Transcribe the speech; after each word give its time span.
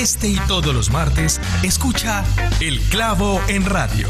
Este 0.00 0.28
y 0.28 0.36
todos 0.48 0.74
los 0.74 0.90
martes, 0.90 1.38
escucha 1.62 2.24
El 2.58 2.80
Clavo 2.80 3.38
en 3.48 3.66
Radio. 3.66 4.08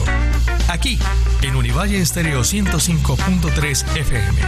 Aquí, 0.68 1.00
en 1.42 1.56
Univalle 1.56 2.00
Estéreo 2.00 2.42
105.3 2.42 3.96
FM. 3.96 4.40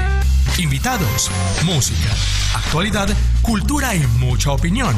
Invitados, 0.59 1.33
música, 1.65 2.11
actualidad, 2.55 3.09
cultura 3.43 3.93
y 3.97 4.07
mucha 4.21 4.53
opinión. 4.53 4.95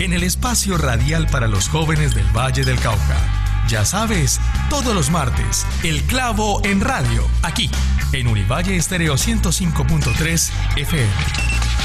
En 0.00 0.12
el 0.12 0.24
espacio 0.24 0.78
radial 0.78 1.28
para 1.28 1.46
los 1.46 1.68
jóvenes 1.68 2.12
del 2.12 2.26
Valle 2.36 2.64
del 2.64 2.80
Cauca. 2.80 3.62
Ya 3.68 3.84
sabes, 3.84 4.40
todos 4.70 4.96
los 4.96 5.10
martes, 5.10 5.64
El 5.84 6.02
Clavo 6.02 6.60
en 6.64 6.80
Radio, 6.80 7.24
aquí, 7.42 7.70
en 8.12 8.26
Univalle 8.26 8.76
Estéreo 8.76 9.14
105.3 9.14 10.50
FM, 10.74 11.12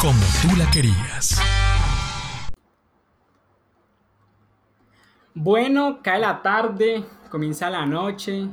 como 0.01 0.19
tú 0.41 0.55
la 0.55 0.67
querías. 0.71 1.39
Bueno, 5.35 5.99
cae 6.01 6.19
la 6.19 6.41
tarde, 6.41 7.03
comienza 7.29 7.69
la 7.69 7.85
noche. 7.85 8.47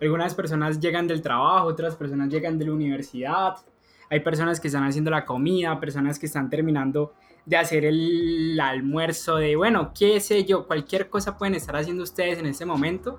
Algunas 0.00 0.34
personas 0.34 0.80
llegan 0.80 1.06
del 1.06 1.20
trabajo, 1.20 1.66
otras 1.66 1.94
personas 1.94 2.30
llegan 2.30 2.58
de 2.58 2.64
la 2.64 2.72
universidad. 2.72 3.56
Hay 4.08 4.20
personas 4.20 4.58
que 4.58 4.68
están 4.68 4.84
haciendo 4.84 5.10
la 5.10 5.26
comida, 5.26 5.78
personas 5.78 6.18
que 6.18 6.26
están 6.26 6.48
terminando 6.48 7.12
de 7.44 7.58
hacer 7.58 7.84
el 7.84 8.58
almuerzo, 8.58 9.36
de 9.36 9.56
bueno, 9.56 9.92
qué 9.96 10.18
sé 10.20 10.44
yo, 10.44 10.66
cualquier 10.66 11.10
cosa 11.10 11.36
pueden 11.36 11.54
estar 11.54 11.76
haciendo 11.76 12.02
ustedes 12.02 12.38
en 12.38 12.46
este 12.46 12.64
momento. 12.64 13.18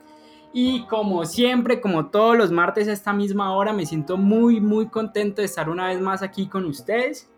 Y 0.53 0.87
como 0.87 1.25
siempre, 1.27 1.81
como 1.81 2.07
todos 2.07 2.37
los 2.37 2.51
martes 2.51 2.89
a 2.89 2.93
esta 2.93 3.13
misma 3.13 3.55
hora, 3.55 3.75
me 3.75 3.85
siento 3.85 4.17
muy, 4.17 4.61
muy 4.61 4.89
contento 4.89 5.43
de 5.43 5.47
estar 5.47 5.69
una 5.69 5.89
vez 5.89 6.01
más 6.01 6.23
aquí 6.23 6.47
con 6.47 6.65
ustedes. 6.65 7.29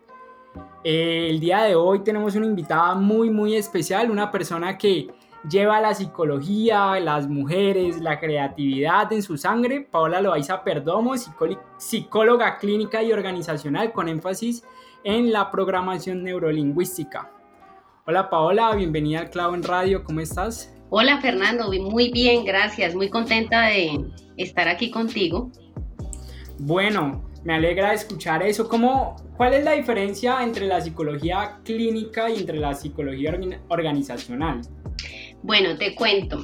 Eh, 0.83 1.29
el 1.29 1.41
día 1.41 1.63
de 1.65 1.75
hoy 1.75 2.03
tenemos 2.03 2.35
una 2.37 2.47
invitada 2.47 2.95
muy, 2.95 3.29
muy 3.29 3.55
especial, 3.55 4.11
una 4.11 4.31
persona 4.31 4.79
que 4.79 5.09
lleva 5.49 5.81
la 5.81 5.95
psicología, 5.95 6.99
las 7.01 7.29
mujeres, 7.29 8.01
la 8.01 8.19
creatividad 8.19 9.13
en 9.13 9.23
su 9.23 9.37
sangre. 9.37 9.83
Paola 9.83 10.23
Loaiza 10.23 10.65
Perdomo, 10.65 11.15
psicóloga 11.77 12.57
clínica 12.59 13.03
y 13.03 13.13
organizacional 13.13 13.93
con 13.93 14.09
énfasis 14.09 14.65
en 15.05 15.33
la 15.33 15.51
programación 15.51 16.23
neurolingüística. 16.23 17.31
Hola 18.07 18.31
Paola, 18.31 18.75
bienvenida 18.75 19.21
al 19.21 19.31
Clavo 19.31 19.55
en 19.55 19.63
Radio, 19.63 20.03
¿cómo 20.03 20.21
estás? 20.21 20.75
Hola 20.89 21.21
Fernando, 21.21 21.71
muy 21.71 22.11
bien, 22.11 22.45
gracias, 22.45 22.95
muy 22.95 23.11
contenta 23.11 23.67
de 23.67 24.11
estar 24.37 24.67
aquí 24.67 24.91
contigo. 24.91 25.51
Bueno, 26.59 27.23
me 27.45 27.55
alegra 27.55 27.93
escuchar 27.93 28.43
eso. 28.43 28.69
¿Cómo, 28.69 29.17
¿Cuál 29.37 29.55
es 29.55 29.65
la 29.65 29.73
diferencia 29.73 30.43
entre 30.43 30.67
la 30.67 30.81
psicología 30.81 31.59
clínica 31.65 32.31
y 32.31 32.39
entre 32.39 32.59
la 32.59 32.75
psicología 32.75 33.39
organizacional? 33.69 34.61
Bueno, 35.43 35.77
te 35.77 35.95
cuento. 35.95 36.43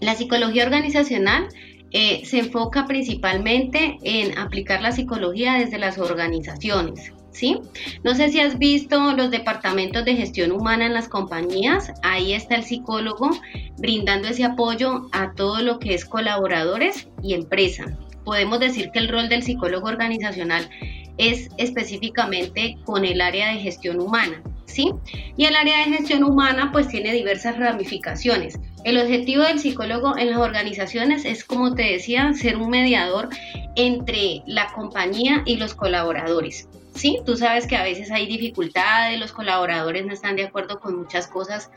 La 0.00 0.14
psicología 0.14 0.64
organizacional 0.64 1.48
eh, 1.90 2.22
se 2.24 2.40
enfoca 2.40 2.86
principalmente 2.86 3.98
en 4.02 4.36
aplicar 4.38 4.82
la 4.82 4.92
psicología 4.92 5.54
desde 5.54 5.78
las 5.78 5.98
organizaciones. 5.98 7.12
¿Sí? 7.30 7.60
No 8.02 8.16
sé 8.16 8.30
si 8.30 8.40
has 8.40 8.58
visto 8.58 9.12
los 9.12 9.30
departamentos 9.30 10.04
de 10.04 10.16
gestión 10.16 10.50
humana 10.50 10.86
en 10.86 10.94
las 10.94 11.08
compañías, 11.08 11.92
ahí 12.02 12.32
está 12.32 12.56
el 12.56 12.64
psicólogo 12.64 13.30
brindando 13.76 14.26
ese 14.26 14.42
apoyo 14.42 15.08
a 15.12 15.34
todo 15.34 15.62
lo 15.62 15.78
que 15.78 15.94
es 15.94 16.04
colaboradores 16.04 17.06
y 17.22 17.34
empresa. 17.34 17.96
Podemos 18.28 18.60
decir 18.60 18.90
que 18.90 18.98
el 18.98 19.08
rol 19.08 19.30
del 19.30 19.42
psicólogo 19.42 19.88
organizacional 19.88 20.68
es 21.16 21.48
específicamente 21.56 22.76
con 22.84 23.06
el 23.06 23.22
área 23.22 23.54
de 23.54 23.60
gestión 23.60 23.98
humana. 24.00 24.42
¿sí? 24.66 24.92
Y 25.38 25.46
el 25.46 25.56
área 25.56 25.78
de 25.78 25.96
gestión 25.96 26.22
humana 26.24 26.68
pues 26.70 26.88
tiene 26.88 27.14
diversas 27.14 27.58
ramificaciones. 27.58 28.60
El 28.84 28.98
objetivo 28.98 29.44
del 29.44 29.60
psicólogo 29.60 30.18
en 30.18 30.28
las 30.28 30.40
organizaciones 30.40 31.24
es, 31.24 31.42
como 31.42 31.74
te 31.74 31.84
decía, 31.84 32.34
ser 32.34 32.58
un 32.58 32.68
mediador 32.68 33.30
entre 33.76 34.42
la 34.46 34.70
compañía 34.74 35.42
y 35.46 35.56
los 35.56 35.74
colaboradores. 35.74 36.68
Sí, 36.94 37.20
tú 37.24 37.34
sabes 37.34 37.66
que 37.66 37.76
a 37.76 37.82
veces 37.82 38.10
hay 38.10 38.26
dificultades, 38.26 39.18
los 39.18 39.32
colaboradores 39.32 40.04
no 40.04 40.12
están 40.12 40.36
de 40.36 40.44
acuerdo 40.44 40.80
con 40.80 40.98
muchas 40.98 41.28
cosas 41.28 41.70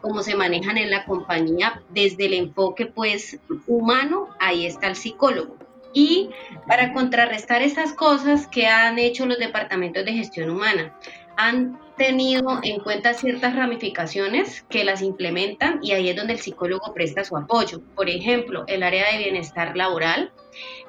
como 0.00 0.24
se 0.24 0.34
manejan 0.34 0.78
en 0.78 0.90
la 0.90 1.04
compañía 1.04 1.80
desde 1.90 2.26
el 2.26 2.34
enfoque 2.34 2.86
pues 2.86 3.38
humano, 3.68 4.30
ahí 4.40 4.66
está 4.66 4.88
el 4.88 4.96
psicólogo. 4.96 5.61
Y 5.92 6.30
para 6.66 6.92
contrarrestar 6.92 7.62
estas 7.62 7.92
cosas 7.92 8.46
que 8.46 8.66
han 8.66 8.98
hecho 8.98 9.26
los 9.26 9.38
departamentos 9.38 10.04
de 10.04 10.12
gestión 10.12 10.50
humana, 10.50 10.96
han 11.36 11.78
tenido 11.96 12.60
en 12.62 12.80
cuenta 12.80 13.14
ciertas 13.14 13.54
ramificaciones 13.54 14.64
que 14.68 14.84
las 14.84 15.02
implementan 15.02 15.78
y 15.82 15.92
ahí 15.92 16.08
es 16.08 16.16
donde 16.16 16.34
el 16.34 16.40
psicólogo 16.40 16.92
presta 16.94 17.24
su 17.24 17.36
apoyo. 17.36 17.80
Por 17.94 18.08
ejemplo, 18.08 18.64
el 18.66 18.82
área 18.82 19.12
de 19.12 19.18
bienestar 19.18 19.76
laboral, 19.76 20.32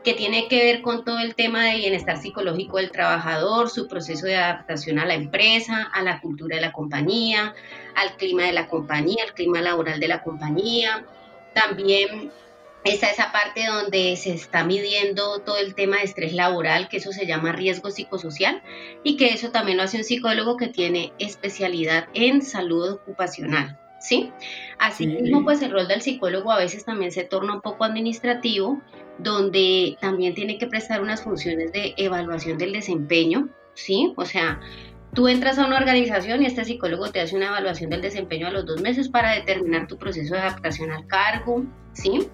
que 0.03 0.14
tiene 0.14 0.47
que 0.47 0.64
ver 0.64 0.81
con 0.81 1.06
todo 1.06 1.20
el 1.20 1.35
tema 1.35 1.66
de 1.66 1.78
bienestar 1.78 2.18
psicológico 2.18 2.78
del 2.78 2.91
trabajador, 2.91 3.70
su 3.70 3.88
proceso 3.88 4.25
de 4.25 4.35
adaptación 4.35 5.00
a 5.00 5.06
la 5.06 5.14
empresa, 5.14 5.90
a 5.94 6.02
la 6.02 6.20
cultura 6.20 6.56
de 6.56 6.62
la 6.62 6.72
compañía, 6.72 7.53
al 7.96 8.16
clima 8.18 8.44
de 8.44 8.53
la 8.53 8.68
compañía, 8.68 9.24
al 9.24 9.34
clima 9.34 9.62
laboral 9.62 10.00
de 10.00 10.08
la 10.08 10.24
compañía. 10.24 11.06
También 11.53 12.31
esa 12.84 13.10
esa 13.10 13.32
parte 13.32 13.66
donde 13.66 14.16
se 14.18 14.34
está 14.34 14.64
midiendo 14.64 15.40
todo 15.40 15.58
el 15.58 15.76
tema 15.76 15.98
de 15.98 16.04
estrés 16.04 16.34
laboral, 16.34 16.90
que 16.90 16.98
eso 16.98 17.12
se 17.12 17.26
llama 17.26 17.52
riesgo 17.52 17.92
psicosocial, 17.92 18.62
y 19.04 19.18
que 19.18 19.28
eso 19.28 19.52
también 19.52 19.78
lo 19.78 19.84
hace 19.84 19.98
un 19.98 20.04
psicólogo 20.04 20.58
que 20.58 20.68
tiene 20.68 21.14
especialidad 21.20 22.08
en 22.14 22.42
salud 22.42 22.92
ocupacional. 22.92 23.80
¿Sí? 24.00 24.34
Así 24.80 25.08
mismo, 25.08 25.46
pues 25.46 25.62
el 25.62 25.72
rol 25.72 25.88
del 25.88 26.02
psicólogo 26.02 26.52
a 26.52 26.58
veces 26.58 26.84
también 26.84 27.14
se 27.14 27.24
torna 27.24 27.54
un 27.54 27.62
poco 27.62 27.86
administrativo, 27.86 28.82
donde 29.18 29.98
también 30.02 30.36
tiene 30.36 30.58
que 30.58 30.68
prestar 30.68 31.02
unas 31.02 31.24
funciones 31.24 31.72
de 31.72 31.94
evaluación 31.96 32.58
del 32.58 32.74
desempeño, 32.74 33.47
¿sí? 33.76 34.12
O 34.18 34.26
sea, 34.26 34.59
Tú 35.14 35.28
entras 35.28 35.60
a 35.60 35.68
una 35.68 35.78
organización 35.78 36.42
y 36.42 36.48
este 36.48 36.66
psicólogo 36.66 37.12
te 37.12 37.22
hace 37.22 37.36
una 37.36 37.48
evaluación 37.48 37.92
del 37.92 38.02
desempeño 38.02 38.48
a 38.48 38.52
los 38.52 38.66
dos 38.66 38.82
meses 38.82 39.10
para 39.10 39.34
determinar 39.34 39.88
tu 39.88 39.98
proceso 39.98 40.34
de 40.34 40.42
adaptación 40.42 40.92
al 40.92 41.06
cargo, 41.06 41.64
¿sí? 41.94 42.28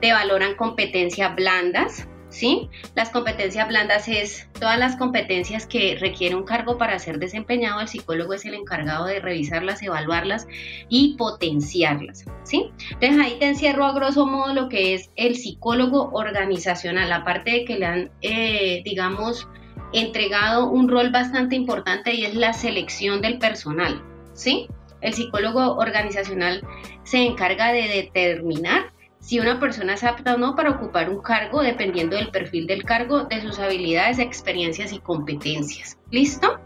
Te 0.00 0.12
valoran 0.12 0.56
competencias 0.56 1.32
blandas, 1.36 2.08
¿sí? 2.30 2.68
Las 2.96 3.10
competencias 3.10 3.68
blandas 3.68 4.08
es 4.08 4.48
todas 4.58 4.76
las 4.80 4.96
competencias 4.96 5.64
que 5.64 5.96
requiere 6.00 6.34
un 6.34 6.42
cargo 6.42 6.76
para 6.76 6.98
ser 6.98 7.20
desempeñado, 7.20 7.80
el 7.80 7.86
psicólogo 7.86 8.34
es 8.34 8.44
el 8.44 8.54
encargado 8.54 9.06
de 9.06 9.20
revisarlas, 9.20 9.80
evaluarlas 9.84 10.48
y 10.88 11.14
potenciarlas, 11.16 12.24
¿sí? 12.42 12.72
Entonces 12.90 13.24
ahí 13.24 13.38
te 13.38 13.46
encierro 13.46 13.84
a 13.84 13.92
grosso 13.92 14.26
modo 14.26 14.52
lo 14.52 14.68
que 14.68 14.94
es 14.94 15.08
el 15.14 15.36
psicólogo 15.36 16.10
organizacional, 16.12 17.12
aparte 17.12 17.52
de 17.52 17.64
que 17.64 17.78
le 17.78 17.86
han, 17.86 18.10
eh, 18.22 18.82
digamos, 18.84 19.46
entregado 19.94 20.68
un 20.68 20.88
rol 20.88 21.10
bastante 21.10 21.56
importante 21.56 22.12
y 22.14 22.24
es 22.24 22.34
la 22.34 22.52
selección 22.52 23.20
del 23.20 23.38
personal, 23.38 24.02
¿sí? 24.32 24.68
El 25.00 25.14
psicólogo 25.14 25.76
organizacional 25.76 26.62
se 27.04 27.18
encarga 27.18 27.72
de 27.72 27.88
determinar 27.88 28.92
si 29.20 29.40
una 29.40 29.58
persona 29.58 29.94
es 29.94 30.04
apta 30.04 30.34
o 30.34 30.36
no 30.36 30.54
para 30.54 30.70
ocupar 30.70 31.08
un 31.08 31.22
cargo 31.22 31.62
dependiendo 31.62 32.16
del 32.16 32.28
perfil 32.28 32.66
del 32.66 32.84
cargo, 32.84 33.24
de 33.24 33.40
sus 33.40 33.58
habilidades, 33.58 34.18
experiencias 34.18 34.92
y 34.92 34.98
competencias. 34.98 35.98
¿Listo? 36.10 36.60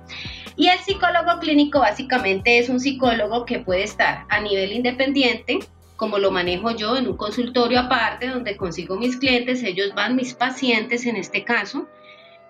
Y 0.56 0.66
el 0.69 0.78
psicólogo 0.81 1.38
clínico 1.38 1.78
básicamente 1.78 2.58
es 2.58 2.69
un 2.69 2.81
psicólogo 2.81 3.44
que 3.44 3.60
puede 3.60 3.84
estar 3.84 4.24
a 4.28 4.40
nivel 4.40 4.72
independiente, 4.72 5.60
como 5.96 6.19
lo 6.19 6.32
manejo 6.32 6.72
yo 6.72 6.96
en 6.96 7.06
un 7.06 7.16
consultorio 7.16 7.78
aparte 7.81 8.26
donde 8.26 8.56
consigo 8.56 8.96
mis 8.96 9.16
clientes, 9.16 9.62
ellos 9.62 9.94
van 9.94 10.16
mis 10.16 10.34
pacientes 10.34 11.06
en 11.06 11.16
este 11.16 11.44
caso 11.44 11.86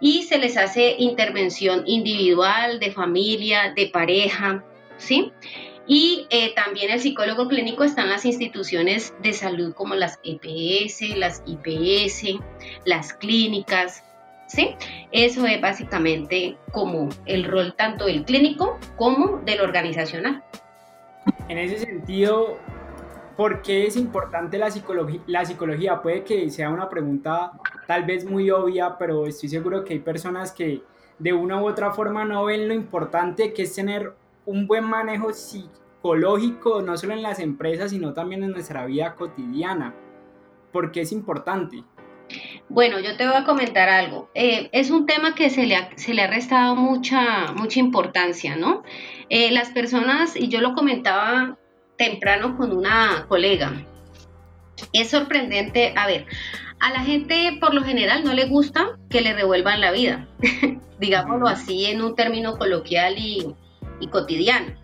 y 0.00 0.22
se 0.24 0.38
les 0.38 0.56
hace 0.56 0.96
intervención 0.98 1.82
individual, 1.86 2.78
de 2.78 2.92
familia, 2.92 3.72
de 3.74 3.88
pareja, 3.88 4.64
¿sí? 4.96 5.32
Y 5.86 6.26
eh, 6.30 6.54
también 6.54 6.90
el 6.90 7.00
psicólogo 7.00 7.48
clínico 7.48 7.82
está 7.82 8.02
en 8.02 8.10
las 8.10 8.26
instituciones 8.26 9.14
de 9.22 9.32
salud 9.32 9.72
como 9.72 9.94
las 9.94 10.20
EPS, 10.22 11.16
las 11.16 11.42
IPS, 11.46 12.38
las 12.84 13.14
clínicas, 13.14 14.04
¿sí? 14.46 14.76
Eso 15.12 15.46
es 15.46 15.60
básicamente 15.60 16.56
como 16.72 17.08
el 17.24 17.44
rol 17.44 17.74
tanto 17.74 18.04
del 18.04 18.24
clínico 18.24 18.78
como 18.96 19.38
del 19.46 19.62
organizacional. 19.62 20.42
En 21.48 21.56
ese 21.56 21.78
sentido, 21.78 22.58
¿por 23.38 23.62
qué 23.62 23.86
es 23.86 23.96
importante 23.96 24.58
la 24.58 24.68
psicología? 24.68 26.02
Puede 26.02 26.24
que 26.24 26.50
sea 26.50 26.70
una 26.70 26.88
pregunta 26.88 27.52
tal 27.86 28.04
vez 28.04 28.24
muy 28.24 28.50
obvia, 28.50 28.98
pero 28.98 29.26
estoy 29.26 29.48
seguro 29.48 29.84
que 29.84 29.92
hay 29.92 30.00
personas 30.00 30.50
que 30.50 30.82
de 31.20 31.32
una 31.32 31.62
u 31.62 31.68
otra 31.68 31.92
forma 31.92 32.24
no 32.24 32.46
ven 32.46 32.66
lo 32.66 32.74
importante 32.74 33.52
que 33.52 33.62
es 33.62 33.72
tener 33.72 34.12
un 34.44 34.66
buen 34.66 34.82
manejo 34.82 35.32
psicológico, 35.32 36.82
no 36.82 36.96
solo 36.96 37.12
en 37.12 37.22
las 37.22 37.38
empresas, 37.38 37.92
sino 37.92 38.12
también 38.12 38.42
en 38.42 38.50
nuestra 38.50 38.84
vida 38.86 39.14
cotidiana. 39.14 39.94
¿Por 40.72 40.90
qué 40.90 41.02
es 41.02 41.12
importante? 41.12 41.84
Bueno, 42.68 42.98
yo 42.98 43.16
te 43.16 43.24
voy 43.24 43.36
a 43.36 43.44
comentar 43.44 43.88
algo. 43.88 44.30
Eh, 44.34 44.68
es 44.72 44.90
un 44.90 45.06
tema 45.06 45.36
que 45.36 45.48
se 45.48 45.64
le 45.64 45.76
ha, 45.76 45.90
se 45.96 46.12
le 46.12 46.22
ha 46.22 46.26
restado 46.26 46.74
mucha, 46.74 47.52
mucha 47.52 47.78
importancia, 47.78 48.56
¿no? 48.56 48.82
Eh, 49.28 49.52
las 49.52 49.70
personas, 49.70 50.34
y 50.34 50.48
yo 50.48 50.60
lo 50.60 50.74
comentaba 50.74 51.56
temprano 51.98 52.56
con 52.56 52.72
una 52.72 53.26
colega, 53.28 53.72
es 54.92 55.10
sorprendente, 55.10 55.92
a 55.96 56.06
ver, 56.06 56.26
a 56.80 56.90
la 56.92 57.00
gente 57.00 57.58
por 57.60 57.74
lo 57.74 57.82
general 57.82 58.24
no 58.24 58.32
le 58.32 58.46
gusta 58.46 58.96
que 59.10 59.20
le 59.20 59.34
revuelvan 59.34 59.80
la 59.80 59.90
vida, 59.90 60.28
digámoslo 61.00 61.48
así 61.48 61.86
en 61.86 62.00
un 62.00 62.14
término 62.14 62.56
coloquial 62.56 63.18
y, 63.18 63.54
y 64.00 64.06
cotidiano. 64.08 64.74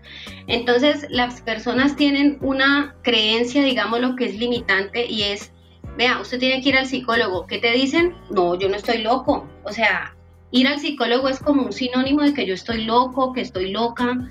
Entonces, 0.47 1.07
las 1.09 1.41
personas 1.41 1.97
tienen 1.97 2.39
una 2.41 2.97
creencia, 3.03 3.63
digamos, 3.63 4.01
lo 4.01 4.17
que 4.17 4.27
es 4.27 4.35
limitante 4.35 5.07
y 5.07 5.23
es, 5.23 5.53
vea, 5.97 6.21
usted 6.21 6.39
tiene 6.39 6.61
que 6.61 6.71
ir 6.71 6.77
al 6.77 6.87
psicólogo. 6.87 7.47
¿Qué 7.47 7.59
te 7.59 7.73
dicen? 7.73 8.15
No, 8.31 8.59
yo 8.59 8.69
no 8.69 8.77
estoy 8.77 8.99
loco. 8.99 9.49
O 9.65 9.73
sea, 9.73 10.15
ir 10.51 10.67
al 10.67 10.81
psicólogo 10.81 11.29
es 11.29 11.39
como 11.39 11.63
un 11.63 11.73
sinónimo 11.73 12.23
de 12.23 12.35
que 12.35 12.47
yo 12.47 12.55
estoy 12.55 12.85
loco, 12.85 13.33
que 13.33 13.41
estoy 13.41 13.71
loca, 13.71 14.31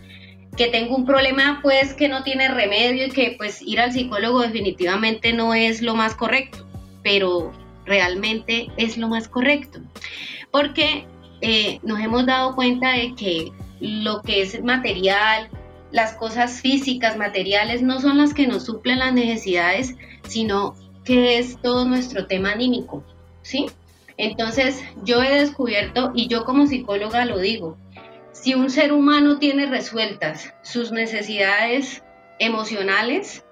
que 0.58 0.68
tengo 0.68 0.96
un 0.96 1.06
problema 1.06 1.60
pues 1.62 1.94
que 1.94 2.08
no 2.08 2.24
tiene 2.24 2.48
remedio 2.48 3.08
y 3.08 3.10
que 3.10 3.36
pues 3.38 3.62
ir 3.62 3.80
al 3.80 3.92
psicólogo 3.92 4.42
definitivamente 4.42 5.34
no 5.34 5.54
es 5.54 5.82
lo 5.82 5.96
más 5.96 6.16
correcto, 6.16 6.68
pero 7.04 7.52
realmente 7.86 8.68
es 8.78 8.98
lo 8.98 9.08
más 9.08 9.28
correcto. 9.28 9.80
Porque 10.52 11.06
eh, 11.42 11.80
nos 11.84 12.00
hemos 12.00 12.26
dado 12.26 12.56
cuenta 12.56 12.92
de 12.92 13.16
que 13.16 13.52
lo 13.80 14.22
que 14.22 14.42
es 14.42 14.64
material, 14.64 15.50
las 15.92 16.14
cosas 16.14 16.62
físicas, 16.62 17.18
materiales, 17.18 17.82
no 17.82 18.00
son 18.00 18.18
las 18.18 18.34
que 18.34 18.48
nos 18.48 18.66
suplen 18.66 19.00
las 19.00 19.14
necesidades, 19.14 19.96
sino 20.28 20.76
que 21.04 21.38
es 21.38 21.62
todo 21.62 21.86
nuestro 21.86 22.28
tema 22.28 22.52
anímico, 22.52 23.04
¿sí? 23.42 23.66
Entonces, 24.18 24.82
yo 25.04 25.22
he 25.22 25.40
descubierto, 25.40 26.12
y 26.16 26.28
yo 26.28 26.46
como 26.46 26.68
psicóloga 26.68 27.26
lo 27.26 27.40
digo, 27.40 27.78
si 28.34 28.56
un 28.56 28.70
ser 28.70 28.92
humano 28.92 29.38
tiene 29.38 29.68
resueltas 29.68 30.54
sus 30.64 30.92
necesidades 30.92 32.04
emocionales, 32.40 33.46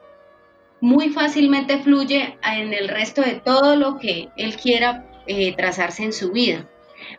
muy 0.81 1.09
fácilmente 1.09 1.77
fluye 1.77 2.37
en 2.43 2.73
el 2.73 2.89
resto 2.89 3.21
de 3.21 3.35
todo 3.35 3.75
lo 3.75 3.99
que 3.99 4.29
él 4.35 4.57
quiera 4.57 5.05
eh, 5.27 5.55
trazarse 5.55 6.03
en 6.03 6.11
su 6.11 6.31
vida. 6.31 6.67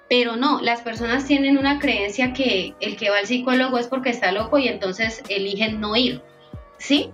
Pero 0.09 0.37
no, 0.37 0.61
las 0.61 0.83
personas 0.83 1.25
tienen 1.25 1.57
una 1.57 1.79
creencia 1.79 2.33
que 2.33 2.75
el 2.81 2.97
que 2.97 3.11
va 3.11 3.19
al 3.19 3.27
psicólogo 3.27 3.79
es 3.79 3.87
porque 3.87 4.11
está 4.11 4.33
loco 4.33 4.59
y 4.59 4.69
entonces 4.69 5.23
eligen 5.29 5.81
no 5.81 5.97
ir, 5.97 6.21
¿sí? 6.79 7.11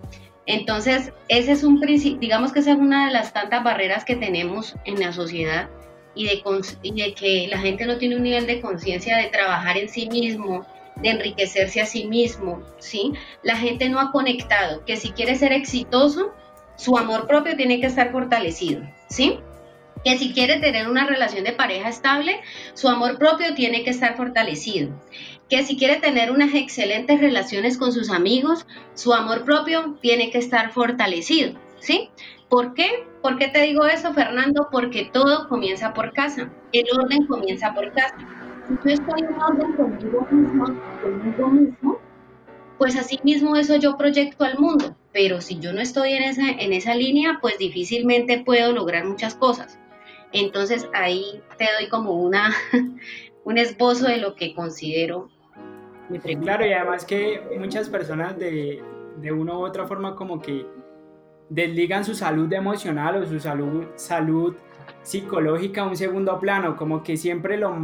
Entonces, 0.47 1.13
ese 1.29 1.53
es 1.53 1.63
un 1.63 1.79
principio, 1.79 2.21
digamos 2.21 2.53
que 2.53 2.61
esa 2.61 2.73
es 2.73 2.79
una 2.79 3.07
de 3.07 3.13
las 3.13 3.35
tantas 3.35 3.63
barreras 3.63 4.07
que 4.07 4.17
tenemos 4.17 4.75
en 4.87 4.99
la 4.99 5.13
sociedad 5.13 5.69
y 6.19 6.93
de, 6.93 7.15
que 7.15 7.47
la 7.49 7.59
gente 7.59 7.87
no 7.87 7.99
tiene 7.99 8.17
un 8.17 8.23
nivel 8.23 8.47
de 8.47 8.61
conciencia 8.61 9.17
de 9.17 9.29
trabajar 9.29 9.79
en 9.79 9.89
sí 9.89 10.09
mismo, 10.09 10.67
de 10.97 11.11
enriquecerse 11.11 11.81
a 11.81 11.87
sí 11.87 12.07
mismo, 12.07 12.63
¿sí? 12.79 13.13
La 13.43 13.57
gente 13.57 13.89
no 13.89 14.01
ha 14.01 14.11
conectado 14.11 14.85
que 14.85 14.97
si 14.97 15.11
quiere 15.11 15.37
ser 15.37 15.53
exitoso, 15.53 16.35
su 16.77 16.97
amor 16.99 17.27
propio 17.27 17.57
tiene 17.57 17.81
que 17.81 17.87
estar 17.87 18.11
fortalecido, 18.11 18.83
¿sí? 19.09 19.39
que 20.05 20.19
si 20.19 20.33
quiere 20.33 20.61
tener 20.61 20.89
una 20.89 21.07
relación 21.07 21.45
de 21.45 21.53
pareja 21.53 21.89
estable, 21.89 22.41
su 22.75 22.89
amor 22.89 23.19
propio 23.19 23.55
tiene 23.55 23.85
que 23.85 23.91
estar 23.91 24.17
fortalecido. 24.17 24.91
Que 25.49 25.65
si 25.65 25.77
quiere 25.77 25.97
tener 25.97 26.31
unas 26.31 26.55
excelentes 26.55 27.21
relaciones 27.21 27.79
con 27.79 27.93
sus 27.93 28.11
amigos, 28.11 28.67
su 28.95 29.15
amor 29.15 29.45
propio 29.45 29.97
tiene 30.01 30.31
que 30.31 30.39
estar 30.39 30.73
fortalecido. 30.73 31.55
¿Sí? 31.81 32.11
¿Por 32.49 32.75
qué? 32.75 33.07
¿Por 33.23 33.39
qué 33.39 33.49
te 33.49 33.63
digo 33.63 33.85
eso, 33.87 34.13
Fernando? 34.15 34.69
Porque 34.71 35.11
todo 35.13 35.49
comienza 35.49 35.93
por 35.93 36.13
casa. 36.13 36.51
El 36.73 36.87
orden 36.99 37.27
comienza 37.27 37.75
por 37.75 37.93
casa. 37.93 38.17
Si 38.67 38.75
yo 38.75 38.95
estoy 38.95 39.21
en 39.21 39.41
orden 39.41 39.73
conmigo 39.75 40.27
mismo, 40.31 40.65
conmigo 41.03 41.49
mismo, 41.49 41.99
pues 42.79 42.97
así 42.97 43.19
mismo 43.23 43.57
eso 43.57 43.77
yo 43.77 43.97
proyecto 43.97 44.45
al 44.45 44.59
mundo. 44.59 44.97
Pero 45.13 45.41
si 45.41 45.59
yo 45.59 45.73
no 45.73 45.81
estoy 45.81 46.13
en 46.13 46.23
esa, 46.23 46.49
en 46.49 46.73
esa 46.73 46.95
línea, 46.95 47.39
pues 47.41 47.59
difícilmente 47.59 48.43
puedo 48.45 48.73
lograr 48.73 49.05
muchas 49.05 49.35
cosas. 49.35 49.79
Entonces 50.33 50.89
ahí 50.95 51.43
te 51.59 51.67
doy 51.79 51.89
como 51.89 52.13
una, 52.13 52.55
un 53.45 53.59
esbozo 53.59 54.07
de 54.07 54.19
lo 54.19 54.35
que 54.35 54.55
considero 54.55 55.29
mi 56.09 56.19
Claro, 56.19 56.67
y 56.67 56.73
además 56.73 57.05
que 57.05 57.43
muchas 57.59 57.91
personas 57.91 58.39
de, 58.39 58.83
de 59.21 59.33
una 59.33 59.59
u 59.59 59.67
otra 59.67 59.87
forma 59.87 60.17
como 60.17 60.41
que 60.41 60.67
desligan 61.49 62.05
su 62.05 62.15
salud 62.15 62.53
emocional 62.53 63.23
o 63.23 63.27
su 63.27 63.41
salud, 63.41 63.87
salud 63.97 64.55
psicológica 65.03 65.83
a 65.83 65.89
un 65.89 65.97
segundo 65.97 66.39
plano, 66.39 66.77
como 66.77 67.03
que 67.03 67.17
siempre 67.17 67.57
lo 67.57 67.75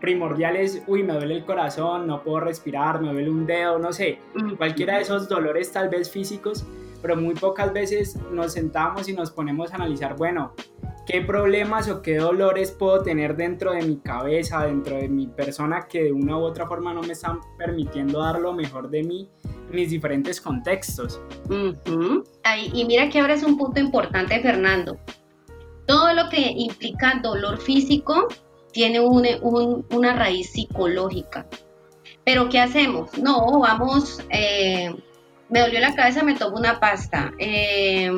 primordial 0.00 0.56
es, 0.56 0.82
uy, 0.86 1.02
me 1.02 1.14
duele 1.14 1.36
el 1.36 1.44
corazón, 1.44 2.06
no 2.06 2.22
puedo 2.22 2.40
respirar, 2.40 3.00
me 3.00 3.12
duele 3.12 3.30
un 3.30 3.46
dedo, 3.46 3.78
no 3.78 3.92
sé, 3.92 4.18
cualquiera 4.58 4.96
de 4.96 5.02
esos 5.02 5.28
dolores 5.28 5.72
tal 5.72 5.88
vez 5.88 6.10
físicos, 6.10 6.66
pero 7.00 7.16
muy 7.16 7.34
pocas 7.34 7.72
veces 7.72 8.18
nos 8.30 8.52
sentamos 8.52 9.08
y 9.08 9.14
nos 9.14 9.30
ponemos 9.30 9.72
a 9.72 9.76
analizar, 9.76 10.16
bueno, 10.16 10.52
qué 11.06 11.22
problemas 11.22 11.88
o 11.88 12.02
qué 12.02 12.16
dolores 12.16 12.72
puedo 12.72 13.02
tener 13.02 13.36
dentro 13.36 13.72
de 13.72 13.82
mi 13.82 13.96
cabeza, 13.98 14.66
dentro 14.66 14.96
de 14.96 15.08
mi 15.08 15.28
persona 15.28 15.86
que 15.88 16.04
de 16.04 16.12
una 16.12 16.36
u 16.36 16.42
otra 16.42 16.66
forma 16.66 16.92
no 16.92 17.00
me 17.02 17.12
están 17.12 17.38
permitiendo 17.56 18.20
dar 18.20 18.40
lo 18.40 18.52
mejor 18.52 18.90
de 18.90 19.02
mí 19.04 19.30
mis 19.70 19.90
diferentes 19.90 20.40
contextos. 20.40 21.20
y 22.72 22.84
mira 22.84 23.08
que 23.08 23.20
ahora 23.20 23.34
es 23.34 23.42
un 23.42 23.56
punto 23.56 23.80
importante, 23.80 24.40
Fernando. 24.40 24.98
Todo 25.86 26.12
lo 26.14 26.28
que 26.28 26.40
implica 26.40 27.20
dolor 27.22 27.58
físico 27.58 28.28
tiene 28.72 29.00
una 29.00 30.12
raíz 30.14 30.50
psicológica. 30.52 31.46
Pero 32.24 32.48
¿qué 32.48 32.60
hacemos? 32.60 33.16
No, 33.18 33.60
vamos, 33.60 34.20
eh, 34.30 34.94
me 35.48 35.60
dolió 35.60 35.80
la 35.80 35.94
cabeza, 35.94 36.22
me 36.22 36.34
tomo 36.34 36.56
una 36.56 36.80
pasta. 36.80 37.32
Eh, 37.38 38.10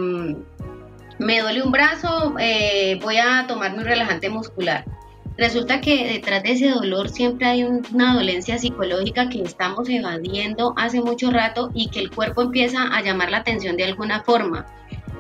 me 1.18 1.40
duele 1.40 1.62
un 1.62 1.72
brazo, 1.72 2.34
eh, 2.38 2.98
voy 3.02 3.18
a 3.18 3.46
tomarme 3.46 3.78
un 3.78 3.84
relajante 3.84 4.30
muscular. 4.30 4.84
Resulta 5.38 5.80
que 5.80 6.12
detrás 6.12 6.42
de 6.42 6.50
ese 6.50 6.70
dolor 6.70 7.10
siempre 7.10 7.46
hay 7.46 7.62
una 7.62 8.12
dolencia 8.12 8.58
psicológica 8.58 9.28
que 9.28 9.40
estamos 9.40 9.88
evadiendo 9.88 10.74
hace 10.76 11.00
mucho 11.00 11.30
rato 11.30 11.70
y 11.74 11.90
que 11.90 12.00
el 12.00 12.10
cuerpo 12.10 12.42
empieza 12.42 12.88
a 12.92 13.02
llamar 13.02 13.30
la 13.30 13.38
atención 13.38 13.76
de 13.76 13.84
alguna 13.84 14.24
forma. 14.24 14.66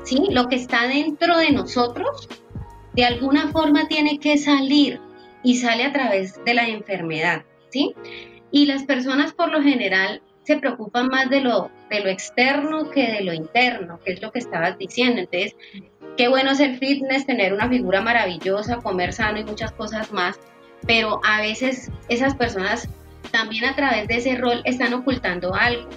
¿Sí? 0.02 0.26
Lo 0.32 0.48
que 0.48 0.56
está 0.56 0.88
dentro 0.88 1.38
de 1.38 1.52
nosotros, 1.52 2.28
de 2.94 3.04
alguna 3.04 3.52
forma 3.52 3.86
tiene 3.86 4.18
que 4.18 4.38
salir 4.38 5.00
y 5.44 5.58
sale 5.58 5.84
a 5.84 5.92
través 5.92 6.44
de 6.44 6.54
la 6.54 6.66
enfermedad. 6.66 7.44
¿Sí? 7.70 7.94
Y 8.50 8.66
las 8.66 8.82
personas 8.82 9.32
por 9.32 9.52
lo 9.52 9.62
general 9.62 10.20
se 10.42 10.56
preocupan 10.56 11.08
más 11.08 11.30
de 11.30 11.42
lo, 11.42 11.70
de 11.90 12.00
lo 12.00 12.08
externo 12.08 12.90
que 12.90 13.06
de 13.06 13.20
lo 13.20 13.34
interno, 13.34 14.00
que 14.04 14.14
es 14.14 14.22
lo 14.22 14.32
que 14.32 14.40
estabas 14.40 14.78
diciendo. 14.78 15.20
Entonces, 15.20 15.54
qué 16.18 16.26
bueno 16.26 16.50
es 16.50 16.60
el 16.60 16.76
fitness, 16.78 17.24
tener 17.24 17.54
una 17.54 17.68
figura 17.68 18.02
maravillosa, 18.02 18.78
comer 18.78 19.12
sano 19.12 19.38
y 19.38 19.44
muchas 19.44 19.70
cosas 19.70 20.12
más, 20.12 20.38
pero 20.84 21.20
a 21.24 21.40
veces 21.40 21.92
esas 22.08 22.34
personas 22.34 22.88
también 23.30 23.64
a 23.64 23.76
través 23.76 24.08
de 24.08 24.16
ese 24.16 24.34
rol 24.34 24.60
están 24.64 24.92
ocultando 24.94 25.54
algo. 25.54 25.88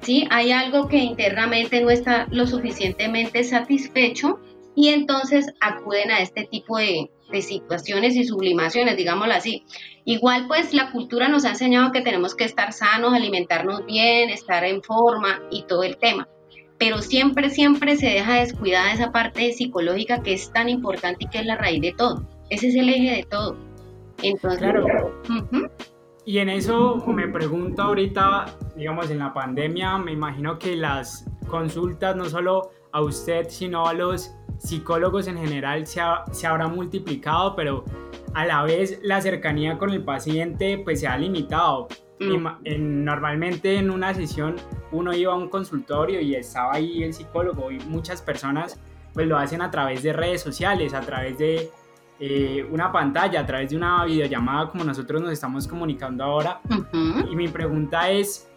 ¿sí? 0.00 0.28
Hay 0.30 0.52
algo 0.52 0.86
que 0.86 0.98
internamente 0.98 1.80
no 1.80 1.90
está 1.90 2.28
lo 2.30 2.46
suficientemente 2.46 3.42
satisfecho 3.42 4.38
y 4.76 4.90
entonces 4.90 5.52
acuden 5.60 6.12
a 6.12 6.20
este 6.20 6.44
tipo 6.44 6.78
de, 6.78 7.10
de 7.32 7.42
situaciones 7.42 8.14
y 8.14 8.24
sublimaciones, 8.24 8.96
digámoslo 8.96 9.34
así. 9.34 9.64
Igual 10.04 10.46
pues 10.46 10.72
la 10.72 10.92
cultura 10.92 11.26
nos 11.26 11.44
ha 11.44 11.50
enseñado 11.50 11.90
que 11.90 12.00
tenemos 12.00 12.36
que 12.36 12.44
estar 12.44 12.72
sanos, 12.72 13.12
alimentarnos 13.12 13.84
bien, 13.86 14.30
estar 14.30 14.62
en 14.62 14.84
forma 14.84 15.42
y 15.50 15.64
todo 15.64 15.82
el 15.82 15.96
tema. 15.96 16.28
Pero 16.78 16.98
siempre, 16.98 17.50
siempre 17.50 17.96
se 17.96 18.06
deja 18.06 18.34
descuidada 18.34 18.92
esa 18.92 19.12
parte 19.12 19.52
psicológica 19.52 20.22
que 20.22 20.34
es 20.34 20.52
tan 20.52 20.68
importante 20.68 21.24
y 21.24 21.28
que 21.28 21.38
es 21.38 21.46
la 21.46 21.56
raíz 21.56 21.80
de 21.80 21.92
todo. 21.92 22.26
Ese 22.50 22.68
es 22.68 22.74
el 22.74 22.88
eje 22.88 23.16
de 23.16 23.22
todo. 23.24 23.56
Entonces, 24.22 24.60
claro. 24.60 24.86
Y 26.26 26.38
en 26.38 26.48
eso 26.48 27.04
me 27.06 27.28
pregunto 27.28 27.82
ahorita, 27.82 28.46
digamos, 28.76 29.10
en 29.10 29.18
la 29.18 29.34
pandemia, 29.34 29.98
me 29.98 30.12
imagino 30.12 30.58
que 30.58 30.74
las 30.74 31.26
consultas, 31.46 32.16
no 32.16 32.24
solo 32.24 32.70
a 32.92 33.02
usted, 33.02 33.48
sino 33.48 33.86
a 33.86 33.92
los 33.92 34.34
psicólogos 34.58 35.26
en 35.28 35.36
general, 35.36 35.86
se, 35.86 36.00
se 36.32 36.46
habrá 36.46 36.66
multiplicado, 36.68 37.54
pero 37.54 37.84
a 38.32 38.46
la 38.46 38.62
vez 38.62 38.98
la 39.02 39.20
cercanía 39.20 39.76
con 39.76 39.90
el 39.90 40.02
paciente 40.02 40.78
pues 40.78 41.00
se 41.00 41.06
ha 41.06 41.16
limitado. 41.18 41.88
Mm. 42.20 43.04
normalmente 43.04 43.76
en 43.76 43.90
una 43.90 44.14
sesión 44.14 44.54
uno 44.94 45.12
iba 45.12 45.32
a 45.32 45.36
un 45.36 45.48
consultorio 45.48 46.20
y 46.20 46.34
estaba 46.34 46.74
ahí 46.74 47.02
el 47.02 47.12
psicólogo 47.12 47.70
y 47.70 47.78
muchas 47.80 48.22
personas 48.22 48.80
pues 49.12 49.26
lo 49.26 49.38
hacen 49.38 49.62
a 49.62 49.70
través 49.70 50.02
de 50.02 50.12
redes 50.12 50.42
sociales, 50.42 50.92
a 50.92 51.00
través 51.00 51.38
de 51.38 51.70
eh, 52.20 52.66
una 52.70 52.92
pantalla, 52.92 53.40
a 53.40 53.46
través 53.46 53.70
de 53.70 53.76
una 53.76 54.04
videollamada 54.04 54.70
como 54.70 54.84
nosotros 54.84 55.22
nos 55.22 55.32
estamos 55.32 55.66
comunicando 55.66 56.24
ahora. 56.24 56.60
Y 57.30 57.36
mi 57.36 57.48
pregunta 57.48 58.10
es, 58.10 58.48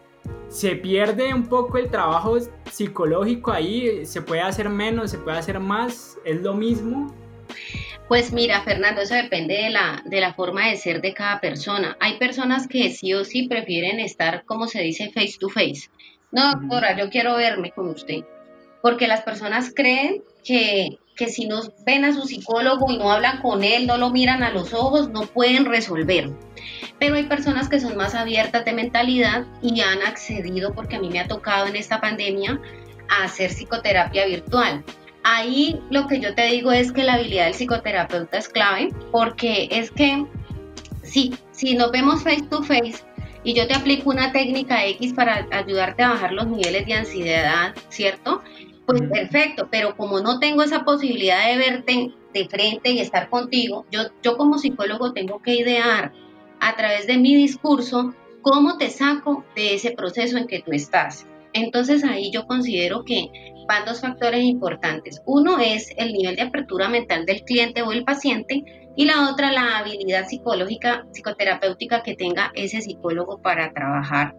¿se 0.48 0.76
pierde 0.76 1.34
un 1.34 1.48
poco 1.48 1.78
el 1.78 1.90
trabajo 1.90 2.38
psicológico 2.72 3.52
ahí? 3.52 4.06
¿Se 4.06 4.22
puede 4.22 4.42
hacer 4.42 4.70
menos? 4.70 5.12
¿Se 5.12 5.18
puede 5.18 5.38
hacer 5.38 5.60
más? 5.60 6.18
¿Es 6.26 6.42
lo 6.42 6.54
mismo? 6.54 7.14
Pues 8.08 8.32
mira, 8.32 8.62
Fernando, 8.62 9.02
eso 9.02 9.16
depende 9.16 9.54
de 9.54 9.70
la, 9.70 10.02
de 10.06 10.22
la 10.22 10.34
forma 10.34 10.70
de 10.70 10.78
ser 10.78 11.02
de 11.02 11.14
cada 11.14 11.42
persona. 11.42 11.98
Hay 12.00 12.18
personas 12.18 12.68
que 12.68 12.90
sí 12.90 13.14
o 13.14 13.26
sí 13.26 13.50
prefieren 13.50 14.00
estar, 14.00 14.46
como 14.46 14.68
se 14.68 14.82
dice, 14.82 15.12
face 15.12 15.36
to 15.40 15.50
face. 15.50 15.90
No, 16.32 16.52
doctora, 16.52 16.98
yo 16.98 17.10
quiero 17.10 17.36
verme 17.36 17.72
con 17.72 17.90
usted. 17.90 18.24
Porque 18.82 19.08
las 19.08 19.22
personas 19.22 19.72
creen 19.76 20.22
que, 20.44 20.98
que 21.16 21.28
si 21.28 21.48
no 21.48 21.62
ven 21.86 22.06
a 22.06 22.14
su 22.14 22.24
psicólogo 22.24 22.92
y 22.92 22.98
no 22.98 23.12
hablan 23.12 23.42
con 23.42 23.64
él, 23.64 23.88
no 23.88 23.98
lo 23.98 24.10
miran 24.12 24.44
a 24.44 24.52
los 24.52 24.74
ojos, 24.74 25.10
no 25.10 25.22
pueden 25.22 25.66
resolver. 25.66 26.30
Pero 27.00 27.16
hay 27.16 27.24
personas 27.24 27.70
que 27.70 27.80
son 27.80 27.96
más 27.96 28.16
abiertas 28.16 28.66
de 28.66 28.74
mentalidad 28.74 29.46
y 29.62 29.82
han 29.82 30.02
accedido, 30.02 30.74
porque 30.74 30.96
a 30.96 31.00
mí 31.00 31.10
me 31.10 31.20
ha 31.20 31.28
tocado 31.28 31.68
en 31.68 31.76
esta 31.76 32.02
pandemia, 32.02 32.60
a 33.10 33.24
hacer 33.24 33.52
psicoterapia 33.52 34.26
virtual. 34.26 34.84
Ahí 35.24 35.80
lo 35.90 36.08
que 36.08 36.20
yo 36.20 36.34
te 36.36 36.46
digo 36.46 36.72
es 36.72 36.92
que 36.92 37.04
la 37.04 37.14
habilidad 37.14 37.46
del 37.46 37.54
psicoterapeuta 37.54 38.38
es 38.38 38.50
clave, 38.50 38.90
porque 39.12 39.68
es 39.72 39.92
que 39.92 40.26
si, 41.04 41.34
si 41.52 41.76
nos 41.76 41.92
vemos 41.92 42.24
face 42.24 42.44
to 42.50 42.64
face, 42.64 43.04
y 43.48 43.54
yo 43.54 43.66
te 43.66 43.76
aplico 43.76 44.10
una 44.10 44.34
técnica 44.34 44.86
X 44.88 45.14
para 45.14 45.48
ayudarte 45.52 46.04
a 46.04 46.10
bajar 46.10 46.34
los 46.34 46.48
niveles 46.48 46.86
de 46.86 46.94
ansiedad, 46.96 47.74
¿cierto? 47.88 48.42
Pues 48.86 49.04
perfecto, 49.04 49.70
pero 49.72 49.96
como 49.96 50.20
no 50.20 50.40
tengo 50.40 50.64
esa 50.64 50.84
posibilidad 50.84 51.48
de 51.48 51.58
verte 51.58 52.12
de 52.34 52.50
frente 52.50 52.92
y 52.92 53.00
estar 53.00 53.30
contigo, 53.30 53.86
yo, 53.90 54.02
yo 54.22 54.36
como 54.36 54.58
psicólogo 54.58 55.14
tengo 55.14 55.42
que 55.42 55.56
idear 55.56 56.12
a 56.60 56.76
través 56.76 57.08
de 57.08 57.18
mi 57.20 57.36
discurso 57.36 58.14
cómo 58.42 58.78
te 58.78 58.90
saco 58.90 59.46
de 59.56 59.76
ese 59.76 59.92
proceso 59.92 60.38
en 60.38 60.48
que 60.48 60.62
tú 60.62 60.74
estás. 60.74 61.26
Entonces 61.54 62.04
ahí 62.04 62.32
yo 62.34 62.48
considero 62.48 63.06
que 63.06 63.30
van 63.68 63.86
dos 63.86 64.02
factores 64.02 64.44
importantes. 64.44 65.22
Uno 65.26 65.60
es 65.60 65.94
el 65.98 66.14
nivel 66.14 66.36
de 66.36 66.44
apertura 66.44 66.88
mental 66.88 67.26
del 67.26 67.44
cliente 67.44 67.82
o 67.82 67.92
el 67.92 68.04
paciente 68.04 68.64
y 68.96 69.06
la 69.06 69.30
otra 69.30 69.52
la 69.52 69.78
habilidad 69.78 70.26
psicológica, 70.28 71.06
psicoterapéutica 71.12 72.02
que 72.02 72.16
tenga 72.16 72.52
ese 72.56 72.82
psicólogo 72.82 73.42
para 73.42 73.72
trabajar 73.72 74.36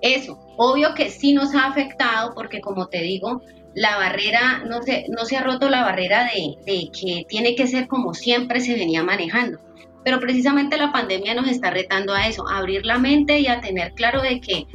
eso. 0.00 0.38
Obvio 0.56 0.94
que 0.94 1.10
sí 1.10 1.32
nos 1.32 1.54
ha 1.54 1.66
afectado 1.66 2.32
porque 2.34 2.60
como 2.60 2.88
te 2.88 3.02
digo, 3.02 3.42
la 3.74 3.96
barrera, 3.96 4.64
no 4.66 4.82
se, 4.82 5.06
no 5.08 5.24
se 5.24 5.36
ha 5.36 5.42
roto 5.42 5.68
la 5.68 5.82
barrera 5.82 6.24
de, 6.24 6.56
de 6.64 6.88
que 6.90 7.24
tiene 7.28 7.54
que 7.54 7.66
ser 7.66 7.86
como 7.86 8.14
siempre 8.14 8.60
se 8.60 8.74
venía 8.74 9.02
manejando. 9.02 9.60
Pero 10.04 10.20
precisamente 10.20 10.78
la 10.78 10.92
pandemia 10.92 11.34
nos 11.34 11.48
está 11.48 11.70
retando 11.70 12.14
a 12.14 12.26
eso, 12.28 12.48
a 12.48 12.58
abrir 12.58 12.86
la 12.86 12.98
mente 12.98 13.40
y 13.40 13.48
a 13.48 13.60
tener 13.60 13.92
claro 13.92 14.22
de 14.22 14.40
que 14.40 14.66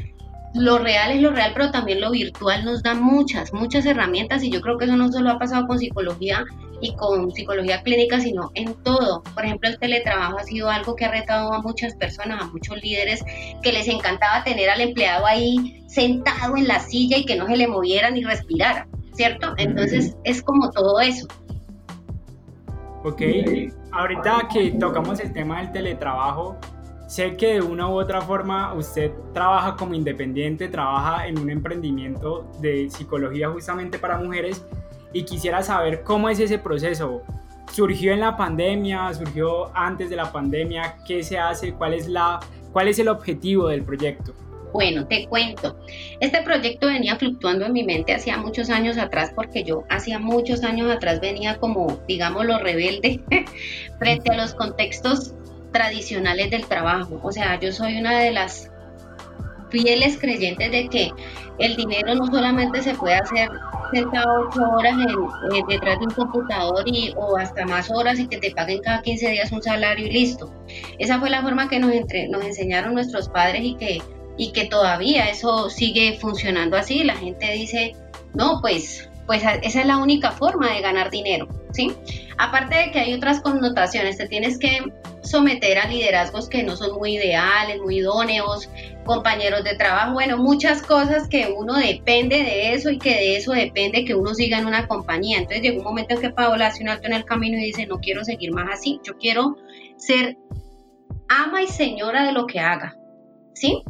lo 0.53 0.77
real 0.77 1.11
es 1.11 1.21
lo 1.21 1.31
real, 1.31 1.51
pero 1.53 1.71
también 1.71 1.99
lo 1.99 2.11
virtual 2.11 2.63
nos 2.63 2.83
da 2.83 2.93
muchas, 2.93 3.53
muchas 3.53 3.85
herramientas 3.85 4.43
y 4.43 4.51
yo 4.51 4.61
creo 4.61 4.77
que 4.77 4.85
eso 4.85 4.95
no 4.95 5.11
solo 5.11 5.31
ha 5.31 5.39
pasado 5.39 5.65
con 5.67 5.79
psicología 5.79 6.45
y 6.79 6.93
con 6.95 7.31
psicología 7.31 7.81
clínica, 7.81 8.19
sino 8.19 8.51
en 8.53 8.73
todo. 8.83 9.23
Por 9.33 9.45
ejemplo, 9.45 9.69
el 9.69 9.79
teletrabajo 9.79 10.37
ha 10.37 10.43
sido 10.43 10.69
algo 10.69 10.95
que 10.95 11.05
ha 11.05 11.11
retado 11.11 11.53
a 11.53 11.61
muchas 11.61 11.95
personas, 11.95 12.41
a 12.41 12.47
muchos 12.47 12.77
líderes, 12.83 13.23
que 13.63 13.71
les 13.71 13.87
encantaba 13.87 14.43
tener 14.43 14.69
al 14.69 14.81
empleado 14.81 15.25
ahí 15.25 15.83
sentado 15.87 16.55
en 16.57 16.67
la 16.67 16.79
silla 16.79 17.17
y 17.17 17.25
que 17.25 17.35
no 17.35 17.47
se 17.47 17.57
le 17.57 17.67
moviera 17.67 18.11
ni 18.11 18.23
respirara, 18.23 18.87
¿cierto? 19.13 19.53
Entonces 19.57 20.15
es 20.23 20.43
como 20.43 20.69
todo 20.71 20.99
eso. 20.99 21.27
Ok, 23.03 23.21
ahorita 23.91 24.47
que 24.53 24.71
tocamos 24.71 25.19
el 25.19 25.33
tema 25.33 25.59
del 25.61 25.71
teletrabajo, 25.71 26.57
sé 27.13 27.37
que 27.37 27.53
de 27.53 27.61
una 27.61 27.87
u 27.87 27.99
otra 27.99 28.21
forma 28.21 28.73
usted 28.73 29.11
trabaja 29.35 29.75
como 29.75 29.93
independiente, 29.93 30.67
trabaja 30.67 31.27
en 31.27 31.37
un 31.37 31.51
emprendimiento 31.51 32.51
de 32.59 32.89
psicología 32.89 33.49
justamente 33.49 33.99
para 33.99 34.17
mujeres 34.17 34.65
y 35.13 35.23
quisiera 35.23 35.61
saber 35.61 36.01
cómo 36.01 36.27
es 36.27 36.39
ese 36.39 36.57
proceso. 36.57 37.21
¿Surgió 37.71 38.13
en 38.13 38.19
la 38.19 38.35
pandemia? 38.35 39.13
¿Surgió 39.13 39.69
antes 39.77 40.09
de 40.09 40.15
la 40.15 40.31
pandemia? 40.31 40.95
¿Qué 41.05 41.21
se 41.21 41.37
hace? 41.37 41.73
¿Cuál 41.73 41.93
es, 41.93 42.07
la, 42.07 42.39
cuál 42.71 42.87
es 42.87 42.97
el 42.97 43.07
objetivo 43.07 43.67
del 43.67 43.83
proyecto? 43.83 44.33
Bueno, 44.73 45.05
te 45.05 45.27
cuento. 45.27 45.77
Este 46.19 46.41
proyecto 46.41 46.87
venía 46.87 47.15
fluctuando 47.15 47.67
en 47.67 47.73
mi 47.73 47.83
mente 47.83 48.15
hacía 48.15 48.39
muchos 48.39 48.71
años 48.71 48.97
atrás 48.97 49.31
porque 49.35 49.63
yo 49.63 49.83
hacía 49.91 50.17
muchos 50.17 50.63
años 50.63 50.89
atrás 50.89 51.21
venía 51.21 51.59
como, 51.59 51.99
digamos, 52.07 52.43
lo 52.47 52.57
rebelde 52.57 53.21
frente 53.99 54.31
a 54.31 54.35
los 54.35 54.55
contextos 54.55 55.35
tradicionales 55.73 56.49
del 56.49 56.65
trabajo. 56.65 57.19
O 57.21 57.31
sea, 57.31 57.59
yo 57.59 57.73
soy 57.73 57.97
una 57.97 58.19
de 58.19 58.31
las 58.31 58.71
fieles 59.69 60.17
creyentes 60.19 60.71
de 60.71 60.87
que 60.87 61.11
el 61.59 61.75
dinero 61.75 62.15
no 62.15 62.27
solamente 62.27 62.81
se 62.81 62.93
puede 62.93 63.15
hacer 63.15 63.49
sentado 63.91 64.47
ocho 64.47 64.61
horas 64.71 64.93
en, 64.93 65.67
detrás 65.67 65.99
de 65.99 66.05
un 66.05 66.11
computador 66.11 66.83
y, 66.85 67.13
o 67.15 67.37
hasta 67.37 67.65
más 67.65 67.91
horas 67.91 68.19
y 68.19 68.27
que 68.27 68.37
te 68.37 68.51
paguen 68.51 68.81
cada 68.81 69.01
15 69.01 69.29
días 69.29 69.51
un 69.51 69.61
salario 69.61 70.07
y 70.07 70.11
listo. 70.11 70.51
Esa 70.99 71.19
fue 71.19 71.29
la 71.29 71.41
forma 71.41 71.67
que 71.67 71.79
nos, 71.79 71.91
entre, 71.91 72.27
nos 72.27 72.43
enseñaron 72.43 72.93
nuestros 72.93 73.29
padres 73.29 73.61
y 73.63 73.75
que, 73.75 74.01
y 74.37 74.51
que 74.51 74.65
todavía 74.65 75.29
eso 75.29 75.69
sigue 75.69 76.17
funcionando 76.19 76.77
así. 76.77 77.03
La 77.03 77.15
gente 77.15 77.51
dice, 77.51 77.95
no, 78.33 78.59
pues, 78.61 79.09
pues 79.25 79.43
esa 79.61 79.81
es 79.81 79.85
la 79.85 79.97
única 79.97 80.31
forma 80.31 80.71
de 80.71 80.81
ganar 80.81 81.11
dinero, 81.11 81.47
¿sí? 81.73 81.91
Aparte 82.37 82.75
de 82.75 82.91
que 82.91 82.99
hay 82.99 83.13
otras 83.13 83.41
connotaciones, 83.41 84.17
te 84.17 84.27
tienes 84.27 84.57
que 84.57 84.79
someter 85.21 85.77
a 85.77 85.87
liderazgos 85.87 86.49
que 86.49 86.63
no 86.63 86.75
son 86.75 86.97
muy 86.97 87.15
ideales, 87.15 87.79
muy 87.81 87.97
idóneos, 87.97 88.69
compañeros 89.05 89.63
de 89.63 89.75
trabajo, 89.75 90.13
bueno, 90.13 90.37
muchas 90.37 90.81
cosas 90.81 91.27
que 91.27 91.53
uno 91.55 91.75
depende 91.75 92.37
de 92.37 92.73
eso 92.73 92.89
y 92.89 92.99
que 92.99 93.11
de 93.11 93.37
eso 93.37 93.51
depende 93.51 94.05
que 94.05 94.15
uno 94.15 94.33
siga 94.33 94.59
en 94.59 94.65
una 94.65 94.87
compañía. 94.87 95.37
Entonces 95.37 95.61
llegó 95.61 95.79
un 95.79 95.85
momento 95.85 96.15
en 96.15 96.21
que 96.21 96.29
Paola 96.29 96.67
hace 96.67 96.83
un 96.83 96.89
alto 96.89 97.07
en 97.07 97.13
el 97.13 97.25
camino 97.25 97.57
y 97.57 97.65
dice, 97.65 97.85
no 97.85 97.99
quiero 97.99 98.23
seguir 98.23 98.53
más 98.53 98.67
así, 98.71 98.99
yo 99.03 99.17
quiero 99.17 99.57
ser 99.97 100.37
ama 101.29 101.63
y 101.63 101.67
señora 101.67 102.25
de 102.25 102.31
lo 102.31 102.45
que 102.45 102.59
haga, 102.59 102.95
¿sí? 103.53 103.83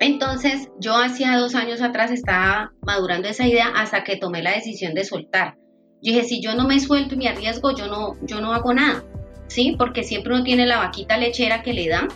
Entonces 0.00 0.68
yo 0.80 0.96
hacía 0.96 1.36
dos 1.36 1.54
años 1.54 1.80
atrás 1.80 2.10
estaba 2.10 2.72
madurando 2.82 3.28
esa 3.28 3.46
idea 3.46 3.68
hasta 3.76 4.02
que 4.02 4.16
tomé 4.16 4.42
la 4.42 4.52
decisión 4.52 4.94
de 4.94 5.04
soltar. 5.04 5.56
Yo 6.04 6.12
dije, 6.12 6.24
si 6.24 6.40
yo 6.42 6.54
no 6.54 6.68
me 6.68 6.78
suelto 6.80 7.14
y 7.14 7.16
me 7.18 7.28
arriesgo, 7.28 7.74
yo 7.74 7.86
no, 7.86 8.14
yo 8.26 8.42
no 8.42 8.52
hago 8.52 8.74
nada, 8.74 9.02
¿sí? 9.46 9.74
Porque 9.78 10.04
siempre 10.04 10.34
uno 10.34 10.44
tiene 10.44 10.66
la 10.66 10.76
vaquita 10.76 11.16
lechera 11.16 11.62
que 11.62 11.72
le 11.72 11.88
dan, 11.88 12.08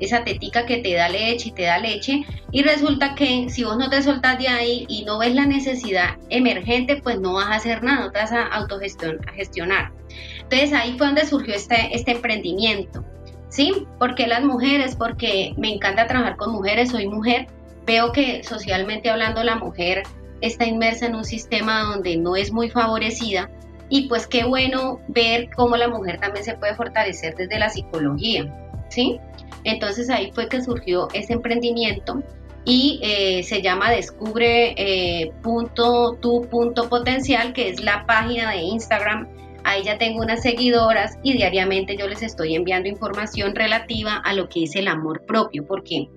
esa 0.00 0.24
tetica 0.24 0.66
que 0.66 0.78
te 0.78 0.94
da 0.94 1.08
leche 1.08 1.50
y 1.50 1.52
te 1.52 1.62
da 1.62 1.78
leche, 1.78 2.22
y 2.50 2.62
resulta 2.64 3.14
que 3.14 3.48
si 3.48 3.62
vos 3.62 3.78
no 3.78 3.88
te 3.88 4.02
soltas 4.02 4.36
de 4.40 4.48
ahí 4.48 4.84
y 4.88 5.04
no 5.04 5.20
ves 5.20 5.32
la 5.32 5.46
necesidad 5.46 6.16
emergente, 6.28 6.96
pues 6.96 7.20
no 7.20 7.34
vas 7.34 7.46
a 7.46 7.54
hacer 7.54 7.84
nada, 7.84 8.06
no 8.06 8.10
te 8.10 8.18
vas 8.18 8.32
a 8.32 8.48
autogestionar. 8.48 9.92
Entonces 10.40 10.72
ahí 10.72 10.98
fue 10.98 11.06
donde 11.06 11.24
surgió 11.24 11.54
este, 11.54 11.94
este 11.94 12.10
emprendimiento, 12.10 13.04
¿sí? 13.48 13.86
Porque 14.00 14.26
las 14.26 14.42
mujeres, 14.42 14.96
porque 14.96 15.54
me 15.56 15.72
encanta 15.72 16.08
trabajar 16.08 16.36
con 16.36 16.50
mujeres, 16.50 16.90
soy 16.90 17.06
mujer, 17.06 17.46
veo 17.86 18.10
que 18.10 18.42
socialmente 18.42 19.08
hablando 19.08 19.44
la 19.44 19.54
mujer 19.54 20.02
está 20.40 20.66
inmersa 20.66 21.06
en 21.06 21.14
un 21.14 21.24
sistema 21.24 21.82
donde 21.82 22.16
no 22.16 22.36
es 22.36 22.52
muy 22.52 22.70
favorecida 22.70 23.50
y 23.88 24.08
pues 24.08 24.26
qué 24.26 24.44
bueno 24.44 25.00
ver 25.08 25.48
cómo 25.54 25.76
la 25.76 25.88
mujer 25.88 26.18
también 26.18 26.44
se 26.44 26.54
puede 26.54 26.74
fortalecer 26.74 27.36
desde 27.36 27.58
la 27.58 27.68
psicología, 27.68 28.52
¿sí? 28.88 29.20
Entonces 29.64 30.10
ahí 30.10 30.30
fue 30.32 30.48
que 30.48 30.62
surgió 30.62 31.08
ese 31.12 31.34
emprendimiento 31.34 32.22
y 32.64 32.98
eh, 33.02 33.42
se 33.44 33.62
llama 33.62 33.90
descubre 33.90 34.74
eh, 34.76 35.30
punto 35.42 36.14
tu 36.20 36.42
punto 36.50 36.88
potencial 36.88 37.52
que 37.52 37.68
es 37.68 37.80
la 37.80 38.04
página 38.06 38.50
de 38.50 38.56
Instagram 38.56 39.28
ahí 39.62 39.84
ya 39.84 39.98
tengo 39.98 40.20
unas 40.20 40.42
seguidoras 40.42 41.16
y 41.22 41.34
diariamente 41.34 41.96
yo 41.96 42.08
les 42.08 42.22
estoy 42.22 42.56
enviando 42.56 42.88
información 42.88 43.54
relativa 43.54 44.16
a 44.16 44.32
lo 44.32 44.48
que 44.48 44.64
es 44.64 44.74
el 44.74 44.88
amor 44.88 45.24
propio 45.26 45.64
porque 45.64 46.08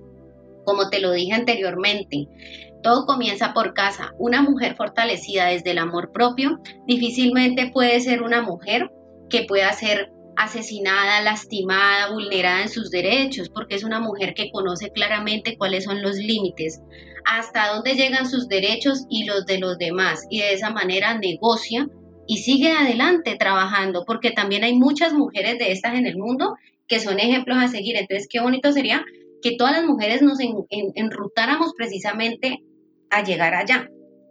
como 0.69 0.89
te 0.89 0.99
lo 0.99 1.11
dije 1.11 1.33
anteriormente. 1.33 2.27
Todo 2.81 3.05
comienza 3.05 3.53
por 3.53 3.73
casa. 3.73 4.13
Una 4.17 4.41
mujer 4.41 4.75
fortalecida 4.75 5.47
desde 5.47 5.71
el 5.71 5.79
amor 5.79 6.11
propio 6.11 6.59
difícilmente 6.87 7.71
puede 7.73 7.99
ser 7.99 8.21
una 8.21 8.41
mujer 8.41 8.89
que 9.29 9.43
pueda 9.43 9.71
ser 9.73 10.11
asesinada, 10.37 11.21
lastimada, 11.21 12.11
vulnerada 12.13 12.61
en 12.61 12.69
sus 12.69 12.89
derechos, 12.89 13.49
porque 13.49 13.75
es 13.75 13.83
una 13.83 13.99
mujer 13.99 14.33
que 14.33 14.49
conoce 14.51 14.89
claramente 14.91 15.57
cuáles 15.57 15.83
son 15.83 16.01
los 16.01 16.15
límites, 16.15 16.81
hasta 17.25 17.73
dónde 17.73 17.95
llegan 17.95 18.29
sus 18.29 18.47
derechos 18.47 19.05
y 19.09 19.25
los 19.25 19.45
de 19.45 19.59
los 19.59 19.77
demás, 19.77 20.25
y 20.29 20.39
de 20.39 20.53
esa 20.53 20.69
manera 20.69 21.17
negocia 21.17 21.87
y 22.25 22.37
sigue 22.37 22.71
adelante 22.71 23.35
trabajando, 23.37 24.05
porque 24.05 24.31
también 24.31 24.63
hay 24.63 24.75
muchas 24.75 25.13
mujeres 25.13 25.59
de 25.59 25.71
estas 25.73 25.95
en 25.95 26.05
el 26.05 26.17
mundo 26.17 26.55
que 26.87 26.99
son 26.99 27.19
ejemplos 27.19 27.57
a 27.57 27.67
seguir. 27.67 27.97
Entonces, 27.97 28.27
qué 28.29 28.39
bonito 28.39 28.71
sería 28.71 29.03
que 29.41 29.57
todas 29.57 29.73
las 29.73 29.85
mujeres 29.85 30.21
nos 30.21 30.37
enrutáramos 30.39 31.73
precisamente 31.75 32.63
a 33.09 33.23
llegar 33.23 33.53
allá. 33.53 33.89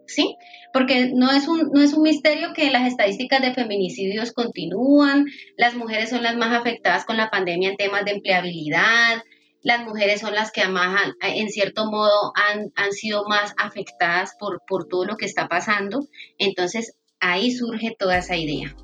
¿sí? 0.09 0.37
Porque 0.73 1.13
no 1.15 1.31
es, 1.31 1.47
un, 1.47 1.71
no 1.73 1.81
es 1.81 1.93
un 1.93 2.03
misterio 2.03 2.53
que 2.55 2.71
las 2.71 2.89
estadísticas 2.89 3.43
de 3.43 3.55
feminicidios 3.55 4.33
continúan, 4.33 5.27
las 5.57 5.77
mujeres 5.77 6.11
son 6.11 6.23
las 6.23 6.37
más 6.37 6.59
afectadas 6.59 7.05
con 7.05 7.17
la 7.17 7.31
pandemia 7.31 7.71
en 7.71 7.77
temas 7.77 8.05
de 8.05 8.13
empleabilidad, 8.13 9.23
las 9.63 9.85
mujeres 9.85 10.21
son 10.21 10.35
las 10.35 10.51
que 10.51 10.67
más 10.67 11.13
en 11.21 11.49
cierto 11.51 11.91
modo 11.91 12.33
han, 12.35 12.73
han 12.75 12.93
sido 12.93 13.25
más 13.29 13.55
afectadas 13.59 14.35
por, 14.39 14.63
por 14.67 14.87
todo 14.87 15.05
lo 15.05 15.17
que 15.17 15.27
está 15.27 15.49
pasando. 15.49 16.07
Entonces 16.39 16.97
ahí 17.21 17.51
surge 17.51 17.95
toda 17.99 18.19
esa 18.19 18.37
idea. 18.37 18.75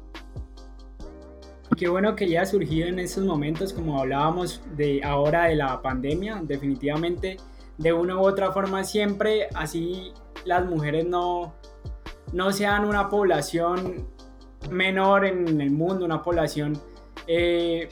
Qué 1.79 1.89
bueno 1.89 2.15
que 2.15 2.29
ya 2.29 2.43
ha 2.43 2.47
surgido 2.47 2.89
en 2.89 2.99
esos 2.99 3.25
momentos, 3.25 3.73
como 3.73 3.99
hablábamos 3.99 4.61
de 4.77 5.03
ahora 5.03 5.47
de 5.47 5.57
la 5.57 5.81
pandemia, 5.81 6.41
definitivamente 6.43 7.37
de 7.78 7.93
una 7.93 8.16
u 8.16 8.21
otra 8.21 8.52
forma 8.52 8.85
siempre 8.85 9.49
así 9.54 10.12
las 10.45 10.64
mujeres 10.64 11.07
no, 11.07 11.54
no 12.33 12.52
sean 12.52 12.85
una 12.85 13.09
población 13.09 14.09
menor 14.71 15.25
en 15.25 15.61
el 15.61 15.71
mundo, 15.71 16.04
una 16.04 16.23
población, 16.23 16.78
eh, 17.26 17.88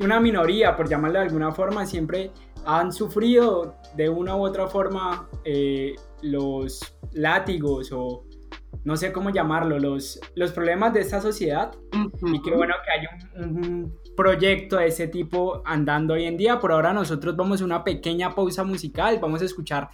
una 0.00 0.20
minoría, 0.20 0.76
por 0.76 0.88
llamarlo 0.88 1.18
de 1.18 1.26
alguna 1.26 1.52
forma, 1.52 1.86
siempre 1.86 2.30
han 2.64 2.92
sufrido 2.92 3.76
de 3.94 4.08
una 4.08 4.36
u 4.36 4.44
otra 4.44 4.66
forma 4.66 5.28
eh, 5.44 5.94
los 6.22 6.98
látigos 7.12 7.90
o 7.92 8.24
no 8.84 8.96
sé 8.96 9.12
cómo 9.12 9.30
llamarlo, 9.30 9.78
los, 9.78 10.20
los 10.34 10.52
problemas 10.52 10.92
de 10.92 11.00
esta 11.00 11.20
sociedad. 11.20 11.72
Y 11.92 12.42
qué 12.42 12.54
bueno 12.54 12.74
que 12.84 12.90
haya 12.90 13.46
un, 13.46 13.94
proyecto 14.18 14.78
de 14.78 14.88
ese 14.88 15.06
tipo 15.06 15.62
andando 15.64 16.14
hoy 16.14 16.24
en 16.24 16.36
día. 16.36 16.58
Por 16.58 16.72
ahora 16.72 16.92
nosotros 16.92 17.36
vamos 17.36 17.62
a 17.62 17.64
una 17.64 17.84
pequeña 17.84 18.34
pausa 18.34 18.64
musical, 18.64 19.20
vamos 19.22 19.42
a 19.42 19.44
escuchar 19.44 19.90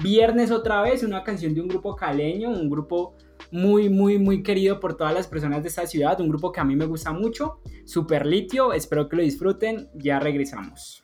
Viernes 0.00 0.52
otra 0.52 0.80
vez, 0.80 1.02
una 1.02 1.24
canción 1.24 1.54
de 1.54 1.60
un 1.60 1.66
grupo 1.66 1.96
caleño, 1.96 2.50
un 2.50 2.70
grupo 2.70 3.16
muy, 3.50 3.88
muy, 3.88 4.16
muy 4.16 4.44
querido 4.44 4.78
por 4.78 4.96
todas 4.96 5.12
las 5.12 5.26
personas 5.26 5.62
de 5.62 5.70
esta 5.70 5.88
ciudad, 5.88 6.20
un 6.20 6.28
grupo 6.28 6.52
que 6.52 6.60
a 6.60 6.64
mí 6.64 6.76
me 6.76 6.86
gusta 6.86 7.12
mucho, 7.12 7.58
Super 7.84 8.26
Litio, 8.26 8.72
espero 8.72 9.08
que 9.08 9.16
lo 9.16 9.22
disfruten, 9.22 9.88
ya 9.94 10.20
regresamos. 10.20 11.03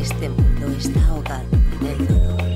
Este 0.00 0.30
mundo 0.30 0.66
está 0.78 1.06
ahogado 1.08 1.44
en 1.82 2.06
dolor. 2.08 2.49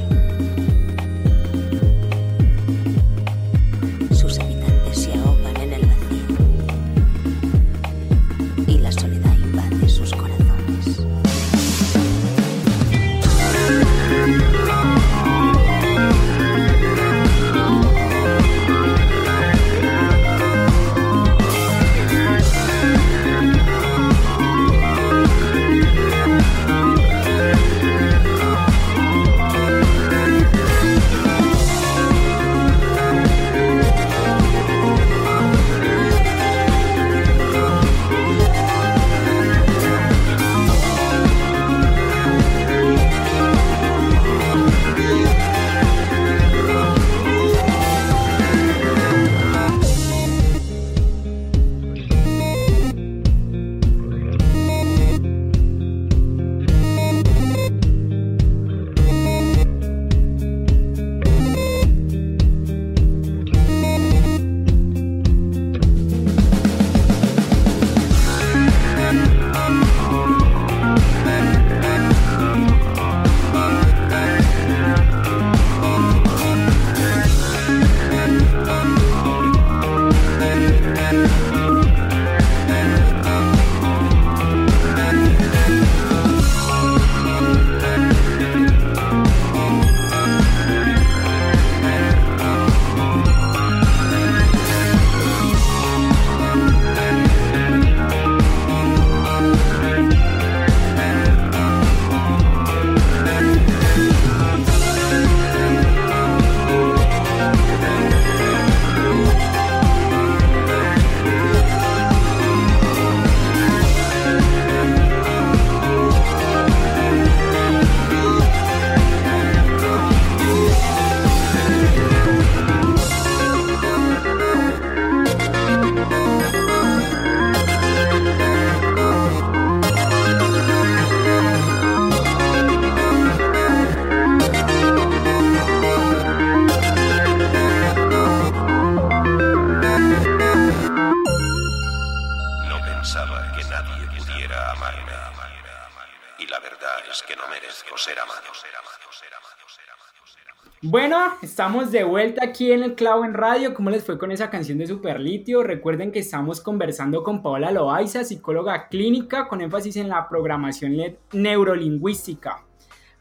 Estamos 151.85 151.93
de 151.93 152.05
vuelta 152.05 152.45
aquí 152.45 152.73
en 152.73 152.83
el 152.83 152.95
Clavo 152.95 153.27
en 153.27 153.35
Radio. 153.35 153.75
¿Cómo 153.75 153.91
les 153.91 154.03
fue 154.03 154.19
con 154.19 154.33
esa 154.33 154.49
canción 154.49 154.79
de 154.79 154.87
Superlitio? 154.87 155.63
Recuerden 155.63 156.13
que 156.13 156.21
estamos 156.21 156.63
conversando 156.63 157.23
con 157.23 157.43
Paola 157.43 157.71
Loaiza, 157.73 158.25
psicóloga 158.25 158.89
clínica 158.89 159.49
con 159.49 159.61
énfasis 159.61 159.97
en 159.97 160.09
la 160.09 160.27
programación 160.27 160.97
neurolingüística. 161.33 162.65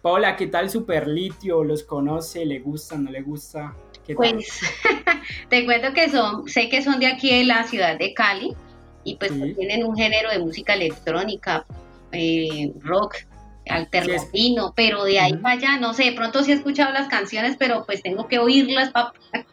Paola, 0.02 0.38
¿qué 0.38 0.48
tal 0.48 0.70
Superlitio? 0.70 1.64
¿Los 1.66 1.84
conoce? 1.84 2.46
¿Le 2.46 2.60
gusta? 2.60 2.98
¿No 2.98 3.12
le 3.12 3.22
gusta? 3.22 3.76
pues 4.16 4.62
te 5.50 5.66
cuento 5.66 5.92
que 5.94 6.10
son, 6.10 6.48
sé 6.48 6.70
que 6.70 6.82
son 6.82 7.02
de 7.02 7.08
aquí 7.08 7.38
de 7.38 7.44
la 7.44 7.66
ciudad 7.66 7.98
de 7.98 8.14
Cali 8.14 8.54
y 9.04 9.18
pues 9.18 9.32
tienen 9.58 9.86
un 9.86 9.96
género 9.96 10.30
de 10.30 10.40
música 10.40 10.74
electrónica, 10.74 11.66
eh, 12.14 12.72
rock, 12.80 13.16
alternativo, 13.70 14.74
pero 14.76 15.04
de 15.04 15.20
ahí 15.20 15.38
para 15.38 15.56
allá, 15.56 15.78
no 15.80 15.94
sé, 15.94 16.06
de 16.06 16.12
pronto 16.14 16.44
sí 16.44 16.52
he 16.52 16.56
escuchado 16.56 16.92
las 16.92 17.08
canciones, 17.08 17.56
pero 17.58 17.86
pues 17.86 18.02
tengo 18.02 18.28
que 18.28 18.40
oírlas, 18.40 18.92
papá. 18.92 19.14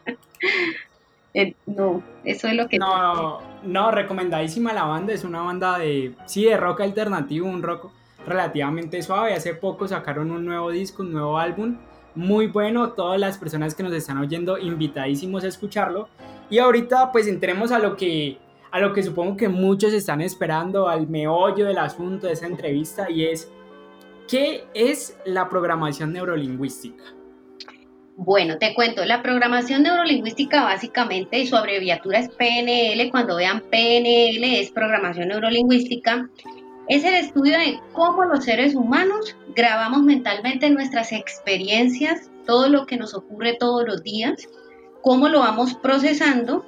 Eh, 1.33 1.55
no, 1.65 2.03
eso 2.25 2.49
es 2.49 2.55
lo 2.55 2.67
que... 2.67 2.77
No, 2.77 3.39
no, 3.63 3.91
recomendadísima 3.91 4.73
la 4.73 4.83
banda, 4.83 5.13
es 5.13 5.23
una 5.23 5.41
banda 5.41 5.79
de, 5.79 6.13
sí, 6.25 6.43
de 6.43 6.57
rock 6.57 6.81
alternativo, 6.81 7.47
un 7.47 7.63
rock 7.63 7.89
relativamente 8.27 9.01
suave, 9.01 9.33
hace 9.33 9.53
poco 9.53 9.87
sacaron 9.87 10.29
un 10.31 10.45
nuevo 10.45 10.71
disco, 10.71 11.03
un 11.03 11.13
nuevo 11.13 11.37
álbum, 11.37 11.77
muy 12.15 12.47
bueno, 12.47 12.91
todas 12.91 13.17
las 13.17 13.37
personas 13.37 13.75
que 13.75 13.83
nos 13.83 13.93
están 13.93 14.17
oyendo, 14.17 14.57
invitadísimos 14.57 15.45
a 15.45 15.47
escucharlo, 15.47 16.09
y 16.49 16.59
ahorita 16.59 17.13
pues 17.13 17.27
entremos 17.27 17.71
a 17.71 17.79
lo 17.79 17.95
que... 17.95 18.37
A 18.73 18.79
lo 18.79 18.93
que 18.93 19.03
supongo 19.03 19.35
que 19.35 19.49
muchos 19.49 19.91
están 19.91 20.21
esperando, 20.21 20.87
al 20.87 21.05
meollo 21.05 21.65
del 21.65 21.77
asunto 21.77 22.27
de 22.27 22.33
esa 22.33 22.45
entrevista, 22.45 23.09
y 23.09 23.25
es 23.25 23.51
¿Qué 24.31 24.63
es 24.73 25.17
la 25.25 25.49
programación 25.49 26.13
neurolingüística? 26.13 27.03
Bueno, 28.15 28.57
te 28.59 28.73
cuento, 28.73 29.03
la 29.03 29.21
programación 29.21 29.83
neurolingüística 29.83 30.63
básicamente 30.63 31.37
y 31.39 31.47
su 31.47 31.57
abreviatura 31.57 32.19
es 32.19 32.29
PNL, 32.29 33.11
cuando 33.11 33.35
vean 33.35 33.59
PNL 33.59 34.41
es 34.57 34.71
programación 34.71 35.27
neurolingüística, 35.27 36.29
es 36.87 37.03
el 37.03 37.15
estudio 37.15 37.59
de 37.59 37.81
cómo 37.91 38.23
los 38.23 38.45
seres 38.45 38.73
humanos 38.73 39.35
grabamos 39.53 40.03
mentalmente 40.03 40.69
nuestras 40.69 41.11
experiencias, 41.11 42.31
todo 42.45 42.69
lo 42.69 42.85
que 42.85 42.95
nos 42.95 43.13
ocurre 43.13 43.57
todos 43.59 43.85
los 43.85 44.01
días, 44.01 44.47
cómo 45.01 45.27
lo 45.27 45.39
vamos 45.39 45.73
procesando 45.73 46.65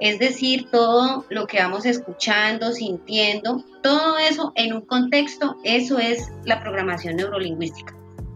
es 0.00 0.18
decir, 0.18 0.68
todo 0.70 1.24
lo 1.30 1.46
que 1.46 1.58
vamos 1.58 1.86
escuchando, 1.86 2.72
sintiendo, 2.72 3.64
todo 3.82 4.18
eso 4.18 4.52
en 4.54 4.74
un 4.74 4.82
contexto, 4.82 5.56
eso 5.64 5.98
es 5.98 6.30
la 6.44 6.60
programación 6.60 7.16
neurolingüística. 7.16 7.94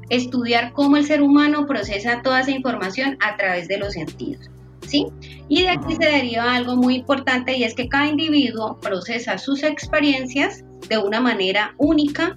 Estudiar 0.09 0.73
cómo 0.73 0.97
el 0.97 1.05
ser 1.05 1.23
humano 1.23 1.67
procesa 1.67 2.23
toda 2.23 2.41
esa 2.41 2.51
información 2.51 3.17
a 3.21 3.37
través 3.37 3.69
de 3.69 3.79
los 3.79 3.93
sentidos. 3.95 4.49
¿Sí? 4.87 5.07
Y 5.49 5.63
de 5.63 5.69
aquí 5.69 5.95
se 5.95 6.11
deriva 6.11 6.55
algo 6.55 6.75
muy 6.75 6.97
importante 6.97 7.57
y 7.57 7.65
es 7.65 7.75
que 7.75 7.89
cada 7.89 8.07
individuo 8.07 8.81
procesa 8.81 9.39
sus 9.39 9.63
experiencias 9.63 10.65
de 10.89 10.99
una 10.99 11.21
manera 11.21 11.75
única 11.77 12.37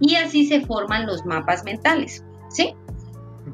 y 0.00 0.16
así 0.16 0.46
se 0.46 0.60
forman 0.60 1.06
los 1.06 1.24
mapas 1.24 1.64
mentales. 1.64 2.22
¿Sí? 2.50 2.74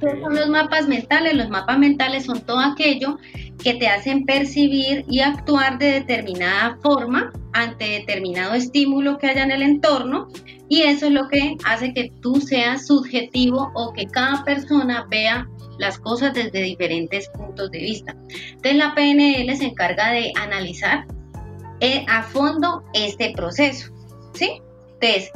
son 0.00 0.34
los 0.34 0.48
mapas 0.48 0.88
mentales? 0.88 1.34
Los 1.34 1.48
mapas 1.50 1.78
mentales 1.78 2.24
son 2.24 2.40
todo 2.40 2.58
aquello 2.58 3.18
que 3.62 3.74
te 3.74 3.88
hacen 3.88 4.24
percibir 4.24 5.04
y 5.08 5.20
actuar 5.20 5.78
de 5.78 5.92
determinada 5.92 6.78
forma 6.82 7.32
ante 7.52 7.84
determinado 7.84 8.54
estímulo 8.54 9.18
que 9.18 9.28
haya 9.28 9.44
en 9.44 9.50
el 9.50 9.62
entorno 9.62 10.28
y 10.68 10.82
eso 10.82 11.06
es 11.06 11.12
lo 11.12 11.28
que 11.28 11.56
hace 11.64 11.92
que 11.92 12.10
tú 12.20 12.36
seas 12.40 12.86
subjetivo 12.86 13.70
o 13.74 13.92
que 13.92 14.06
cada 14.06 14.42
persona 14.44 15.06
vea 15.10 15.46
las 15.78 15.98
cosas 15.98 16.34
desde 16.34 16.62
diferentes 16.62 17.28
puntos 17.30 17.70
de 17.70 17.78
vista. 17.78 18.16
Entonces 18.28 18.76
la 18.76 18.94
PNL 18.94 19.56
se 19.56 19.66
encarga 19.66 20.12
de 20.12 20.32
analizar 20.40 21.06
eh, 21.80 22.04
a 22.08 22.22
fondo 22.22 22.82
este 22.94 23.32
proceso, 23.34 23.92
¿sí? 24.34 24.62
Entonces, 25.00 25.30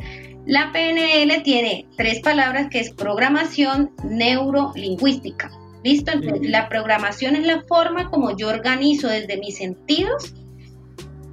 la 0.46 0.70
PNL 0.72 1.42
tiene 1.42 1.88
tres 1.96 2.20
palabras 2.20 2.68
que 2.70 2.78
es 2.78 2.90
programación 2.92 3.90
neurolingüística. 4.04 5.50
¿Listo? 5.86 6.10
Entonces, 6.10 6.50
la 6.50 6.68
programación 6.68 7.36
es 7.36 7.46
la 7.46 7.62
forma 7.62 8.10
como 8.10 8.36
yo 8.36 8.48
organizo 8.48 9.06
desde 9.06 9.36
mis 9.36 9.56
sentidos 9.56 10.34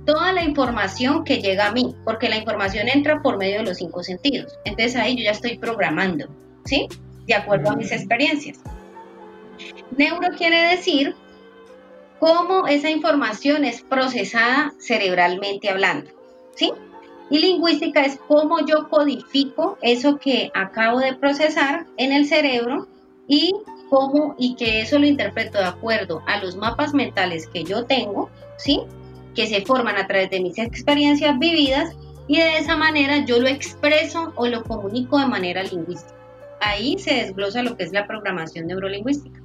toda 0.06 0.32
la 0.32 0.44
información 0.44 1.24
que 1.24 1.42
llega 1.42 1.70
a 1.70 1.72
mí, 1.72 1.96
porque 2.06 2.30
la 2.30 2.38
información 2.38 2.88
entra 2.88 3.24
por 3.24 3.40
medio 3.40 3.58
de 3.58 3.64
los 3.64 3.78
cinco 3.78 4.04
sentidos. 4.04 4.54
Entonces 4.64 4.96
ahí 4.96 5.18
yo 5.18 5.24
ya 5.24 5.32
estoy 5.32 5.58
programando, 5.58 6.28
¿sí? 6.66 6.88
De 7.26 7.34
acuerdo 7.34 7.72
a 7.72 7.76
mis 7.76 7.92
experiencias. 7.92 8.60
Neuro 9.98 10.28
quiere 10.38 10.76
decir 10.76 11.16
cómo 12.20 12.68
esa 12.68 12.92
información 12.92 13.66
es 13.66 13.82
procesada 13.82 14.72
cerebralmente 14.78 15.72
hablando, 15.72 16.12
¿sí? 16.54 16.72
Y 17.32 17.40
lingüística 17.40 18.02
es 18.02 18.20
cómo 18.28 18.64
yo 18.68 18.88
codifico 18.88 19.80
eso 19.82 20.18
que 20.20 20.52
acabo 20.54 21.00
de 21.00 21.16
procesar 21.16 21.88
en 21.98 22.12
el 22.12 22.28
cerebro 22.28 22.88
y 23.28 23.52
cómo 23.94 24.34
y 24.40 24.56
que 24.56 24.82
eso 24.82 24.98
lo 24.98 25.06
interpreto 25.06 25.60
de 25.60 25.66
acuerdo 25.66 26.24
a 26.26 26.44
los 26.44 26.56
mapas 26.56 26.96
mentales 26.96 27.46
que 27.46 27.64
yo 27.64 27.86
tengo, 27.86 28.32
¿sí? 28.58 28.82
Que 29.36 29.46
se 29.46 29.62
forman 29.62 29.98
a 29.98 30.08
través 30.08 30.32
de 30.32 30.42
mis 30.42 30.58
experiencias 30.58 31.38
vividas 31.38 31.96
y 32.28 32.38
de 32.38 32.58
esa 32.58 32.76
manera 32.76 33.24
yo 33.24 33.40
lo 33.40 33.48
expreso 33.48 34.34
o 34.36 34.48
lo 34.48 34.64
comunico 34.64 35.20
de 35.20 35.28
manera 35.28 35.62
lingüística. 35.62 36.16
Ahí 36.62 36.98
se 36.98 37.14
desglosa 37.14 37.62
lo 37.62 37.78
que 37.78 37.84
es 37.84 37.92
la 37.92 38.08
programación 38.08 38.66
neurolingüística. 38.66 39.40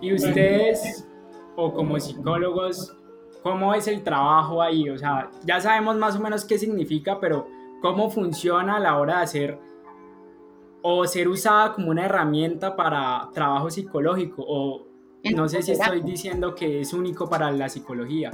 Y 0.00 0.14
ustedes, 0.14 1.06
o 1.56 1.74
como 1.74 2.00
psicólogos, 2.00 2.94
¿Cómo 3.42 3.74
es 3.74 3.88
el 3.88 4.02
trabajo 4.02 4.60
ahí? 4.60 4.90
O 4.90 4.98
sea, 4.98 5.30
ya 5.46 5.60
sabemos 5.60 5.96
más 5.96 6.14
o 6.14 6.20
menos 6.20 6.44
qué 6.44 6.58
significa, 6.58 7.18
pero 7.18 7.48
¿cómo 7.80 8.10
funciona 8.10 8.76
a 8.76 8.80
la 8.80 8.98
hora 8.98 9.16
de 9.18 9.22
hacer 9.22 9.58
o 10.82 11.06
ser 11.06 11.28
usada 11.28 11.72
como 11.72 11.90
una 11.90 12.04
herramienta 12.04 12.76
para 12.76 13.28
trabajo 13.32 13.70
psicológico? 13.70 14.44
O 14.46 14.86
no 15.34 15.48
sé 15.48 15.62
si 15.62 15.72
estoy 15.72 16.02
diciendo 16.02 16.54
que 16.54 16.80
es 16.80 16.92
único 16.92 17.28
para 17.28 17.50
la 17.50 17.68
psicología. 17.68 18.30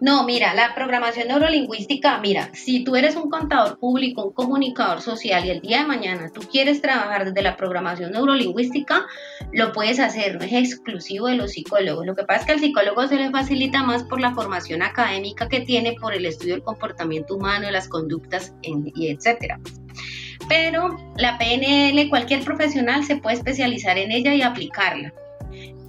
No, 0.00 0.24
mira, 0.24 0.54
la 0.54 0.74
programación 0.74 1.28
neurolingüística, 1.28 2.18
mira, 2.18 2.50
si 2.52 2.84
tú 2.84 2.96
eres 2.96 3.16
un 3.16 3.30
contador 3.30 3.78
público, 3.78 4.26
un 4.26 4.32
comunicador 4.32 5.00
social 5.00 5.44
y 5.46 5.50
el 5.50 5.60
día 5.60 5.78
de 5.78 5.86
mañana 5.86 6.30
tú 6.32 6.40
quieres 6.42 6.82
trabajar 6.82 7.24
desde 7.24 7.42
la 7.42 7.56
programación 7.56 8.12
neurolingüística, 8.12 9.06
lo 9.52 9.72
puedes 9.72 10.00
hacer, 10.00 10.36
no 10.36 10.44
es 10.44 10.52
exclusivo 10.52 11.28
de 11.28 11.36
los 11.36 11.52
psicólogos. 11.52 12.06
Lo 12.06 12.14
que 12.14 12.24
pasa 12.24 12.40
es 12.40 12.46
que 12.46 12.52
al 12.52 12.60
psicólogo 12.60 13.06
se 13.06 13.16
le 13.16 13.30
facilita 13.30 13.82
más 13.82 14.04
por 14.04 14.20
la 14.20 14.34
formación 14.34 14.82
académica 14.82 15.48
que 15.48 15.60
tiene, 15.60 15.94
por 16.00 16.14
el 16.14 16.26
estudio 16.26 16.54
del 16.54 16.62
comportamiento 16.62 17.36
humano, 17.36 17.66
de 17.66 17.72
las 17.72 17.88
conductas 17.88 18.54
y 18.62 19.08
etcétera. 19.08 19.60
Pero 20.48 20.96
la 21.16 21.38
PNL, 21.38 22.08
cualquier 22.08 22.44
profesional 22.44 23.04
se 23.04 23.16
puede 23.16 23.36
especializar 23.36 23.98
en 23.98 24.12
ella 24.12 24.34
y 24.34 24.42
aplicarla. 24.42 25.12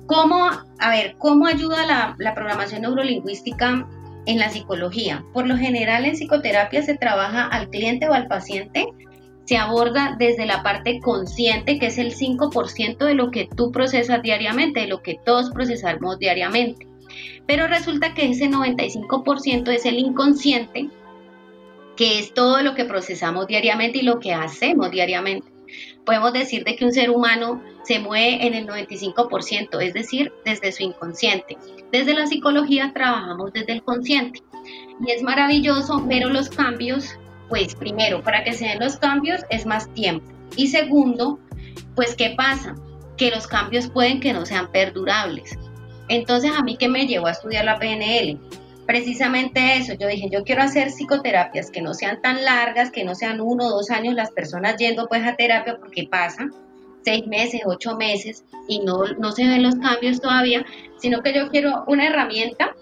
¿Cómo, 0.06 0.50
a 0.80 0.90
ver, 0.90 1.16
cómo 1.18 1.48
ayuda 1.48 1.86
la, 1.86 2.16
la 2.20 2.36
programación 2.36 2.82
neurolingüística 2.82 3.88
en 4.26 4.40
la 4.40 4.50
psicología? 4.50 5.24
Por 5.34 5.48
lo 5.48 5.58
general 5.58 6.06
en 6.06 6.16
psicoterapia 6.16 6.84
se 6.84 6.98
trabaja 6.98 7.46
al 7.46 7.70
cliente 7.70 8.08
o 8.08 8.14
al 8.14 8.28
paciente 8.28 8.88
se 9.46 9.58
aborda 9.58 10.16
desde 10.18 10.46
la 10.46 10.64
parte 10.64 11.00
consciente, 11.00 11.78
que 11.78 11.88
es 11.88 11.98
el 11.98 12.16
5% 12.16 12.98
de 12.98 13.14
lo 13.14 13.32
que 13.32 13.48
tú 13.56 13.72
procesas 13.72 14.22
diariamente, 14.22 14.82
de 14.82 14.88
lo 14.88 15.02
que 15.02 15.20
todos 15.26 15.52
procesamos 15.52 16.18
diariamente. 16.20 16.88
Pero 17.46 17.68
resulta 17.68 18.14
que 18.14 18.30
ese 18.30 18.50
95% 18.50 19.70
es 19.70 19.86
el 19.86 20.00
inconsciente, 20.00 20.90
que 21.96 22.20
es 22.20 22.34
todo 22.34 22.62
lo 22.62 22.76
que 22.76 22.86
procesamos 22.86 23.48
diariamente 23.48 24.00
y 24.00 24.04
lo 24.04 24.20
que 24.20 24.34
hacemos 24.34 24.92
diariamente 24.92 25.54
podemos 26.06 26.34
decir 26.34 26.64
de 26.64 26.76
que 26.76 26.86
un 26.86 26.94
ser 26.94 27.10
humano 27.10 27.62
se 27.84 28.00
mueve 28.00 28.46
en 28.46 28.54
el 28.54 28.68
95%, 28.68 29.82
es 29.82 29.94
decir, 29.94 30.32
desde 30.46 30.72
su 30.72 30.84
inconsciente. 30.84 31.58
Desde 31.92 32.14
la 32.14 32.28
psicología 32.28 32.92
trabajamos 32.94 33.54
desde 33.54 33.74
el 33.74 33.84
consciente 33.84 34.42
y 35.06 35.12
es 35.12 35.22
maravilloso, 35.22 36.06
pero 36.08 36.30
los 36.30 36.50
cambios, 36.50 37.18
pues 37.50 37.76
primero, 37.76 38.22
para 38.24 38.44
que 38.44 38.54
se 38.54 38.66
den 38.66 38.80
los 38.80 38.98
cambios 38.98 39.42
es 39.50 39.66
más 39.66 39.92
tiempo 39.94 40.26
y 40.56 40.68
segundo, 40.68 41.40
pues 41.96 42.16
¿qué 42.16 42.34
pasa? 42.38 42.76
Que 43.18 43.32
los 43.32 43.48
cambios 43.48 43.88
pueden 43.88 44.20
que 44.20 44.34
no 44.34 44.46
sean 44.46 44.72
perdurables. 44.72 45.58
Entonces, 46.10 46.52
¿a 46.56 46.62
mí 46.62 46.78
qué 46.78 46.90
me 46.90 47.08
llevó 47.08 47.28
a 47.28 47.32
estudiar 47.32 47.66
la 47.66 47.80
PNL? 47.80 48.40
Precisamente 48.86 49.78
eso, 49.78 49.94
yo 49.94 50.08
dije, 50.08 50.30
yo 50.32 50.44
quiero 50.44 50.62
hacer 50.62 50.92
psicoterapias 50.92 51.72
que 51.72 51.82
no 51.82 51.94
sean 51.94 52.22
tan 52.22 52.44
largas, 52.44 52.92
que 52.92 53.04
no 53.04 53.16
sean 53.16 53.42
uno 53.42 53.68
o 53.68 53.70
dos 53.70 53.90
años 53.90 54.16
las 54.16 54.32
personas 54.32 54.78
yendo 54.78 55.08
pues 55.08 55.26
a 55.26 55.36
terapia 55.36 55.78
porque 55.80 56.08
pasa 56.10 56.50
seis 57.04 57.28
meses, 57.28 57.62
ocho 57.66 57.96
meses 57.96 58.44
y 58.68 58.80
no, 58.80 59.04
no 59.20 59.32
se 59.32 59.46
ven 59.46 59.64
los 59.64 59.76
cambios 59.76 60.22
todavía, 60.22 60.66
sino 60.98 61.22
que 61.22 61.34
yo 61.34 61.50
quiero 61.50 61.84
una 61.88 62.08
herramienta 62.08 62.76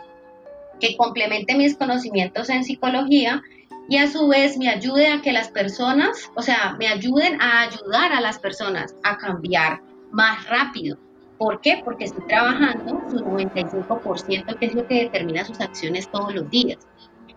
que 0.80 0.96
complemente 0.96 1.56
mis 1.56 1.76
conocimientos 1.76 2.50
en 2.50 2.64
psicología 2.64 3.42
y 3.90 3.98
a 3.98 4.08
su 4.08 4.28
vez 4.28 4.58
me 4.58 4.70
ayude 4.70 5.08
a 5.08 5.22
que 5.22 5.32
las 5.32 5.50
personas, 5.50 6.30
o 6.36 6.42
sea, 6.42 6.76
me 6.80 6.88
ayuden 6.88 7.42
a 7.42 7.62
ayudar 7.62 8.14
a 8.14 8.22
las 8.22 8.40
personas 8.40 8.96
a 9.04 9.18
cambiar 9.18 9.82
más 10.12 10.48
rápido. 10.48 10.98
¿Por 11.42 11.60
qué? 11.60 11.82
Porque 11.84 12.04
estoy 12.06 12.24
trabajando 12.28 13.02
su 13.10 13.18
95%, 13.18 14.60
que 14.60 14.66
es 14.68 14.76
lo 14.76 14.86
que 14.86 15.06
determina 15.06 15.44
sus 15.44 15.60
acciones 15.60 16.08
todos 16.12 16.36
los 16.36 16.48
días. 16.52 16.78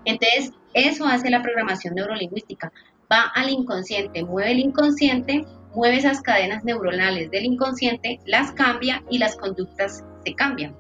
Entonces, 0.05 0.53
eso 0.75 1.07
hace 1.07 1.31
la 1.31 1.41
programación 1.41 1.95
neurolingüística. 1.95 2.71
Va 3.11 3.33
al 3.35 3.49
inconsciente, 3.49 4.23
mueve 4.23 4.53
el 4.53 4.59
inconsciente, 4.59 5.47
mueve 5.75 5.97
esas 5.97 6.21
cadenas 6.21 6.65
neuronales 6.65 7.31
del 7.31 7.47
inconsciente, 7.47 8.21
las 8.27 8.53
cambia 8.53 9.03
y 9.09 9.17
las 9.17 9.37
conductas 9.37 10.05
se 10.23 10.35
cambian. 10.35 10.77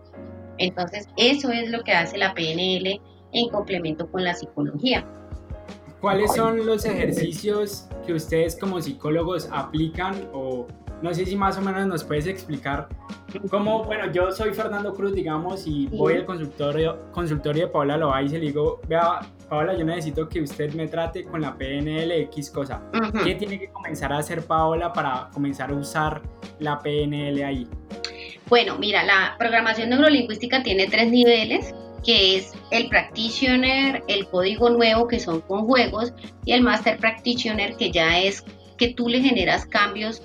Entonces, 0.58 1.08
eso 1.16 1.50
es 1.50 1.70
lo 1.70 1.82
que 1.82 1.92
hace 1.92 2.18
la 2.18 2.34
PNL 2.34 3.00
en 3.32 3.48
complemento 3.48 4.06
con 4.10 4.22
la 4.22 4.34
psicología. 4.34 5.02
¿Cuáles 6.02 6.34
son 6.34 6.66
los 6.66 6.84
ejercicios 6.84 7.88
que 8.06 8.12
ustedes 8.12 8.54
como 8.54 8.82
psicólogos 8.82 9.48
aplican 9.50 10.28
o 10.34 10.66
no 11.04 11.12
sé 11.12 11.26
si 11.26 11.36
más 11.36 11.58
o 11.58 11.60
menos 11.60 11.86
nos 11.86 12.02
puedes 12.02 12.26
explicar 12.26 12.88
cómo, 13.50 13.84
bueno, 13.84 14.10
yo 14.10 14.32
soy 14.32 14.54
Fernando 14.54 14.94
Cruz, 14.94 15.12
digamos, 15.12 15.66
y 15.66 15.86
voy 15.88 16.14
al 16.14 16.24
consultorio, 16.24 17.12
consultorio 17.12 17.66
de 17.66 17.72
Paola 17.72 17.98
Loaiza 17.98 18.36
y 18.36 18.38
le 18.38 18.46
digo, 18.46 18.80
vea, 18.88 19.20
Paola, 19.50 19.76
yo 19.76 19.84
necesito 19.84 20.26
que 20.26 20.40
usted 20.40 20.72
me 20.72 20.86
trate 20.86 21.24
con 21.24 21.42
la 21.42 21.58
PNL 21.58 22.10
X 22.22 22.48
cosa. 22.48 22.80
¿Qué 23.22 23.34
tiene 23.34 23.58
que 23.58 23.68
comenzar 23.68 24.14
a 24.14 24.18
hacer 24.18 24.46
Paola 24.46 24.94
para 24.94 25.28
comenzar 25.34 25.72
a 25.72 25.74
usar 25.74 26.22
la 26.58 26.78
PNL 26.78 27.44
ahí? 27.44 27.68
Bueno, 28.48 28.78
mira, 28.78 29.04
la 29.04 29.36
programación 29.38 29.90
neurolingüística 29.90 30.62
tiene 30.62 30.86
tres 30.86 31.10
niveles 31.10 31.74
que 32.02 32.38
es 32.38 32.54
el 32.70 32.88
practitioner, 32.88 34.02
el 34.08 34.26
código 34.28 34.70
nuevo 34.70 35.06
que 35.06 35.20
son 35.20 35.42
con 35.42 35.66
juegos 35.66 36.14
y 36.46 36.52
el 36.52 36.62
master 36.62 36.96
practitioner 36.96 37.76
que 37.76 37.90
ya 37.90 38.20
es 38.20 38.42
que 38.78 38.94
tú 38.94 39.08
le 39.08 39.20
generas 39.20 39.66
cambios 39.66 40.22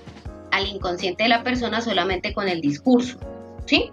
al 0.52 0.68
inconsciente 0.68 1.24
de 1.24 1.30
la 1.30 1.44
persona 1.44 1.82
solamente 1.82 2.34
con 2.34 2.48
el 2.48 2.62
discurso, 2.62 3.18
¿sí? 3.66 3.92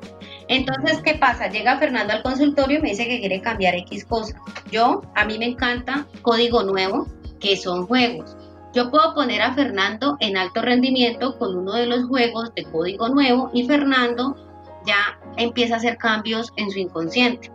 Entonces, 0.49 1.01
¿qué 1.03 1.15
pasa? 1.15 1.49
Llega 1.49 1.79
Fernando 1.79 2.13
al 2.13 2.23
consultorio 2.23 2.79
y 2.79 2.83
me 2.83 2.91
dice 2.91 3.07
que 3.07 3.21
quiere 3.21 3.41
cambiar 3.41 3.75
X 3.75 4.05
cosa. 4.05 4.41
Yo, 4.71 5.03
a 5.15 5.25
mí 5.25 5.39
me 5.39 5.47
encanta 5.47 6.07
código 6.23 6.63
nuevo, 6.63 7.07
que 7.41 7.57
son 7.57 7.87
juegos. 7.87 8.37
Yo 8.75 8.91
puedo 8.91 9.15
poner 9.15 9.43
a 9.43 9.55
Fernando 9.55 10.17
en 10.21 10.37
alto 10.37 10.63
rendimiento 10.63 11.39
con 11.39 11.57
uno 11.57 11.73
de 11.73 11.87
los 11.87 12.05
juegos 12.05 12.55
de 12.55 12.65
código 12.65 13.09
nuevo 13.09 13.51
y 13.55 13.67
Fernando 13.67 14.37
ya 14.87 15.19
empieza 15.37 15.75
a 15.75 15.79
hacer 15.79 15.97
cambios 15.97 16.53
en 16.57 16.71
su 16.71 16.79
inconsciente. 16.79 17.51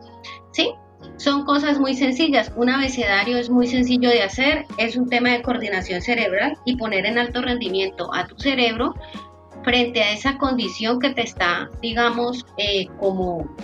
¿sí? 0.51 0.73
Son 1.21 1.45
cosas 1.45 1.79
muy 1.79 1.93
sencillas. 1.93 2.51
Un 2.55 2.71
abecedario 2.71 3.37
es 3.37 3.47
muy 3.47 3.67
sencillo 3.67 4.09
de 4.09 4.23
hacer, 4.23 4.65
es 4.77 4.95
un 4.95 5.07
tema 5.07 5.29
de 5.29 5.43
coordinación 5.43 6.01
cerebral 6.01 6.57
y 6.65 6.77
poner 6.77 7.05
en 7.05 7.19
alto 7.19 7.43
rendimiento 7.43 8.11
a 8.11 8.25
tu 8.25 8.39
cerebro 8.39 8.95
frente 9.63 10.01
a 10.01 10.13
esa 10.13 10.39
condición 10.39 10.99
que 10.99 11.11
te 11.11 11.21
está, 11.21 11.69
digamos, 11.79 12.43
eh, 12.57 12.87
como 12.99 13.55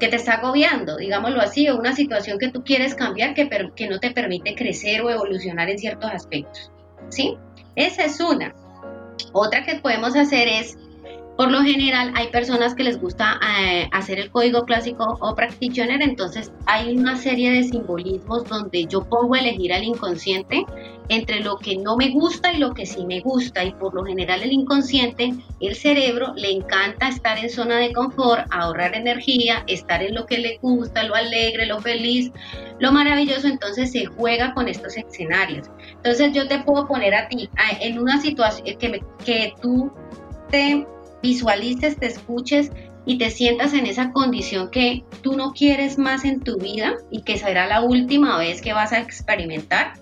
que 0.00 0.08
te 0.08 0.16
está 0.16 0.34
agobiando, 0.34 0.96
digámoslo 0.96 1.40
así, 1.40 1.68
o 1.68 1.78
una 1.78 1.94
situación 1.94 2.40
que 2.40 2.48
tú 2.48 2.64
quieres 2.64 2.96
cambiar 2.96 3.34
que, 3.34 3.48
que 3.76 3.88
no 3.88 4.00
te 4.00 4.10
permite 4.10 4.56
crecer 4.56 5.02
o 5.02 5.10
evolucionar 5.10 5.70
en 5.70 5.78
ciertos 5.78 6.10
aspectos. 6.10 6.72
¿Sí? 7.10 7.36
Esa 7.76 8.06
es 8.06 8.18
una. 8.18 8.56
Otra 9.32 9.62
que 9.62 9.76
podemos 9.76 10.16
hacer 10.16 10.48
es 10.48 10.76
por 11.36 11.50
lo 11.50 11.62
general 11.62 12.12
hay 12.14 12.28
personas 12.28 12.74
que 12.74 12.84
les 12.84 13.00
gusta 13.00 13.40
eh, 13.58 13.88
hacer 13.92 14.18
el 14.18 14.30
código 14.30 14.64
clásico 14.64 15.16
o 15.20 15.34
practitioner, 15.34 16.02
entonces 16.02 16.52
hay 16.66 16.96
una 16.96 17.16
serie 17.16 17.50
de 17.50 17.64
simbolismos 17.64 18.44
donde 18.44 18.84
yo 18.86 19.04
pongo 19.04 19.34
a 19.34 19.40
elegir 19.40 19.72
al 19.72 19.82
inconsciente 19.82 20.64
entre 21.08 21.40
lo 21.40 21.56
que 21.56 21.76
no 21.76 21.96
me 21.96 22.10
gusta 22.10 22.52
y 22.52 22.58
lo 22.58 22.74
que 22.74 22.86
sí 22.86 23.04
me 23.06 23.20
gusta 23.20 23.64
y 23.64 23.72
por 23.72 23.94
lo 23.94 24.04
general 24.04 24.42
el 24.42 24.52
inconsciente, 24.52 25.34
el 25.60 25.74
cerebro 25.74 26.32
le 26.36 26.50
encanta 26.50 27.08
estar 27.08 27.38
en 27.38 27.50
zona 27.50 27.78
de 27.78 27.92
confort, 27.92 28.46
ahorrar 28.50 28.94
energía, 28.94 29.64
estar 29.66 30.02
en 30.02 30.14
lo 30.14 30.26
que 30.26 30.38
le 30.38 30.58
gusta, 30.58 31.02
lo 31.02 31.14
alegre, 31.14 31.66
lo 31.66 31.80
feliz, 31.80 32.30
lo 32.78 32.92
maravilloso, 32.92 33.48
entonces 33.48 33.90
se 33.90 34.06
juega 34.06 34.54
con 34.54 34.68
estos 34.68 34.96
escenarios. 34.96 35.68
Entonces 35.96 36.32
yo 36.32 36.46
te 36.46 36.60
puedo 36.60 36.86
poner 36.86 37.14
a 37.14 37.28
ti 37.28 37.48
en 37.80 37.98
una 37.98 38.20
situación 38.20 38.64
que, 38.78 39.02
que 39.24 39.54
tú 39.60 39.90
te 40.50 40.86
visualices, 41.22 41.96
te 41.96 42.06
escuches 42.06 42.70
y 43.04 43.18
te 43.18 43.30
sientas 43.30 43.74
en 43.74 43.86
esa 43.86 44.12
condición 44.12 44.70
que 44.70 45.04
tú 45.22 45.36
no 45.36 45.52
quieres 45.52 45.98
más 45.98 46.24
en 46.24 46.40
tu 46.40 46.58
vida 46.58 46.94
y 47.10 47.22
que 47.22 47.38
será 47.38 47.66
la 47.66 47.82
última 47.82 48.38
vez 48.38 48.62
que 48.62 48.72
vas 48.72 48.92
a 48.92 49.00
experimentar, 49.00 49.94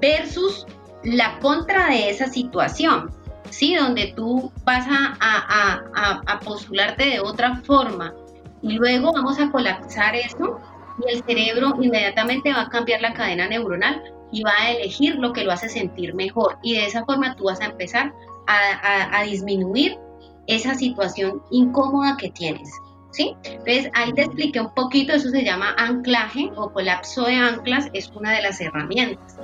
versus 0.00 0.66
la 1.02 1.38
contra 1.40 1.88
de 1.88 2.10
esa 2.10 2.28
situación, 2.28 3.10
¿sí? 3.50 3.74
Donde 3.74 4.12
tú 4.14 4.52
vas 4.64 4.86
a, 4.88 5.16
a, 5.20 6.22
a, 6.26 6.40
postularte 6.40 7.04
de 7.04 7.20
otra 7.20 7.56
forma 7.64 8.14
y 8.62 8.72
luego 8.72 9.12
vamos 9.12 9.38
a 9.40 9.50
colapsar 9.50 10.14
eso 10.14 10.60
y 10.98 11.12
el 11.12 11.22
cerebro 11.24 11.74
inmediatamente 11.80 12.52
va 12.52 12.62
a 12.62 12.68
cambiar 12.68 13.00
la 13.00 13.12
cadena 13.12 13.48
neuronal 13.48 14.02
y 14.32 14.42
va 14.42 14.52
a 14.58 14.70
elegir 14.70 15.16
lo 15.16 15.32
que 15.32 15.44
lo 15.44 15.52
hace 15.52 15.68
sentir 15.68 16.14
mejor 16.14 16.58
y 16.62 16.74
de 16.74 16.86
esa 16.86 17.04
forma 17.04 17.36
tú 17.36 17.44
vas 17.44 17.60
a 17.60 17.66
empezar 17.66 18.12
a, 18.46 19.18
a 19.18 19.22
disminuir 19.22 19.98
esa 20.46 20.74
situación 20.74 21.42
incómoda 21.50 22.16
que 22.16 22.30
tienes. 22.30 22.70
¿Sí? 23.10 23.34
Entonces 23.44 23.90
ahí 23.94 24.12
te 24.12 24.22
expliqué 24.22 24.60
un 24.60 24.74
poquito, 24.74 25.14
eso 25.14 25.30
se 25.30 25.42
llama 25.42 25.74
anclaje 25.78 26.50
o 26.54 26.70
colapso 26.70 27.24
de 27.24 27.36
anclas, 27.36 27.88
es 27.94 28.10
una 28.14 28.32
de 28.32 28.42
las 28.42 28.60
herramientas. 28.60 29.38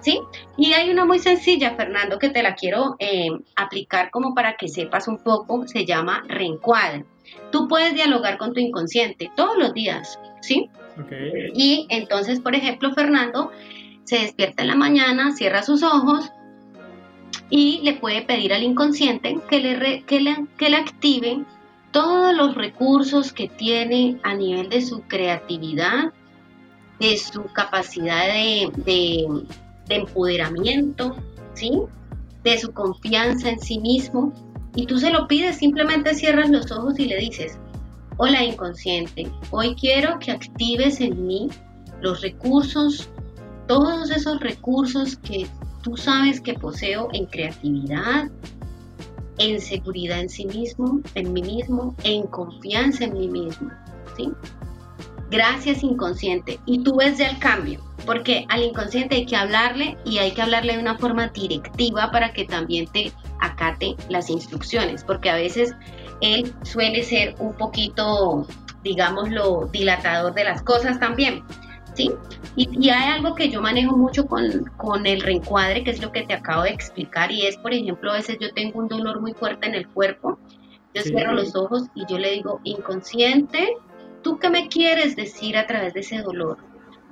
¿Sí? 0.00 0.18
Y 0.56 0.72
hay 0.72 0.88
una 0.88 1.04
muy 1.04 1.18
sencilla, 1.18 1.74
Fernando, 1.74 2.18
que 2.18 2.30
te 2.30 2.42
la 2.42 2.54
quiero 2.54 2.96
eh, 2.98 3.28
aplicar 3.56 4.10
como 4.10 4.34
para 4.34 4.56
que 4.56 4.68
sepas 4.68 5.06
un 5.06 5.18
poco, 5.18 5.68
se 5.68 5.84
llama 5.84 6.24
reencuadre. 6.28 7.04
Tú 7.52 7.68
puedes 7.68 7.92
dialogar 7.92 8.38
con 8.38 8.54
tu 8.54 8.60
inconsciente 8.60 9.30
todos 9.36 9.58
los 9.58 9.74
días, 9.74 10.18
¿sí? 10.40 10.70
Y 11.54 11.86
entonces, 11.90 12.40
por 12.40 12.54
ejemplo, 12.54 12.92
Fernando 12.92 13.50
se 14.04 14.18
despierta 14.20 14.62
en 14.62 14.68
la 14.68 14.74
mañana, 14.74 15.32
cierra 15.32 15.62
sus 15.62 15.82
ojos 15.82 16.32
y 17.50 17.80
le 17.82 17.94
puede 17.94 18.22
pedir 18.22 18.52
al 18.52 18.62
inconsciente 18.62 19.36
que 19.48 19.58
le, 19.58 20.02
que 20.04 20.20
le, 20.20 20.46
que 20.56 20.70
le 20.70 20.76
active 20.76 21.44
todos 21.90 22.34
los 22.34 22.54
recursos 22.54 23.32
que 23.32 23.48
tiene 23.48 24.18
a 24.22 24.34
nivel 24.34 24.68
de 24.68 24.80
su 24.80 25.02
creatividad, 25.02 26.12
de 27.00 27.16
su 27.18 27.44
capacidad 27.52 28.26
de, 28.26 28.70
de, 28.84 29.26
de 29.88 29.94
empoderamiento, 29.96 31.16
¿sí? 31.54 31.72
de 32.44 32.58
su 32.58 32.72
confianza 32.72 33.50
en 33.50 33.60
sí 33.60 33.78
mismo. 33.80 34.32
Y 34.76 34.86
tú 34.86 34.98
se 34.98 35.10
lo 35.10 35.26
pides, 35.26 35.56
simplemente 35.56 36.14
cierras 36.14 36.48
los 36.50 36.70
ojos 36.70 36.98
y 36.98 37.06
le 37.06 37.16
dices, 37.16 37.58
hola 38.18 38.44
inconsciente, 38.44 39.28
hoy 39.50 39.74
quiero 39.74 40.18
que 40.20 40.30
actives 40.30 41.00
en 41.00 41.26
mí 41.26 41.48
los 42.00 42.20
recursos, 42.20 43.08
todos 43.66 44.10
esos 44.10 44.38
recursos 44.40 45.16
que 45.16 45.48
tú 45.82 45.96
sabes 45.96 46.40
que 46.40 46.54
poseo 46.54 47.08
en 47.12 47.26
creatividad, 47.26 48.30
en 49.38 49.60
seguridad 49.60 50.20
en 50.20 50.28
sí 50.28 50.46
mismo, 50.46 51.00
en 51.14 51.32
mí 51.32 51.42
mismo, 51.42 51.94
en 52.04 52.26
confianza 52.26 53.04
en 53.04 53.14
mí 53.14 53.28
mismo. 53.28 53.70
¿sí? 54.16 54.30
Gracias 55.30 55.82
inconsciente. 55.82 56.58
Y 56.66 56.82
tú 56.82 56.96
ves 56.96 57.18
ya 57.18 57.30
el 57.30 57.38
cambio, 57.38 57.80
porque 58.04 58.44
al 58.48 58.62
inconsciente 58.62 59.16
hay 59.16 59.26
que 59.26 59.36
hablarle 59.36 59.96
y 60.04 60.18
hay 60.18 60.32
que 60.32 60.42
hablarle 60.42 60.74
de 60.74 60.80
una 60.80 60.98
forma 60.98 61.28
directiva 61.28 62.10
para 62.10 62.32
que 62.32 62.44
también 62.44 62.86
te 62.88 63.12
acate 63.40 63.96
las 64.08 64.28
instrucciones, 64.28 65.04
porque 65.04 65.30
a 65.30 65.36
veces 65.36 65.74
él 66.20 66.52
suele 66.62 67.02
ser 67.02 67.34
un 67.38 67.54
poquito, 67.54 68.46
digámoslo, 68.82 69.68
dilatador 69.72 70.34
de 70.34 70.44
las 70.44 70.62
cosas 70.62 70.98
también. 71.00 71.42
¿Sí? 72.00 72.12
Y, 72.56 72.90
hay 72.90 73.12
algo 73.12 73.34
que 73.34 73.48
yo 73.48 73.60
manejo 73.60 73.96
mucho 73.96 74.26
con, 74.26 75.06
el 75.06 75.20
reencuadre, 75.20 75.84
que 75.84 75.90
es 75.90 76.00
lo 76.00 76.12
que 76.12 76.22
te 76.22 76.34
acabo 76.34 76.62
de 76.62 76.70
explicar, 76.70 77.30
y 77.30 77.46
es, 77.46 77.56
por 77.56 77.72
ejemplo, 77.72 78.10
a 78.10 78.14
veces 78.14 78.38
yo 78.40 78.52
tengo 78.52 78.80
un 78.80 78.88
dolor 78.88 79.20
muy 79.20 79.32
fuerte 79.32 79.66
en 79.68 79.74
el 79.74 79.88
cuerpo, 79.88 80.38
yo 80.94 81.02
cierro 81.02 81.32
los 81.34 81.54
ojos 81.54 81.84
y 81.94 82.04
yo 82.06 82.18
le 82.18 82.32
digo, 82.32 82.60
inconsciente, 82.64 83.76
¿tú 84.22 84.38
qué 84.38 84.50
me 84.50 84.68
quieres 84.68 85.14
decir 85.14 85.56
a 85.56 85.66
través 85.66 85.94
de 85.94 86.00
ese 86.00 86.22
dolor? 86.22 86.58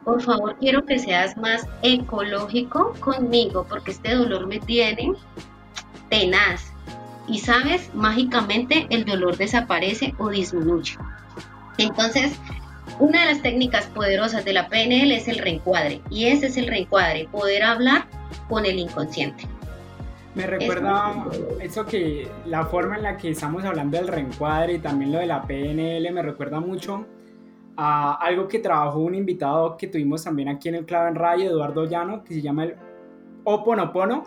Por 0.04 0.20
favor, 0.22 0.56
quiero 0.58 0.84
que 0.84 0.98
seas 0.98 1.36
más 1.36 1.66
ecológico 1.82 2.94
conmigo, 2.98 3.66
porque 3.68 3.92
este 3.92 4.14
dolor 4.14 4.46
me 4.46 4.58
tiene 4.58 5.12
tenaz. 6.08 6.72
Y 7.28 7.38
sabes, 7.40 7.94
mágicamente 7.94 8.86
el 8.90 9.04
dolor 9.04 9.36
desaparece 9.36 10.14
o 10.18 10.30
disminuye. 10.30 10.96
Entonces, 11.76 12.32
una 13.00 13.20
de 13.20 13.26
las 13.26 13.42
técnicas 13.42 13.86
poderosas 13.86 14.44
de 14.44 14.52
la 14.52 14.68
PNL 14.68 15.12
es 15.12 15.28
el 15.28 15.38
reencuadre 15.38 16.00
y 16.10 16.26
ese 16.26 16.46
es 16.46 16.56
el 16.56 16.66
reencuadre, 16.66 17.28
poder 17.30 17.62
hablar 17.62 18.06
con 18.48 18.66
el 18.66 18.78
inconsciente. 18.78 19.44
Me 20.34 20.46
recuerda 20.46 21.26
eso 21.60 21.84
que 21.84 22.28
la 22.46 22.64
forma 22.66 22.96
en 22.96 23.02
la 23.02 23.16
que 23.16 23.30
estamos 23.30 23.64
hablando 23.64 23.96
del 23.96 24.08
reencuadre 24.08 24.74
y 24.74 24.78
también 24.78 25.12
lo 25.12 25.18
de 25.18 25.26
la 25.26 25.42
PNL 25.42 26.12
me 26.12 26.22
recuerda 26.22 26.60
mucho 26.60 27.06
a 27.76 28.14
algo 28.14 28.48
que 28.48 28.58
trabajó 28.58 28.98
un 28.98 29.14
invitado 29.14 29.76
que 29.76 29.86
tuvimos 29.86 30.24
también 30.24 30.48
aquí 30.48 30.68
en 30.68 30.76
el 30.76 30.84
Clave 30.84 31.10
en 31.10 31.14
Radio, 31.14 31.50
Eduardo 31.50 31.84
Llano, 31.84 32.24
que 32.24 32.34
se 32.34 32.42
llama 32.42 32.64
el 32.64 32.76
Oponopono, 33.44 34.24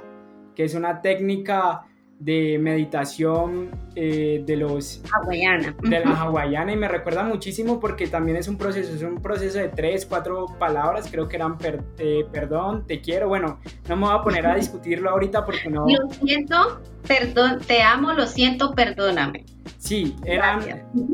que 0.55 0.63
es 0.63 0.73
una 0.73 1.01
técnica 1.01 1.85
de 2.21 2.59
meditación 2.59 3.71
eh, 3.95 4.43
de 4.45 4.55
los 4.55 5.01
hawaiana. 5.11 5.75
de 5.81 5.99
la 6.05 6.11
hawaiana 6.11 6.71
y 6.71 6.77
me 6.77 6.87
recuerda 6.87 7.23
muchísimo 7.23 7.79
porque 7.79 8.05
también 8.05 8.37
es 8.37 8.47
un 8.47 8.57
proceso 8.57 8.93
es 8.93 9.01
un 9.01 9.19
proceso 9.19 9.57
de 9.57 9.69
tres 9.69 10.05
cuatro 10.05 10.45
palabras 10.59 11.07
creo 11.09 11.27
que 11.27 11.37
eran 11.37 11.57
eh, 11.97 12.23
perdón 12.31 12.85
te 12.85 13.01
quiero 13.01 13.27
bueno 13.27 13.59
no 13.89 13.95
me 13.95 14.05
voy 14.05 14.15
a 14.15 14.21
poner 14.21 14.45
a 14.45 14.55
discutirlo 14.55 15.09
ahorita 15.09 15.43
porque 15.43 15.67
no. 15.67 15.87
Lo 15.87 16.09
siento 16.13 16.81
perdón 17.07 17.59
te 17.65 17.81
amo 17.81 18.13
lo 18.13 18.27
siento 18.27 18.71
perdóname. 18.75 19.43
Sí 19.79 20.15
eran 20.23 20.59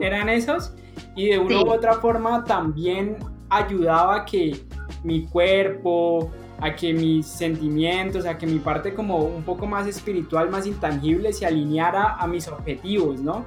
eran 0.01 0.27
esos 0.27 0.75
y 1.15 1.29
de 1.29 1.39
una 1.39 1.61
u 1.61 1.71
otra 1.71 1.93
forma 1.93 2.43
también 2.43 3.15
ayudaba 3.49 4.17
a 4.17 4.25
que 4.25 4.59
mi 5.05 5.25
cuerpo 5.25 6.33
a 6.59 6.75
que 6.75 6.93
mis 6.93 7.27
sentimientos, 7.27 8.25
a 8.25 8.37
que 8.37 8.47
mi 8.47 8.59
parte 8.59 8.93
como 8.93 9.17
un 9.17 9.43
poco 9.43 9.67
más 9.67 9.87
espiritual, 9.87 10.49
más 10.49 10.65
intangible, 10.65 11.33
se 11.33 11.45
alineara 11.45 12.15
a 12.15 12.27
mis 12.27 12.47
objetivos, 12.47 13.19
¿no? 13.19 13.45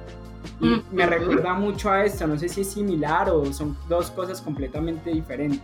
Y 0.59 0.81
me 0.91 1.05
recuerda 1.05 1.53
mucho 1.53 1.89
a 1.89 2.05
esto, 2.05 2.27
no 2.27 2.37
sé 2.37 2.47
si 2.49 2.61
es 2.61 2.71
similar 2.71 3.29
o 3.29 3.51
son 3.51 3.77
dos 3.89 4.11
cosas 4.11 4.41
completamente 4.41 5.11
diferentes. 5.11 5.61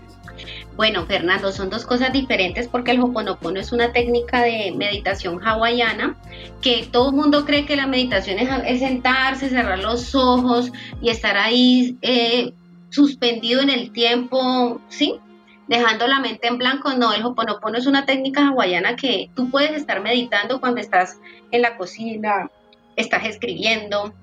Bueno, 0.75 1.05
Fernando, 1.05 1.51
son 1.51 1.69
dos 1.69 1.85
cosas 1.85 2.13
diferentes 2.13 2.67
porque 2.67 2.91
el 2.91 3.01
Hoponopono 3.01 3.59
es 3.59 3.71
una 3.71 3.91
técnica 3.91 4.41
de 4.41 4.73
meditación 4.75 5.39
hawaiana 5.43 6.15
que 6.61 6.87
todo 6.91 7.09
el 7.09 7.15
mundo 7.15 7.45
cree 7.45 7.65
que 7.65 7.75
la 7.75 7.87
meditación 7.87 8.37
es, 8.39 8.79
sentarse, 8.79 9.49
cerrar 9.49 9.79
los 9.79 10.13
ojos 10.13 10.71
y 11.01 11.09
estar 11.09 11.37
ahí 11.37 11.97
eh, 12.01 12.53
suspendido 12.89 13.61
en 13.61 13.69
el 13.69 13.91
tiempo, 13.91 14.79
¿sí? 14.89 15.19
Dejando 15.67 16.07
la 16.07 16.19
mente 16.19 16.47
en 16.47 16.57
blanco. 16.57 16.93
No, 16.93 17.13
el 17.13 17.25
Hoponopono 17.25 17.77
es 17.77 17.87
una 17.87 18.05
técnica 18.05 18.47
hawaiana 18.47 18.95
que 18.95 19.29
tú 19.35 19.49
puedes 19.49 19.71
estar 19.71 20.01
meditando 20.01 20.59
cuando 20.59 20.81
estás 20.81 21.19
en 21.51 21.61
la 21.61 21.77
cocina, 21.77 22.49
estás 22.95 23.25
escribiendo 23.25 24.13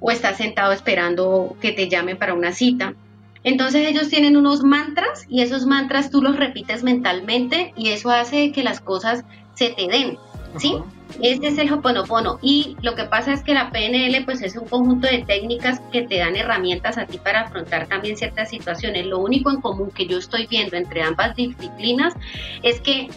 o 0.00 0.10
estás 0.10 0.36
sentado 0.38 0.72
esperando 0.72 1.56
que 1.60 1.72
te 1.72 1.88
llamen 1.88 2.18
para 2.18 2.34
una 2.34 2.52
cita. 2.52 2.94
Entonces 3.42 3.88
ellos 3.88 4.08
tienen 4.08 4.36
unos 4.36 4.62
mantras 4.62 5.24
y 5.28 5.40
esos 5.40 5.64
mantras 5.66 6.10
tú 6.10 6.20
los 6.20 6.36
repites 6.36 6.82
mentalmente 6.82 7.72
y 7.76 7.88
eso 7.88 8.10
hace 8.10 8.52
que 8.52 8.62
las 8.62 8.80
cosas 8.80 9.24
se 9.54 9.70
te 9.70 9.88
den, 9.88 10.18
¿sí? 10.58 10.76
Este 11.22 11.48
es 11.48 11.58
el 11.58 11.70
Hoponopono 11.70 12.38
y 12.40 12.76
lo 12.80 12.94
que 12.94 13.04
pasa 13.04 13.32
es 13.32 13.42
que 13.42 13.52
la 13.52 13.70
PNL 13.70 14.24
pues 14.24 14.40
es 14.40 14.56
un 14.56 14.66
conjunto 14.66 15.06
de 15.06 15.18
técnicas 15.18 15.80
que 15.92 16.02
te 16.02 16.18
dan 16.18 16.34
herramientas 16.34 16.96
a 16.96 17.06
ti 17.06 17.18
para 17.18 17.42
afrontar 17.42 17.88
también 17.88 18.16
ciertas 18.16 18.48
situaciones. 18.48 19.04
Lo 19.04 19.18
único 19.18 19.50
en 19.50 19.60
común 19.60 19.90
que 19.90 20.06
yo 20.06 20.16
estoy 20.16 20.46
viendo 20.46 20.76
entre 20.76 21.02
ambas 21.02 21.36
disciplinas 21.36 22.14
es 22.62 22.80
que 22.80 23.08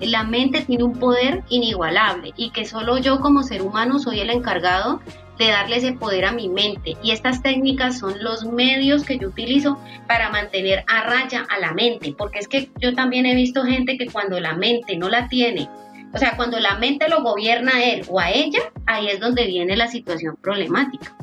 la 0.00 0.22
mente 0.22 0.62
tiene 0.62 0.84
un 0.84 0.98
poder 0.98 1.42
inigualable 1.48 2.32
y 2.36 2.50
que 2.50 2.64
solo 2.64 2.98
yo 2.98 3.20
como 3.20 3.42
ser 3.42 3.62
humano 3.62 3.98
soy 3.98 4.20
el 4.20 4.30
encargado 4.30 5.00
de 5.38 5.48
darle 5.48 5.76
ese 5.76 5.92
poder 5.92 6.24
a 6.24 6.32
mi 6.32 6.48
mente. 6.48 6.96
Y 7.02 7.12
estas 7.12 7.42
técnicas 7.42 7.98
son 7.98 8.22
los 8.22 8.44
medios 8.44 9.04
que 9.04 9.18
yo 9.18 9.28
utilizo 9.28 9.78
para 10.06 10.30
mantener 10.30 10.84
a 10.88 11.04
raya 11.04 11.46
a 11.48 11.58
la 11.60 11.72
mente, 11.74 12.14
porque 12.16 12.40
es 12.40 12.48
que 12.48 12.70
yo 12.80 12.94
también 12.94 13.26
he 13.26 13.34
visto 13.34 13.62
gente 13.62 13.96
que 13.96 14.06
cuando 14.06 14.40
la 14.40 14.54
mente 14.54 14.96
no 14.96 15.08
la 15.08 15.28
tiene 15.28 15.68
o 16.18 16.20
sea, 16.20 16.36
cuando 16.36 16.58
la 16.58 16.76
mente 16.78 17.08
lo 17.08 17.22
gobierna 17.22 17.76
a 17.76 17.84
él 17.84 18.04
o 18.08 18.18
a 18.18 18.32
ella, 18.32 18.58
ahí 18.86 19.06
es 19.06 19.20
donde 19.20 19.46
viene 19.46 19.76
la 19.76 19.86
situación 19.86 20.36
problemática. 20.42 21.16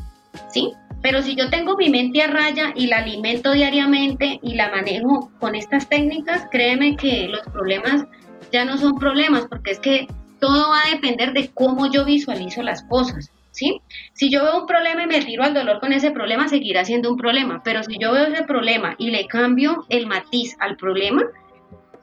¿Sí? 0.50 0.72
Pero 1.02 1.22
si 1.22 1.36
yo 1.36 1.50
tengo 1.50 1.76
mi 1.76 1.90
mente 1.90 2.22
a 2.22 2.28
raya 2.28 2.72
y 2.74 2.88
la 2.88 3.00
alimento 3.00 3.52
diariamente 3.52 4.40
y 4.42 4.56
la 4.56 4.70
manejo 4.70 5.32
con 5.38 5.54
estas 5.54 5.90
técnicas, 5.90 6.48
créeme 6.50 6.96
que 6.96 7.28
los 7.28 7.42
problemas 7.42 8.06
ya 8.54 8.64
no 8.64 8.78
son 8.78 8.98
problemas, 8.98 9.48
porque 9.50 9.72
es 9.72 9.80
que 9.80 10.08
todo 10.40 10.70
va 10.70 10.84
a 10.86 10.92
depender 10.92 11.34
de 11.34 11.50
cómo 11.54 11.92
yo 11.92 12.06
visualizo 12.06 12.64
las 12.64 12.84
cosas. 12.84 13.34
¿Sí? 13.52 13.82
Si 14.14 14.32
yo 14.32 14.46
veo 14.46 14.62
un 14.62 14.66
problema 14.66 15.04
y 15.04 15.08
me 15.08 15.26
tiro 15.26 15.44
al 15.44 15.54
dolor 15.54 15.82
con 15.82 15.92
ese 15.92 16.12
problema, 16.12 16.48
seguirá 16.48 16.86
siendo 16.86 17.12
un 17.12 17.18
problema. 17.18 17.62
Pero 17.66 17.84
si 17.84 17.98
yo 18.00 18.14
veo 18.14 18.28
ese 18.28 18.44
problema 18.44 18.96
y 18.98 19.12
le 19.12 19.28
cambio 19.28 19.86
el 19.90 20.08
matiz 20.08 20.56
al 20.62 20.78
problema, 20.78 21.22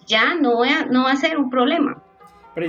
ya 0.07 0.35
no, 0.35 0.61
no 0.91 1.05
va 1.05 1.13
a 1.13 1.17
ser 1.17 1.39
un 1.39 1.49
problema. 1.49 2.03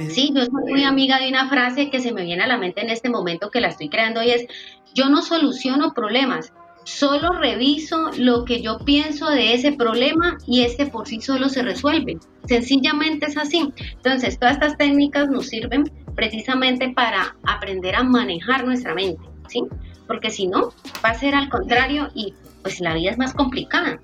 Sí, 0.10 0.32
yo 0.34 0.46
soy 0.46 0.72
muy 0.72 0.84
amiga 0.84 1.20
de 1.20 1.28
una 1.28 1.50
frase 1.50 1.90
que 1.90 2.00
se 2.00 2.14
me 2.14 2.24
viene 2.24 2.44
a 2.44 2.48
la 2.48 2.58
mente 2.58 2.82
en 2.82 2.90
este 2.90 3.10
momento 3.10 3.52
que 3.52 3.60
la 3.60 3.68
estoy 3.68 3.90
creando 3.90 4.24
y 4.24 4.32
es, 4.32 4.48
yo 4.94 5.10
no 5.10 5.22
soluciono 5.22 5.94
problemas, 5.94 6.54
solo 6.86 7.34
reviso 7.34 8.12
lo 8.18 8.46
que 8.46 8.62
yo 8.62 8.78
pienso 8.80 9.30
de 9.30 9.54
ese 9.54 9.74
problema 9.74 10.38
y 10.48 10.62
este 10.62 10.86
por 10.86 11.08
sí 11.08 11.22
solo 11.22 11.50
se 11.50 11.64
resuelve. 11.64 12.18
Sencillamente 12.48 13.28
es 13.28 13.38
así. 13.38 13.74
Entonces, 13.96 14.40
todas 14.40 14.56
estas 14.56 14.78
técnicas 14.78 15.30
nos 15.30 15.48
sirven 15.48 15.92
precisamente 16.16 16.90
para 16.90 17.36
aprender 17.46 17.96
a 17.96 18.04
manejar 18.04 18.66
nuestra 18.66 18.94
mente, 18.94 19.24
¿sí? 19.48 19.64
Porque 20.08 20.30
si 20.30 20.48
no, 20.48 20.74
va 21.04 21.10
a 21.10 21.14
ser 21.16 21.36
al 21.36 21.50
contrario 21.50 22.10
y 22.14 22.34
pues 22.62 22.80
la 22.80 22.94
vida 22.94 23.12
es 23.12 23.18
más 23.18 23.34
complicada. 23.34 24.00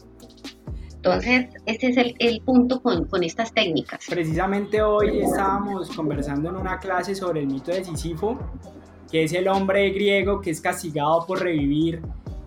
Entonces, 1.02 1.48
este 1.66 1.88
es 1.88 1.98
el, 1.98 2.42
punto 2.42 2.82
con, 2.82 3.24
estas 3.24 3.54
técnicas. 3.54 4.06
Precisamente 4.10 4.82
hoy 4.82 5.20
estábamos 5.20 5.90
conversando 5.96 6.50
en 6.50 6.58
una 6.58 6.78
clase 6.78 7.16
sobre 7.16 7.40
el 7.40 7.48
mito 7.48 7.72
de 7.72 7.86
Sísifo, 7.86 8.38
que 9.10 9.24
es 9.24 9.32
el 9.32 9.48
hombre 9.48 9.90
griego 9.92 10.42
que 10.42 10.50
es 10.50 10.60
castigado 10.60 11.26
por 11.26 11.42
revivir 11.42 12.02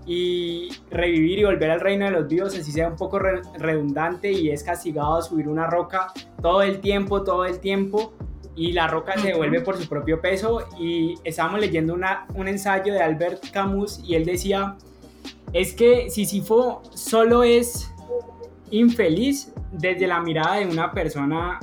y 0.05 0.69
revivir 0.91 1.39
y 1.39 1.45
volver 1.45 1.71
al 1.71 1.81
reino 1.81 2.05
de 2.05 2.11
los 2.11 2.29
dioses, 2.29 2.61
así 2.61 2.73
sea 2.73 2.89
un 2.89 2.97
poco 2.97 3.21
redundante, 3.21 4.31
y 4.31 4.51
es 4.51 4.63
castigado 4.63 5.17
a 5.17 5.23
subir 5.23 5.49
una 5.49 5.67
roca 5.67 6.13
todo 6.43 6.61
el 6.61 6.81
tiempo, 6.81 7.23
todo 7.23 7.47
el 7.47 7.59
tiempo, 7.59 8.13
y 8.55 8.73
la 8.73 8.87
roca 8.87 9.17
se 9.19 9.29
devuelve 9.29 9.63
por 9.63 9.79
su 9.79 9.89
propio 9.89 10.21
peso. 10.21 10.67
Y 10.79 11.15
estábamos 11.25 11.59
leyendo 11.61 11.95
una, 11.95 12.27
un 12.35 12.49
ensayo 12.49 12.93
de 12.93 13.01
Albert 13.01 13.51
Camus 13.51 14.03
y 14.05 14.15
él 14.15 14.27
decía, 14.27 14.77
es 15.55 15.73
que 15.73 16.11
Sísifo 16.11 16.83
solo 16.95 17.45
es 17.45 17.92
infeliz 18.73 19.53
desde 19.71 20.07
la 20.07 20.21
mirada 20.21 20.57
de 20.57 20.67
una 20.67 20.91
persona 20.91 21.61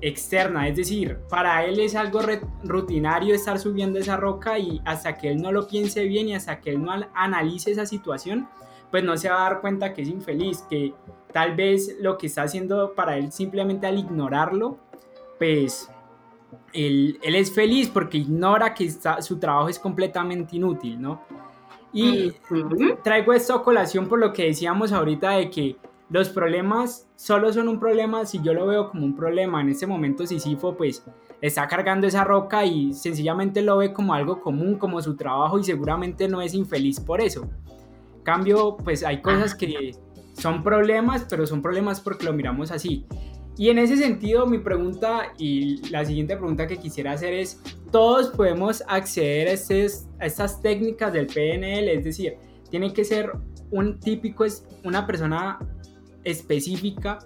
externa, 0.00 0.68
es 0.68 0.76
decir, 0.76 1.18
para 1.28 1.64
él 1.64 1.80
es 1.80 1.94
algo 1.96 2.20
rutinario 2.64 3.34
estar 3.34 3.58
subiendo 3.58 3.98
esa 3.98 4.16
roca 4.16 4.58
y 4.58 4.80
hasta 4.84 5.16
que 5.16 5.30
él 5.30 5.42
no 5.42 5.50
lo 5.50 5.66
piense 5.66 6.04
bien 6.04 6.28
y 6.28 6.34
hasta 6.34 6.60
que 6.60 6.70
él 6.70 6.82
no 6.82 6.92
analice 7.14 7.72
esa 7.72 7.86
situación, 7.86 8.48
pues 8.90 9.02
no 9.02 9.16
se 9.16 9.28
va 9.28 9.46
a 9.46 9.50
dar 9.50 9.60
cuenta 9.60 9.94
que 9.94 10.02
es 10.02 10.08
infeliz, 10.08 10.62
que 10.68 10.94
tal 11.32 11.56
vez 11.56 11.96
lo 12.00 12.16
que 12.16 12.26
está 12.26 12.42
haciendo 12.42 12.94
para 12.94 13.16
él 13.16 13.32
simplemente 13.32 13.86
al 13.86 13.98
ignorarlo, 13.98 14.78
pues 15.38 15.90
él, 16.72 17.18
es 17.22 17.52
feliz 17.52 17.88
porque 17.88 18.18
ignora 18.18 18.74
que 18.74 18.90
su 19.20 19.38
trabajo 19.38 19.68
es 19.68 19.78
completamente 19.78 20.56
inútil, 20.56 21.00
¿no? 21.00 21.22
Y 21.92 22.32
traigo 23.02 23.32
esta 23.32 23.58
colación 23.62 24.08
por 24.08 24.18
lo 24.18 24.32
que 24.32 24.44
decíamos 24.44 24.92
ahorita 24.92 25.30
de 25.32 25.50
que 25.50 25.76
los 26.10 26.30
problemas 26.30 27.06
solo 27.16 27.52
son 27.52 27.68
un 27.68 27.78
problema 27.78 28.24
si 28.24 28.40
yo 28.40 28.54
lo 28.54 28.66
veo 28.66 28.90
como 28.90 29.04
un 29.04 29.14
problema. 29.14 29.60
En 29.60 29.68
ese 29.68 29.86
momento 29.86 30.26
Sisifo 30.26 30.76
pues 30.76 31.04
está 31.40 31.68
cargando 31.68 32.06
esa 32.06 32.24
roca 32.24 32.64
y 32.64 32.92
sencillamente 32.94 33.62
lo 33.62 33.76
ve 33.76 33.92
como 33.92 34.14
algo 34.14 34.40
común, 34.40 34.76
como 34.76 35.02
su 35.02 35.16
trabajo 35.16 35.58
y 35.58 35.64
seguramente 35.64 36.28
no 36.28 36.40
es 36.40 36.54
infeliz 36.54 37.00
por 37.00 37.20
eso. 37.20 37.48
cambio, 38.22 38.76
pues 38.76 39.04
hay 39.04 39.22
cosas 39.22 39.54
que 39.54 39.92
son 40.34 40.62
problemas, 40.62 41.26
pero 41.28 41.46
son 41.46 41.62
problemas 41.62 42.00
porque 42.00 42.26
lo 42.26 42.32
miramos 42.32 42.70
así. 42.70 43.06
Y 43.56 43.70
en 43.70 43.78
ese 43.78 43.96
sentido, 43.96 44.46
mi 44.46 44.58
pregunta 44.58 45.32
y 45.36 45.88
la 45.90 46.04
siguiente 46.04 46.36
pregunta 46.36 46.66
que 46.68 46.76
quisiera 46.76 47.12
hacer 47.12 47.34
es, 47.34 47.60
¿todos 47.90 48.28
podemos 48.28 48.84
acceder 48.86 49.48
a, 49.48 49.52
a 49.52 50.26
estas 50.26 50.62
técnicas 50.62 51.12
del 51.12 51.26
PNL? 51.26 51.88
Es 51.88 52.04
decir, 52.04 52.36
tiene 52.70 52.92
que 52.92 53.04
ser 53.04 53.32
un 53.70 53.98
típico, 53.98 54.44
una 54.84 55.06
persona 55.06 55.58
específica 56.30 57.18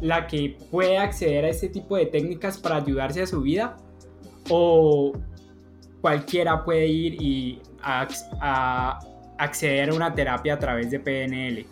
la 0.00 0.26
que 0.26 0.56
puede 0.70 0.98
acceder 0.98 1.44
a 1.44 1.48
este 1.48 1.68
tipo 1.68 1.96
de 1.96 2.06
técnicas 2.06 2.58
para 2.58 2.76
ayudarse 2.76 3.22
a 3.22 3.26
su 3.26 3.42
vida 3.42 3.76
o 4.50 5.12
cualquiera 6.00 6.64
puede 6.64 6.86
ir 6.86 7.22
y 7.22 7.60
a, 7.82 8.98
acceder 9.38 9.90
a 9.90 9.94
una 9.94 10.14
terapia 10.14 10.54
a 10.54 10.58
través 10.58 10.90
de 10.90 11.00
PNL? 11.00 11.66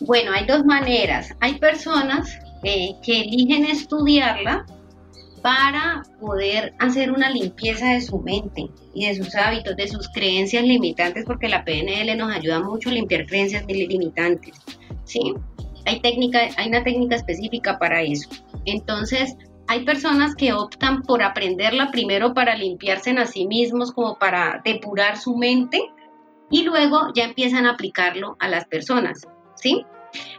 Bueno, 0.00 0.32
hay 0.32 0.46
dos 0.46 0.64
maneras. 0.64 1.34
Hay 1.40 1.58
personas 1.58 2.38
eh, 2.62 2.94
que 3.02 3.22
eligen 3.22 3.64
estudiarla 3.64 4.64
para 5.42 6.04
poder 6.20 6.72
hacer 6.78 7.10
una 7.10 7.28
limpieza 7.30 7.94
de 7.94 8.00
su 8.00 8.18
mente 8.20 8.68
y 8.94 9.06
de 9.06 9.16
sus 9.16 9.34
hábitos, 9.34 9.76
de 9.76 9.88
sus 9.88 10.08
creencias 10.10 10.62
limitantes, 10.62 11.24
porque 11.26 11.48
la 11.48 11.64
PNL 11.64 12.16
nos 12.16 12.32
ayuda 12.32 12.60
mucho 12.60 12.90
a 12.90 12.92
limpiar 12.92 13.26
creencias 13.26 13.64
limitantes. 13.66 14.54
¿Sí? 15.12 15.34
Hay, 15.86 16.00
técnica, 16.00 16.40
hay 16.56 16.68
una 16.68 16.82
técnica 16.82 17.16
específica 17.16 17.78
para 17.78 18.02
eso. 18.02 18.28
Entonces, 18.64 19.36
hay 19.68 19.84
personas 19.84 20.34
que 20.34 20.52
optan 20.52 21.02
por 21.02 21.22
aprenderla 21.22 21.90
primero 21.90 22.34
para 22.34 22.54
limpiarse 22.54 23.10
a 23.10 23.26
sí 23.26 23.46
mismos, 23.46 23.92
como 23.92 24.18
para 24.18 24.60
depurar 24.64 25.16
su 25.16 25.36
mente, 25.36 25.80
y 26.50 26.62
luego 26.64 27.12
ya 27.14 27.24
empiezan 27.24 27.66
a 27.66 27.70
aplicarlo 27.70 28.36
a 28.38 28.48
las 28.48 28.66
personas, 28.66 29.26
¿sí? 29.54 29.84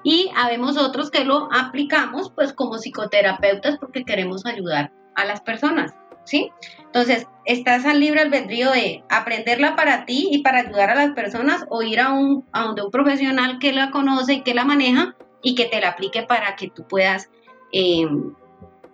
Y 0.04 0.30
habemos 0.36 0.78
otros 0.78 1.10
que 1.10 1.26
lo 1.26 1.50
aplicamos 1.52 2.32
pues 2.36 2.54
como 2.54 2.78
psicoterapeutas 2.78 3.80
porque 3.80 4.06
queremos 4.06 4.46
ayudar 4.46 4.92
a 5.16 5.26
las 5.26 5.42
personas, 5.42 5.94
Entonces, 6.32 7.28
estás 7.46 7.86
al 7.86 8.00
libre 8.00 8.22
albedrío 8.22 8.72
de 8.72 9.04
aprenderla 9.10 9.76
para 9.76 10.06
ti 10.06 10.30
y 10.32 10.40
para 10.40 10.60
ayudar 10.60 10.90
a 10.92 10.96
las 10.96 11.12
personas 11.12 11.66
o 11.70 11.82
ir 11.82 12.00
a 12.00 12.14
un, 12.14 12.46
a 12.52 12.64
donde 12.64 12.84
un 12.84 12.92
profesional 12.92 13.60
que 13.60 13.74
la 13.74 13.92
conoce 13.92 14.36
y 14.36 14.42
que 14.42 14.54
la 14.54 14.64
maneja 14.64 15.16
y 15.42 15.56
que 15.56 15.66
te 15.66 15.82
la 15.82 15.90
aplique 15.90 16.24
para 16.24 16.56
que 16.56 16.70
tú 16.70 16.88
puedas 16.88 17.30
em, 17.72 18.34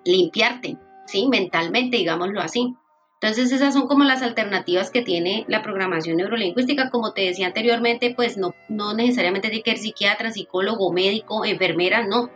limpiarte, 0.03 0.77
¿sí? 1.05 1.27
Mentalmente, 1.27 1.97
digámoslo 1.97 2.41
así. 2.41 2.75
Entonces 3.21 3.51
esas 3.51 3.73
son 3.73 3.87
como 3.87 4.05
las 4.05 4.21
alternativas 4.21 4.91
que 4.91 5.01
tiene 5.01 5.45
la 5.49 5.61
programación 5.61 6.17
neurolingüística. 6.17 6.89
Como 6.89 7.11
te 7.11 7.21
decía 7.21 7.47
anteriormente, 7.47 8.13
pues 8.15 8.37
no, 8.37 8.55
no 8.69 8.93
necesariamente 8.93 9.49
tiene 9.49 9.63
que 9.63 9.71
ser 9.71 9.79
psiquiatra, 9.79 10.31
psicólogo, 10.31 10.93
médico, 10.93 11.43
enfermera, 11.43 12.07
no. 12.07 12.29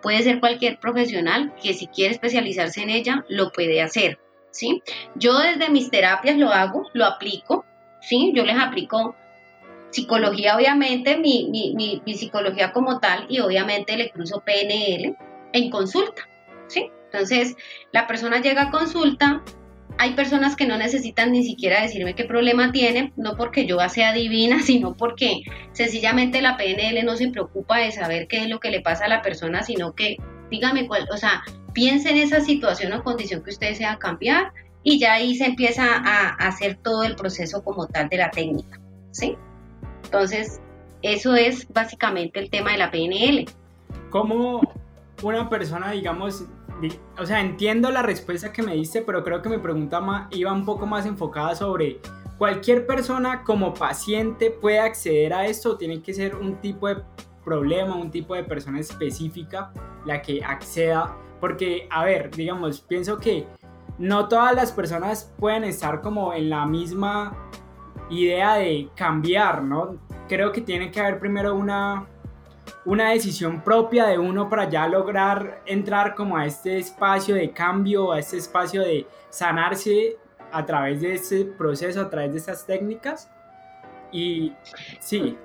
Puede 0.00 0.22
ser 0.22 0.40
cualquier 0.40 0.80
profesional 0.80 1.54
que 1.62 1.74
si 1.74 1.86
quiere 1.86 2.14
especializarse 2.14 2.82
en 2.82 2.90
ella, 2.90 3.24
lo 3.28 3.52
puede 3.52 3.82
hacer, 3.82 4.18
¿sí? 4.52 4.82
Yo 5.16 5.38
desde 5.38 5.70
mis 5.70 5.90
terapias 5.90 6.36
lo 6.38 6.50
hago, 6.50 6.88
lo 6.92 7.04
aplico, 7.04 7.64
¿sí? 8.00 8.32
Yo 8.34 8.44
les 8.44 8.56
aplico 8.56 9.16
psicología, 9.90 10.56
obviamente, 10.56 11.18
mi, 11.18 11.48
mi, 11.50 12.00
mi 12.06 12.14
psicología 12.14 12.72
como 12.72 13.00
tal, 13.00 13.26
y 13.28 13.40
obviamente 13.40 13.96
le 13.96 14.10
cruzo 14.10 14.40
PNL 14.40 15.16
en 15.52 15.70
consulta, 15.70 16.28
¿sí? 16.68 16.90
Entonces, 17.12 17.56
la 17.92 18.06
persona 18.06 18.40
llega 18.40 18.62
a 18.62 18.70
consulta, 18.70 19.42
hay 19.98 20.14
personas 20.14 20.56
que 20.56 20.66
no 20.66 20.78
necesitan 20.78 21.32
ni 21.32 21.44
siquiera 21.44 21.82
decirme 21.82 22.14
qué 22.14 22.24
problema 22.24 22.72
tienen, 22.72 23.12
no 23.16 23.36
porque 23.36 23.66
yo 23.66 23.78
sea 23.88 24.12
divina, 24.12 24.60
sino 24.62 24.96
porque 24.96 25.42
sencillamente 25.72 26.40
la 26.40 26.56
PNL 26.56 27.04
no 27.04 27.16
se 27.16 27.28
preocupa 27.28 27.78
de 27.78 27.92
saber 27.92 28.26
qué 28.28 28.38
es 28.38 28.48
lo 28.48 28.60
que 28.60 28.70
le 28.70 28.80
pasa 28.80 29.04
a 29.04 29.08
la 29.08 29.22
persona, 29.22 29.62
sino 29.62 29.94
que 29.94 30.16
dígame 30.50 30.86
cuál, 30.86 31.06
o 31.12 31.16
sea, 31.16 31.42
piense 31.72 32.10
en 32.10 32.18
esa 32.18 32.40
situación 32.40 32.92
o 32.92 33.02
condición 33.02 33.42
que 33.42 33.50
usted 33.50 33.68
desea 33.70 33.98
cambiar 33.98 34.52
y 34.82 34.98
ya 34.98 35.14
ahí 35.14 35.34
se 35.36 35.46
empieza 35.46 35.84
a, 35.84 36.30
hacer 36.34 36.78
todo 36.82 37.04
el 37.04 37.14
proceso 37.14 37.62
como 37.62 37.86
tal 37.86 38.08
de 38.08 38.16
la 38.16 38.30
técnica, 38.30 38.80
¿sí? 39.10 39.36
Entonces, 40.04 40.60
eso 41.02 41.34
es 41.34 41.66
básicamente 41.72 42.40
el 42.40 42.50
tema 42.50 42.72
de 42.72 42.78
la 42.78 42.90
PNL. 42.90 43.46
¿Cómo 44.10 44.60
una 45.22 45.48
persona, 45.48 45.92
digamos, 45.92 46.44
o 47.18 47.26
sea, 47.26 47.40
entiendo 47.40 47.90
la 47.90 48.02
respuesta 48.02 48.52
que 48.52 48.62
me 48.62 48.74
diste, 48.74 49.02
pero 49.02 49.22
creo 49.22 49.40
que 49.40 49.48
mi 49.48 49.58
pregunta 49.58 50.28
iba 50.32 50.52
un 50.52 50.64
poco 50.64 50.86
más 50.86 51.06
enfocada 51.06 51.54
sobre 51.54 52.00
cualquier 52.38 52.86
persona 52.86 53.44
como 53.44 53.72
paciente 53.72 54.50
puede 54.50 54.80
acceder 54.80 55.32
a 55.32 55.46
esto 55.46 55.70
o 55.70 55.76
tiene 55.76 56.02
que 56.02 56.12
ser 56.12 56.34
un 56.34 56.56
tipo 56.56 56.88
de 56.88 56.96
problema, 57.44 57.94
un 57.94 58.10
tipo 58.10 58.34
de 58.34 58.42
persona 58.44 58.80
específica 58.80 59.72
la 60.04 60.20
que 60.22 60.42
acceda, 60.42 61.16
porque, 61.42 61.88
a 61.90 62.04
ver, 62.04 62.30
digamos, 62.30 62.80
pienso 62.82 63.18
que 63.18 63.48
no 63.98 64.28
todas 64.28 64.54
las 64.54 64.70
personas 64.70 65.34
pueden 65.40 65.64
estar 65.64 66.00
como 66.00 66.32
en 66.32 66.48
la 66.48 66.66
misma 66.66 67.36
idea 68.10 68.54
de 68.54 68.88
cambiar, 68.94 69.64
¿no? 69.64 69.96
Creo 70.28 70.52
que 70.52 70.60
tiene 70.60 70.92
que 70.92 71.00
haber 71.00 71.18
primero 71.18 71.56
una 71.56 72.06
una 72.84 73.10
decisión 73.10 73.60
propia 73.60 74.06
de 74.06 74.20
uno 74.20 74.48
para 74.48 74.70
ya 74.70 74.86
lograr 74.86 75.62
entrar 75.66 76.14
como 76.14 76.36
a 76.36 76.46
este 76.46 76.78
espacio 76.78 77.34
de 77.34 77.50
cambio, 77.50 78.12
a 78.12 78.20
este 78.20 78.36
espacio 78.36 78.82
de 78.82 79.08
sanarse 79.28 80.18
a 80.52 80.64
través 80.64 81.00
de 81.00 81.14
este 81.14 81.44
proceso, 81.44 82.02
a 82.02 82.08
través 82.08 82.34
de 82.34 82.38
estas 82.38 82.64
técnicas. 82.64 83.28
Y 84.12 84.52
sí. 85.00 85.36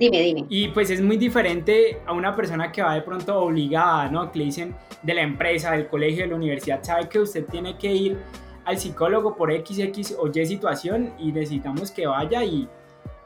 Dime, 0.00 0.22
dime. 0.22 0.46
Y 0.48 0.68
pues 0.68 0.88
es 0.88 1.02
muy 1.02 1.18
diferente 1.18 2.00
a 2.06 2.14
una 2.14 2.34
persona 2.34 2.72
que 2.72 2.80
va 2.80 2.94
de 2.94 3.02
pronto 3.02 3.38
obligada, 3.38 4.08
¿no? 4.08 4.32
Que 4.32 4.38
le 4.38 4.44
dicen 4.46 4.74
de 5.02 5.12
la 5.12 5.20
empresa, 5.20 5.72
del 5.72 5.88
colegio, 5.88 6.22
de 6.22 6.28
la 6.28 6.36
universidad, 6.36 6.82
sabe 6.82 7.06
que 7.10 7.18
usted 7.18 7.44
tiene 7.44 7.76
que 7.76 7.92
ir 7.92 8.18
al 8.64 8.78
psicólogo 8.78 9.36
por 9.36 9.52
X, 9.52 9.78
X 9.78 10.16
o 10.18 10.30
Y 10.32 10.46
situación 10.46 11.12
y 11.18 11.32
necesitamos 11.32 11.90
que 11.90 12.06
vaya 12.06 12.42
y 12.42 12.66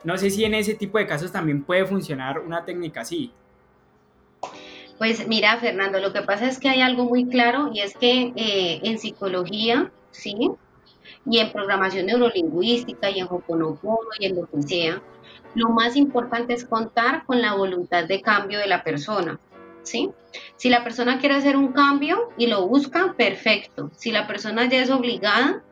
no 0.02 0.18
sé 0.18 0.30
si 0.30 0.44
en 0.44 0.54
ese 0.54 0.74
tipo 0.74 0.98
de 0.98 1.06
casos 1.06 1.30
también 1.30 1.62
puede 1.62 1.86
funcionar 1.86 2.40
una 2.40 2.64
técnica 2.64 3.02
así. 3.02 3.30
Pues 4.98 5.28
mira, 5.28 5.56
Fernando, 5.58 6.00
lo 6.00 6.12
que 6.12 6.22
pasa 6.22 6.48
es 6.48 6.58
que 6.58 6.68
hay 6.68 6.80
algo 6.80 7.04
muy 7.04 7.26
claro 7.26 7.70
y 7.72 7.80
es 7.82 7.96
que 7.96 8.32
eh, 8.34 8.80
en 8.82 8.98
psicología, 8.98 9.92
¿sí? 10.10 10.50
Y 11.24 11.38
en 11.38 11.52
programación 11.52 12.06
neurolingüística 12.06 13.10
y 13.10 13.20
en 13.20 13.26
Hoponopono 13.30 14.08
y 14.18 14.26
en 14.26 14.36
lo 14.36 14.46
que 14.46 14.62
sea, 14.62 15.02
lo 15.54 15.70
más 15.70 15.96
importante 15.96 16.54
es 16.54 16.64
contar 16.64 17.24
con 17.24 17.40
la 17.40 17.54
voluntad 17.54 18.04
de 18.04 18.20
cambio 18.20 18.58
de 18.58 18.66
la 18.66 18.82
persona, 18.82 19.38
¿sí? 19.82 20.10
Si 20.56 20.68
la 20.68 20.84
persona 20.84 21.18
quiere 21.18 21.36
hacer 21.36 21.56
un 21.56 21.72
cambio 21.72 22.30
y 22.36 22.46
lo 22.48 22.66
busca, 22.66 23.14
perfecto. 23.16 23.90
Si 23.96 24.10
la 24.10 24.26
persona 24.26 24.68
ya 24.68 24.82
es 24.82 24.90
obligada, 24.90 25.62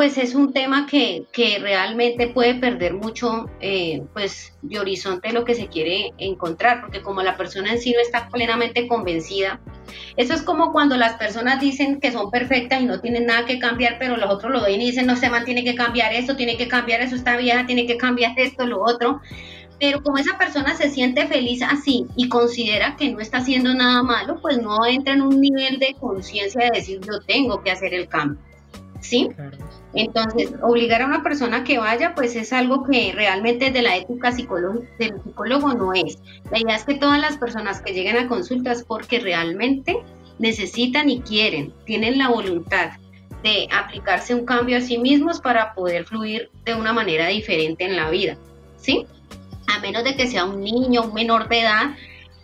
pues 0.00 0.16
es 0.16 0.34
un 0.34 0.54
tema 0.54 0.86
que, 0.86 1.26
realmente 1.60 2.28
puede 2.28 2.54
perder 2.54 2.94
mucho 2.94 3.50
eh, 3.60 4.02
pues 4.14 4.54
de 4.62 4.78
horizonte 4.78 5.30
lo 5.30 5.44
que 5.44 5.54
se 5.54 5.66
quiere 5.66 6.14
encontrar, 6.16 6.80
porque 6.80 7.02
como 7.02 7.20
la 7.22 7.36
persona 7.36 7.70
en 7.70 7.78
sí 7.78 7.92
no 7.92 8.00
está 8.00 8.30
plenamente 8.30 8.88
convencida, 8.88 9.60
eso 10.16 10.32
es 10.32 10.40
como 10.40 10.72
cuando 10.72 10.96
las 10.96 11.18
personas 11.18 11.60
dicen 11.60 12.00
que 12.00 12.12
son 12.12 12.30
perfectas 12.30 12.80
y 12.80 12.86
no 12.86 13.02
tienen 13.02 13.26
nada 13.26 13.44
que 13.44 13.58
cambiar, 13.58 13.98
pero 13.98 14.16
los 14.16 14.30
otros 14.30 14.50
lo 14.50 14.62
ven 14.62 14.80
y 14.80 14.86
dicen, 14.86 15.04
no, 15.04 15.16
se 15.16 15.28
man 15.28 15.44
tiene 15.44 15.64
que 15.64 15.74
cambiar 15.74 16.14
esto, 16.14 16.34
tiene 16.34 16.56
que 16.56 16.66
cambiar 16.66 17.02
eso, 17.02 17.14
está 17.14 17.36
vieja, 17.36 17.66
tiene 17.66 17.86
que 17.86 17.98
cambiar 17.98 18.32
esto, 18.38 18.64
lo 18.64 18.82
otro. 18.82 19.20
Pero 19.78 20.02
como 20.02 20.16
esa 20.16 20.38
persona 20.38 20.74
se 20.76 20.88
siente 20.88 21.26
feliz 21.26 21.60
así 21.60 22.06
y 22.16 22.30
considera 22.30 22.96
que 22.96 23.12
no 23.12 23.20
está 23.20 23.36
haciendo 23.36 23.74
nada 23.74 24.02
malo, 24.02 24.38
pues 24.40 24.62
no 24.62 24.86
entra 24.86 25.12
en 25.12 25.20
un 25.20 25.42
nivel 25.42 25.78
de 25.78 25.94
conciencia 26.00 26.70
de 26.70 26.78
decir 26.78 27.00
yo 27.02 27.20
tengo 27.20 27.62
que 27.62 27.70
hacer 27.70 27.92
el 27.92 28.08
cambio. 28.08 28.49
¿Sí? 29.00 29.30
Entonces, 29.94 30.52
obligar 30.62 31.02
a 31.02 31.06
una 31.06 31.22
persona 31.22 31.64
que 31.64 31.78
vaya, 31.78 32.14
pues 32.14 32.36
es 32.36 32.52
algo 32.52 32.84
que 32.84 33.12
realmente 33.14 33.70
de 33.70 33.82
la 33.82 33.96
ética 33.96 34.30
psicológica 34.30 34.88
del 34.98 35.22
psicólogo 35.22 35.72
no 35.74 35.94
es. 35.94 36.18
La 36.50 36.60
idea 36.60 36.76
es 36.76 36.84
que 36.84 36.94
todas 36.94 37.20
las 37.20 37.38
personas 37.38 37.80
que 37.80 37.94
lleguen 37.94 38.16
a 38.16 38.28
consultas 38.28 38.84
porque 38.84 39.18
realmente 39.18 39.98
necesitan 40.38 41.10
y 41.10 41.20
quieren, 41.20 41.72
tienen 41.84 42.18
la 42.18 42.28
voluntad 42.28 42.92
de 43.42 43.68
aplicarse 43.72 44.34
un 44.34 44.44
cambio 44.44 44.78
a 44.78 44.80
sí 44.80 44.98
mismos 44.98 45.40
para 45.40 45.74
poder 45.74 46.04
fluir 46.04 46.50
de 46.64 46.74
una 46.74 46.92
manera 46.92 47.28
diferente 47.28 47.84
en 47.84 47.96
la 47.96 48.10
vida, 48.10 48.36
¿sí? 48.76 49.06
A 49.74 49.80
menos 49.80 50.04
de 50.04 50.16
que 50.16 50.26
sea 50.26 50.44
un 50.44 50.60
niño, 50.60 51.02
un 51.02 51.14
menor 51.14 51.48
de 51.48 51.60
edad, 51.60 51.90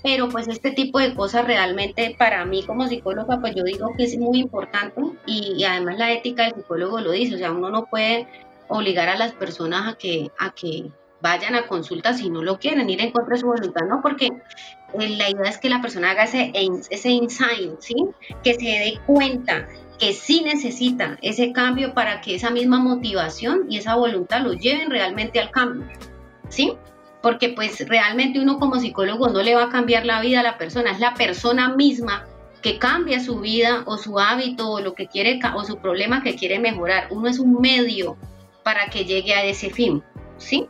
pero 0.07 0.29
pues 0.29 0.47
este 0.47 0.71
tipo 0.71 1.01
de 1.01 1.17
cosas 1.17 1.45
realmente 1.47 2.15
para 2.17 2.45
mí 2.45 2.63
como 2.63 2.87
psicóloga, 2.87 3.41
pues 3.41 3.57
yo 3.57 3.65
digo 3.65 3.93
que 3.97 4.05
es 4.05 4.17
muy 4.17 4.39
importante 4.39 5.03
y, 5.27 5.65
además 5.65 5.99
la 5.99 6.13
ética 6.13 6.45
del 6.45 6.55
psicólogo 6.55 7.01
lo 7.01 7.11
dice, 7.11 7.35
o 7.35 7.39
sea, 7.39 7.51
uno 7.51 7.71
no 7.71 7.87
puede 7.87 8.29
obligar 8.69 9.09
a 9.09 9.17
las 9.17 9.33
personas 9.33 9.93
a 9.93 9.99
que, 9.99 10.31
a 10.39 10.53
que 10.53 10.93
vayan 11.21 11.57
a 11.57 11.67
consulta 11.67 12.15
si 12.15 12.31
no 12.31 12.41
lo 12.41 12.61
quieren, 12.61 12.89
ir 12.89 13.01
en 13.01 13.11
contra 13.11 13.35
de 13.35 13.41
su 13.41 13.49
voluntad, 13.49 13.85
¿no? 13.89 14.01
Porque 14.01 14.27
eh, 14.27 15.09
la 15.09 15.29
idea 15.29 15.51
es 15.51 15.59
que 15.59 15.69
la 15.69 15.83
persona 15.83 16.13
haga 16.13 16.23
ese, 16.23 16.53
ese 16.89 17.11
insight, 17.11 17.81
¿sí? 17.81 17.97
Que 18.45 18.55
se 18.55 18.65
dé 18.65 19.01
cuenta 19.07 19.67
que 19.99 20.13
sí 20.13 20.41
necesita 20.43 21.19
ese 21.21 21.51
cambio 21.51 21.95
para 21.95 22.21
que 22.21 22.37
esa 22.37 22.51
misma 22.51 22.79
motivación 22.79 23.67
y 23.69 23.79
esa 23.79 23.97
voluntad 23.97 24.43
lo 24.43 24.53
lleven 24.53 24.89
realmente 24.89 25.41
al 25.41 25.51
cambio, 25.51 25.85
¿sí? 26.49 26.75
Porque 27.27 27.49
pues 27.49 27.89
realmente 27.89 28.39
uno 28.39 28.57
como 28.61 28.77
psicólogo 28.77 29.29
no 29.31 29.43
le 29.43 29.57
va 29.57 29.65
a 29.65 29.69
cambiar 29.69 30.07
la 30.07 30.21
vida 30.21 30.39
a 30.39 30.43
la 30.45 30.59
persona, 30.59 30.93
es 30.93 31.01
la 31.01 31.15
persona 31.15 31.75
misma 31.75 32.25
que 32.63 32.79
cambia 32.79 33.19
su 33.19 33.41
vida 33.41 33.83
o 33.87 33.97
su 33.97 34.21
hábito 34.21 34.71
o 34.71 34.81
lo 34.81 34.95
que 34.95 35.09
quiere 35.09 35.41
o 35.57 35.65
su 35.65 35.79
problema 35.79 36.23
que 36.23 36.37
quiere 36.37 36.61
mejorar. 36.61 37.09
Uno 37.11 37.27
es 37.27 37.41
un 37.41 37.61
medio 37.61 38.17
para 38.63 38.87
que 38.91 39.05
llegue 39.05 39.35
a 39.35 39.45
ese 39.45 39.71
fin, 39.71 40.05
¿sí? 40.37 40.69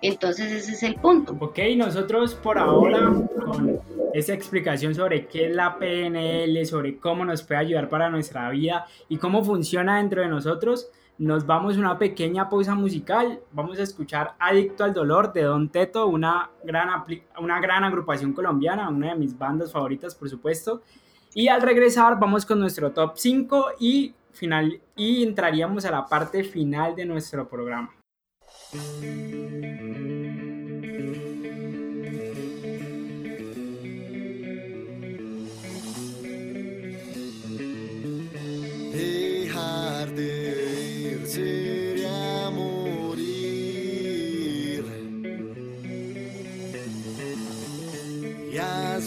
Entonces 0.00 0.50
ese 0.50 0.72
es 0.72 0.82
el 0.82 0.94
punto. 0.94 1.36
Ok, 1.38 1.58
nosotros 1.76 2.36
por 2.36 2.56
ahora 2.56 3.12
con 3.44 3.78
esa 4.14 4.32
explicación 4.32 4.94
sobre 4.94 5.26
qué 5.26 5.48
es 5.48 5.54
la 5.54 5.76
PNL, 5.78 6.64
sobre 6.64 6.96
cómo 6.96 7.26
nos 7.26 7.42
puede 7.42 7.60
ayudar 7.60 7.90
para 7.90 8.08
nuestra 8.08 8.48
vida 8.48 8.86
y 9.10 9.18
cómo 9.18 9.44
funciona 9.44 9.98
dentro 9.98 10.22
de 10.22 10.28
nosotros, 10.28 10.88
nos 11.18 11.46
vamos 11.46 11.76
a 11.76 11.80
una 11.80 11.98
pequeña 11.98 12.48
pausa 12.48 12.74
musical. 12.74 13.40
Vamos 13.52 13.78
a 13.78 13.82
escuchar 13.82 14.34
Adicto 14.38 14.84
al 14.84 14.92
Dolor 14.92 15.32
de 15.32 15.42
Don 15.42 15.68
Teto, 15.68 16.06
una 16.06 16.50
gran, 16.64 16.88
una 17.38 17.60
gran 17.60 17.84
agrupación 17.84 18.32
colombiana, 18.32 18.88
una 18.88 19.10
de 19.10 19.16
mis 19.16 19.36
bandas 19.36 19.72
favoritas, 19.72 20.14
por 20.14 20.28
supuesto. 20.28 20.82
Y 21.34 21.48
al 21.48 21.62
regresar, 21.62 22.18
vamos 22.18 22.44
con 22.44 22.60
nuestro 22.60 22.92
top 22.92 23.12
5 23.16 23.72
y, 23.80 24.14
final, 24.32 24.80
y 24.96 25.22
entraríamos 25.22 25.84
a 25.84 25.90
la 25.90 26.06
parte 26.06 26.44
final 26.44 26.94
de 26.94 27.06
nuestro 27.06 27.48
programa. 27.48 27.90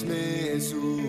mesmo. 0.06 1.05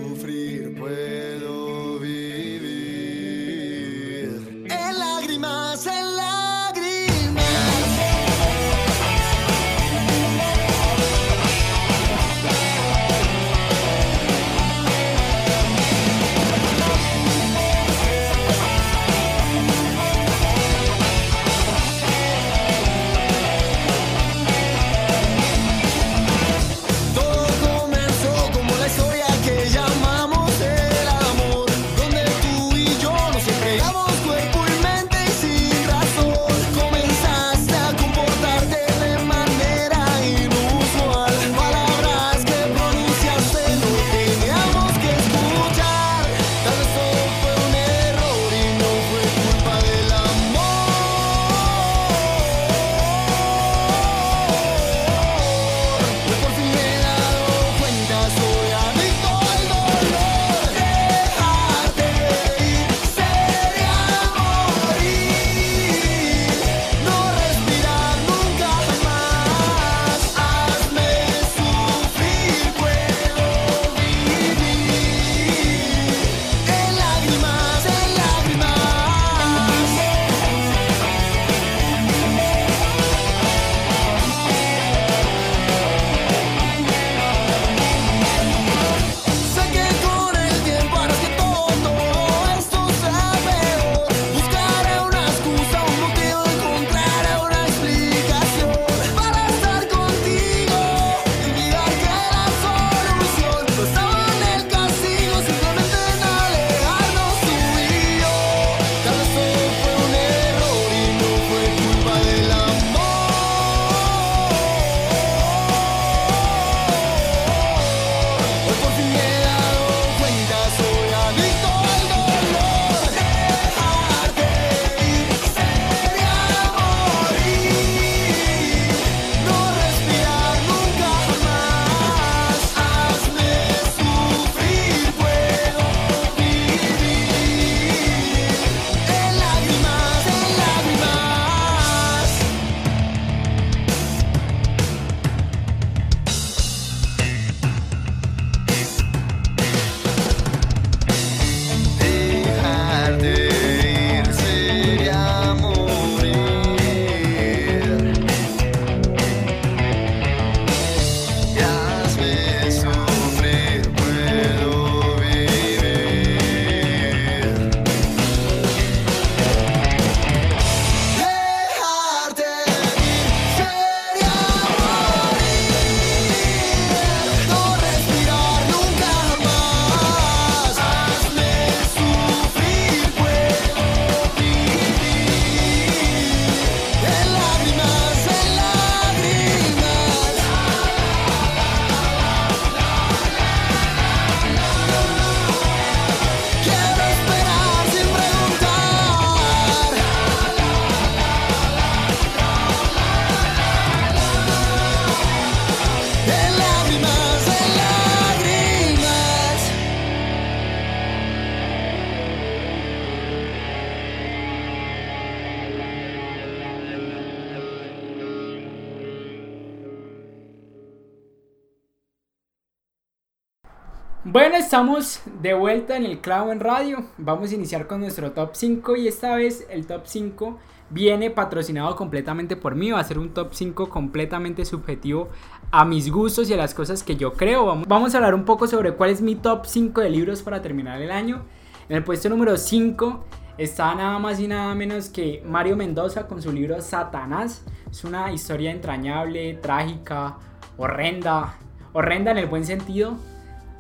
Estamos 224.77 225.23
de 225.41 225.55
vuelta 225.55 225.97
en 225.97 226.05
el 226.05 226.19
clavo 226.21 226.53
en 226.53 226.61
radio. 226.61 227.07
Vamos 227.17 227.51
a 227.51 227.55
iniciar 227.55 227.87
con 227.87 228.01
nuestro 228.01 228.33
top 228.33 228.51
5 228.53 228.97
y 228.97 229.09
esta 229.09 229.35
vez 229.35 229.67
el 229.71 229.87
top 229.87 230.03
5 230.05 230.59
viene 230.91 231.31
patrocinado 231.31 231.97
completamente 231.97 232.57
por 232.57 232.75
mí. 232.75 232.91
Va 232.91 233.01
a 233.01 233.05
ser 233.05 233.19
un 233.19 233.31
top 233.31 233.55
5 233.55 233.89
completamente 233.89 234.67
subjetivo 234.67 235.31
a 235.71 235.87
mis 235.87 236.13
gustos 236.13 236.51
y 236.51 236.53
a 236.53 236.59
las 236.59 236.75
cosas 236.75 237.03
que 237.03 237.17
yo 237.17 237.33
creo. 237.33 237.65
Vamos, 237.87 238.13
a 238.13 238.19
hablar 238.19 238.35
un 238.35 238.45
poco 238.45 238.67
sobre 238.67 238.93
cuál 238.93 239.09
es 239.09 239.23
mi 239.23 239.35
top 239.35 239.65
5 239.65 240.03
de 240.03 240.11
libros 240.11 240.43
para 240.43 240.61
terminar 240.61 241.01
el 241.01 241.11
año. 241.11 241.41
En 241.89 241.97
el 241.97 242.05
puesto 242.05 242.29
número 242.29 242.55
5 242.59 243.25
está 243.57 243.95
nada 243.95 244.19
más 244.19 244.39
y 244.41 244.47
nada 244.47 244.75
menos 244.75 245.09
que 245.09 245.43
Mario 245.47 245.77
Mendoza 245.77 246.27
con 246.27 246.43
su 246.43 246.53
libro 246.53 246.83
Satanás. 246.83 247.65
Es 247.91 248.05
una 248.05 248.31
historia 248.31 248.73
entrañable, 248.73 249.55
trágica, 249.55 250.37
horrenda, 250.77 251.55
horrenda 251.95 252.33
en 252.33 252.37
el 252.37 252.47
buen 252.47 252.67
sentido, 252.67 253.17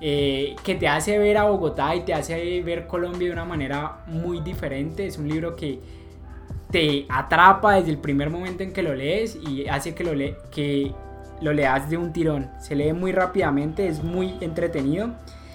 eh, 0.00 0.56
que 0.62 0.74
te 0.74 0.88
hace 0.88 1.18
ver 1.18 1.38
a 1.38 1.44
Bogotá 1.44 1.94
y 1.94 2.00
te 2.00 2.12
hace 2.12 2.62
ver 2.62 2.86
Colombia 2.86 3.28
de 3.28 3.32
una 3.32 3.44
manera 3.44 4.04
muy 4.06 4.40
diferente. 4.40 5.06
Es 5.06 5.18
un 5.18 5.28
libro 5.28 5.56
que 5.56 5.80
te 6.70 7.06
atrapa 7.08 7.76
desde 7.76 7.90
el 7.90 7.98
primer 7.98 8.30
momento 8.30 8.62
en 8.62 8.72
que 8.72 8.82
lo 8.82 8.94
lees 8.94 9.38
y 9.48 9.66
hace 9.68 9.94
que 9.94 10.04
lo, 10.04 10.14
le 10.14 10.36
que 10.50 10.92
lo 11.40 11.52
leas 11.52 11.88
de 11.88 11.96
un 11.96 12.12
tirón. 12.12 12.50
Se 12.60 12.74
lee 12.74 12.92
muy 12.92 13.12
rápidamente, 13.12 13.86
es 13.86 14.02
muy 14.02 14.34
entretenido. 14.40 15.10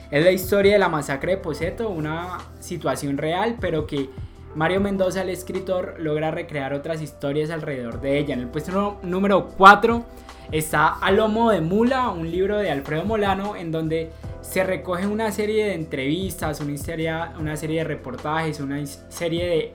Es 0.10 0.24
la 0.24 0.32
historia 0.32 0.74
de 0.74 0.80
la 0.80 0.90
masacre 0.90 1.34
de 1.34 1.38
Poseto, 1.38 1.90
una 1.90 2.38
situación 2.60 3.18
real, 3.18 3.58
pero 3.62 3.88
que 3.88 4.10
Mario 4.56 4.82
Mendoza, 4.82 5.22
el 5.22 5.30
escritor, 5.30 5.96
logra 6.00 6.32
recrear 6.32 6.74
otras 6.74 7.02
historias 7.02 7.50
alrededor 7.50 8.02
de 8.02 8.18
ella. 8.18 8.34
En 8.34 8.42
el 8.42 8.48
puesto 8.48 9.00
número 9.04 9.48
4 9.58 10.04
está 10.52 10.88
A 10.88 11.12
Lomo 11.12 11.52
de 11.52 11.62
Mula, 11.62 12.10
un 12.10 12.30
libro 12.30 12.58
de 12.58 12.70
Alfredo 12.70 13.06
Molano, 13.06 13.56
en 13.56 13.72
donde 13.72 14.12
se 14.42 14.64
recoge 14.64 15.08
una 15.08 15.32
serie 15.32 15.66
de 15.66 15.74
entrevistas, 15.76 16.62
una 16.62 17.56
serie 17.56 17.80
de 17.80 17.84
reportajes, 17.84 18.60
una 18.60 18.86
serie 18.86 19.46
de 19.46 19.74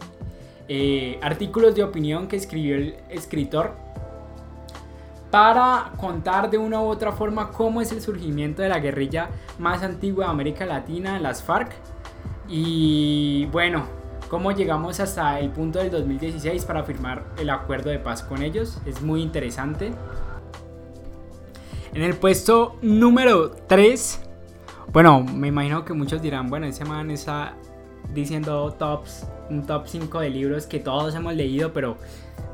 eh, 0.69 1.19
artículos 1.23 1.75
de 1.75 1.85
opinión 1.85 2.27
que 2.27 2.37
escribió 2.37 2.77
el 2.77 2.97
escritor 3.09 3.75
para 5.31 5.93
contar 5.97 6.51
de 6.51 6.59
una 6.59 6.81
u 6.81 6.87
otra 6.87 7.13
forma 7.13 7.51
cómo 7.51 7.81
es 7.81 7.93
el 7.93 8.01
surgimiento 8.01 8.63
de 8.63 8.69
la 8.69 8.79
guerrilla 8.79 9.29
más 9.59 9.83
antigua 9.83 10.27
de 10.27 10.31
América 10.31 10.67
Latina, 10.67 11.19
las 11.21 11.43
FARC. 11.43 11.73
Y 12.49 13.47
bueno, 13.47 13.85
cómo 14.29 14.53
llegamos 14.53 15.01
hasta 15.01 15.39
el 15.41 15.51
punto 15.51 15.79
del 15.79 15.91
2016 15.91 16.65
para 16.65 16.85
firmar 16.85 17.25
el 17.39 17.51
acuerdo 17.51 17.91
de 17.91 17.99
paz 17.99 18.23
con 18.23 18.43
ellos. 18.43 18.79
Es 18.87 19.03
muy 19.03 19.23
interesante. 19.23 19.93
En 21.93 22.03
el 22.03 22.15
puesto 22.15 22.77
número 22.83 23.51
3, 23.51 24.26
bueno, 24.97 25.23
me 25.23 25.49
imagino 25.49 25.85
que 25.85 25.93
muchos 25.93 26.23
dirán, 26.23 26.49
bueno, 26.49 26.65
ese 26.65 26.83
man 26.87 27.11
está 27.11 27.53
diciendo 28.15 28.73
tops, 28.79 29.27
un 29.51 29.67
top 29.67 29.87
5 29.87 30.21
de 30.21 30.31
libros 30.31 30.67
que 30.67 30.79
todos 30.79 31.15
hemos 31.15 31.35
leído, 31.35 31.71
pero 31.75 31.99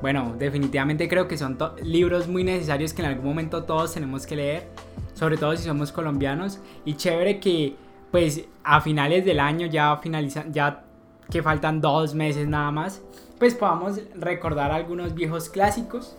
bueno, 0.00 0.34
definitivamente 0.36 1.08
creo 1.08 1.28
que 1.28 1.38
son 1.38 1.56
libros 1.84 2.26
muy 2.26 2.42
necesarios 2.42 2.94
que 2.94 3.02
en 3.02 3.10
algún 3.10 3.26
momento 3.26 3.62
todos 3.62 3.94
tenemos 3.94 4.26
que 4.26 4.34
leer, 4.34 4.66
sobre 5.14 5.36
todo 5.36 5.56
si 5.56 5.62
somos 5.62 5.92
colombianos. 5.92 6.58
Y 6.84 6.94
chévere 6.94 7.38
que 7.38 7.76
pues 8.10 8.44
a 8.64 8.80
finales 8.80 9.24
del 9.24 9.38
año 9.38 9.68
ya 9.68 9.96
finalizan, 9.98 10.52
ya 10.52 10.82
que 11.30 11.44
faltan 11.44 11.80
dos 11.80 12.12
meses 12.12 12.48
nada 12.48 12.72
más, 12.72 13.02
pues 13.38 13.54
podamos 13.54 14.00
recordar 14.16 14.72
algunos 14.72 15.14
viejos 15.14 15.48
clásicos. 15.48 16.16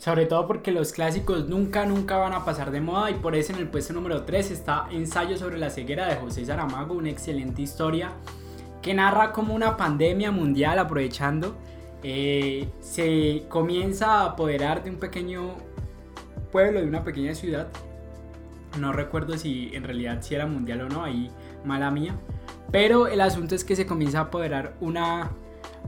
Sobre 0.00 0.24
todo 0.24 0.46
porque 0.46 0.72
los 0.72 0.94
clásicos 0.94 1.46
nunca, 1.46 1.84
nunca 1.84 2.16
van 2.16 2.32
a 2.32 2.42
pasar 2.42 2.70
de 2.70 2.80
moda 2.80 3.10
y 3.10 3.14
por 3.16 3.36
eso 3.36 3.52
en 3.52 3.58
el 3.58 3.68
puesto 3.68 3.92
número 3.92 4.22
3 4.22 4.50
está 4.50 4.86
Ensayo 4.90 5.36
sobre 5.36 5.58
la 5.58 5.68
ceguera 5.68 6.06
de 6.06 6.16
José 6.16 6.42
Saramago, 6.46 6.94
una 6.94 7.10
excelente 7.10 7.60
historia 7.60 8.12
que 8.80 8.94
narra 8.94 9.30
como 9.30 9.54
una 9.54 9.76
pandemia 9.76 10.30
mundial 10.30 10.78
aprovechando 10.78 11.54
eh, 12.02 12.70
se 12.80 13.44
comienza 13.50 14.22
a 14.22 14.24
apoderar 14.30 14.82
de 14.82 14.88
un 14.88 14.96
pequeño 14.96 15.56
pueblo, 16.50 16.80
de 16.80 16.86
una 16.86 17.04
pequeña 17.04 17.34
ciudad. 17.34 17.68
No 18.78 18.94
recuerdo 18.94 19.36
si 19.36 19.68
en 19.74 19.84
realidad 19.84 20.22
si 20.22 20.34
era 20.34 20.46
mundial 20.46 20.80
o 20.80 20.88
no, 20.88 21.04
ahí 21.04 21.30
mala 21.66 21.90
mía. 21.90 22.14
Pero 22.72 23.06
el 23.06 23.20
asunto 23.20 23.54
es 23.54 23.64
que 23.64 23.76
se 23.76 23.84
comienza 23.84 24.20
a 24.20 24.22
apoderar 24.22 24.76
una, 24.80 25.32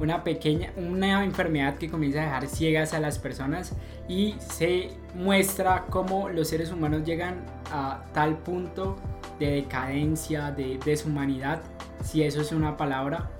una 0.00 0.24
pequeña, 0.24 0.72
una 0.76 1.24
enfermedad 1.24 1.76
que 1.76 1.88
comienza 1.88 2.20
a 2.20 2.24
dejar 2.24 2.46
ciegas 2.46 2.94
a 2.94 3.00
las 3.00 3.18
personas 3.18 3.74
y 4.08 4.34
se 4.38 4.88
muestra 5.14 5.86
cómo 5.90 6.28
los 6.28 6.48
seres 6.48 6.72
humanos 6.72 7.04
llegan 7.04 7.44
a 7.70 8.04
tal 8.12 8.38
punto 8.38 8.96
de 9.38 9.50
decadencia, 9.50 10.50
de 10.50 10.78
deshumanidad, 10.84 11.62
si 12.02 12.22
eso 12.22 12.40
es 12.40 12.52
una 12.52 12.76
palabra, 12.76 13.30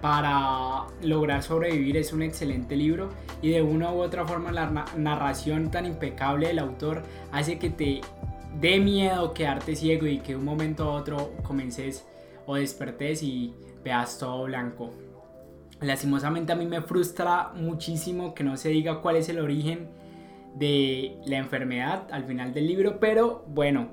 para 0.00 0.86
lograr 1.02 1.42
sobrevivir 1.42 1.96
es 1.96 2.12
un 2.12 2.22
excelente 2.22 2.76
libro 2.76 3.10
y 3.42 3.50
de 3.50 3.62
una 3.62 3.92
u 3.92 4.00
otra 4.00 4.24
forma 4.24 4.52
la 4.52 4.86
narración 4.96 5.70
tan 5.70 5.86
impecable 5.86 6.48
del 6.48 6.60
autor 6.60 7.02
hace 7.32 7.58
que 7.58 7.70
te 7.70 8.00
dé 8.60 8.78
miedo 8.78 9.34
quedarte 9.34 9.74
ciego 9.74 10.06
y 10.06 10.18
que 10.18 10.36
un 10.36 10.44
momento 10.44 10.84
a 10.84 10.94
otro 10.94 11.32
comences 11.42 12.06
o 12.46 12.54
despertes 12.56 13.22
y 13.22 13.54
veas 13.84 14.18
todo 14.18 14.44
blanco. 14.44 14.92
Lastimosamente 15.80 16.52
a 16.52 16.56
mí 16.56 16.66
me 16.66 16.82
frustra 16.82 17.50
muchísimo 17.54 18.34
que 18.34 18.44
no 18.44 18.56
se 18.56 18.68
diga 18.70 19.00
cuál 19.00 19.16
es 19.16 19.28
el 19.28 19.38
origen 19.38 19.88
de 20.54 21.18
la 21.24 21.38
enfermedad 21.38 22.08
al 22.10 22.24
final 22.24 22.52
del 22.52 22.66
libro, 22.66 22.98
pero 22.98 23.44
bueno, 23.48 23.88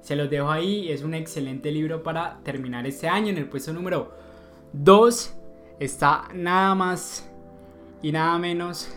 se 0.00 0.16
los 0.16 0.30
dejo 0.30 0.50
ahí, 0.50 0.90
es 0.90 1.02
un 1.02 1.14
excelente 1.14 1.70
libro 1.70 2.02
para 2.02 2.38
terminar 2.42 2.86
este 2.86 3.08
año 3.08 3.28
en 3.28 3.38
el 3.38 3.48
puesto 3.48 3.72
número 3.72 4.12
2 4.72 5.34
está 5.78 6.28
nada 6.32 6.74
más 6.74 7.30
y 8.02 8.12
nada 8.12 8.38
menos 8.38 8.94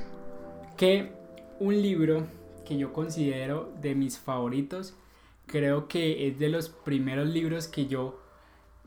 que 0.78 1.12
un 1.60 1.82
libro 1.82 2.28
que 2.66 2.78
yo 2.78 2.94
considero 2.94 3.72
de 3.82 3.96
mis 3.96 4.18
favoritos. 4.18 4.96
Creo 5.46 5.88
que 5.88 6.28
es 6.28 6.38
de 6.40 6.50
los 6.50 6.70
primeros 6.70 7.28
libros 7.28 7.68
que 7.68 7.88
yo 7.88 8.20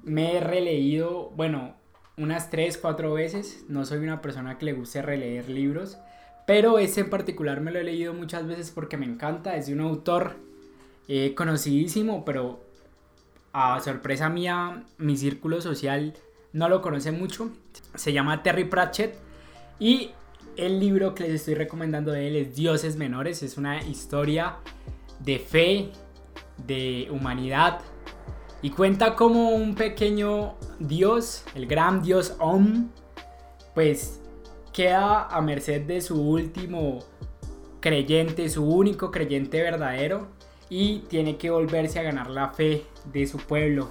me 0.02 0.36
he 0.36 0.40
releído, 0.40 1.30
bueno, 1.34 1.74
unas 2.16 2.50
3, 2.50 2.78
4 2.78 3.12
veces. 3.12 3.64
No 3.68 3.84
soy 3.84 3.98
una 3.98 4.22
persona 4.22 4.58
que 4.58 4.66
le 4.66 4.72
guste 4.72 5.02
releer 5.02 5.48
libros, 5.48 5.98
pero 6.46 6.78
ese 6.78 7.00
en 7.00 7.10
particular 7.10 7.60
me 7.60 7.70
lo 7.70 7.78
he 7.78 7.84
leído 7.84 8.14
muchas 8.14 8.46
veces 8.46 8.70
porque 8.70 8.96
me 8.96 9.06
encanta. 9.06 9.56
Es 9.56 9.66
de 9.66 9.74
un 9.74 9.80
autor 9.80 10.36
eh, 11.08 11.34
conocidísimo, 11.34 12.24
pero 12.24 12.60
a 13.52 13.80
sorpresa 13.80 14.28
mía, 14.28 14.84
mi 14.98 15.16
círculo 15.16 15.60
social 15.60 16.14
no 16.52 16.68
lo 16.68 16.82
conoce 16.82 17.12
mucho. 17.12 17.50
Se 17.94 18.12
llama 18.12 18.42
Terry 18.42 18.64
Pratchett 18.64 19.16
y 19.78 20.10
el 20.56 20.80
libro 20.80 21.14
que 21.14 21.24
les 21.24 21.32
estoy 21.32 21.54
recomendando 21.54 22.12
de 22.12 22.28
él 22.28 22.36
es 22.36 22.54
Dioses 22.54 22.96
Menores. 22.96 23.42
Es 23.42 23.56
una 23.56 23.82
historia 23.82 24.56
de 25.20 25.38
fe, 25.38 25.90
de 26.66 27.08
humanidad 27.10 27.80
y 28.62 28.70
cuenta 28.70 29.14
como 29.14 29.50
un 29.50 29.74
pequeño 29.74 30.54
dios, 30.78 31.44
el 31.54 31.66
gran 31.66 32.02
dios 32.02 32.36
Om, 32.38 32.88
pues 33.74 34.20
queda 34.72 35.26
a 35.26 35.40
merced 35.42 35.82
de 35.82 36.00
su 36.00 36.20
último 36.20 37.00
creyente, 37.80 38.48
su 38.48 38.64
único 38.64 39.10
creyente 39.10 39.60
verdadero 39.60 40.28
y 40.70 41.00
tiene 41.08 41.36
que 41.36 41.50
volverse 41.50 41.98
a 41.98 42.02
ganar 42.02 42.30
la 42.30 42.50
fe 42.50 42.84
de 43.12 43.26
su 43.26 43.38
pueblo, 43.38 43.90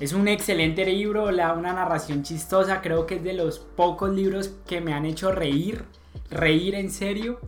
es 0.00 0.12
un 0.12 0.26
excelente 0.26 0.84
libro, 0.84 1.30
la, 1.30 1.52
una 1.52 1.72
narración 1.72 2.24
chistosa, 2.24 2.82
creo 2.82 3.06
que 3.06 3.16
es 3.16 3.22
de 3.22 3.32
los 3.32 3.60
pocos 3.60 4.12
libros 4.12 4.48
que 4.66 4.80
me 4.80 4.92
han 4.92 5.06
hecho 5.06 5.30
reír, 5.30 5.84
reír 6.30 6.74
en 6.74 6.90
serio. 6.90 7.38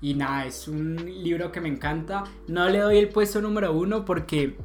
Y 0.00 0.14
nada, 0.14 0.46
es 0.46 0.66
un 0.66 0.96
libro 0.96 1.52
que 1.52 1.60
me 1.60 1.68
encanta. 1.68 2.24
No 2.48 2.70
le 2.70 2.78
doy 2.78 2.96
el 2.96 3.10
puesto 3.10 3.42
número 3.42 3.74
uno 3.74 4.06
porque 4.06 4.56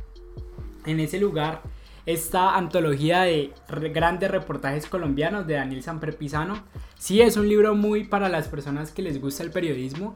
en 0.85 0.99
ese 0.99 1.19
lugar 1.19 1.61
esta 2.05 2.55
antología 2.55 3.23
de 3.23 3.51
grandes 3.93 4.29
reportajes 4.29 4.85
colombianos 4.87 5.47
de 5.47 5.55
Daniel 5.55 5.81
Samper 5.81 6.17
Pisano. 6.17 6.63
Sí, 6.97 7.21
es 7.21 7.35
un 7.35 7.49
libro 7.49 7.73
muy 7.73 8.03
para 8.03 8.29
las 8.29 8.47
personas 8.47 8.91
que 8.91 9.01
les 9.01 9.19
gusta 9.19 9.43
el 9.43 9.51
periodismo. 9.51 10.13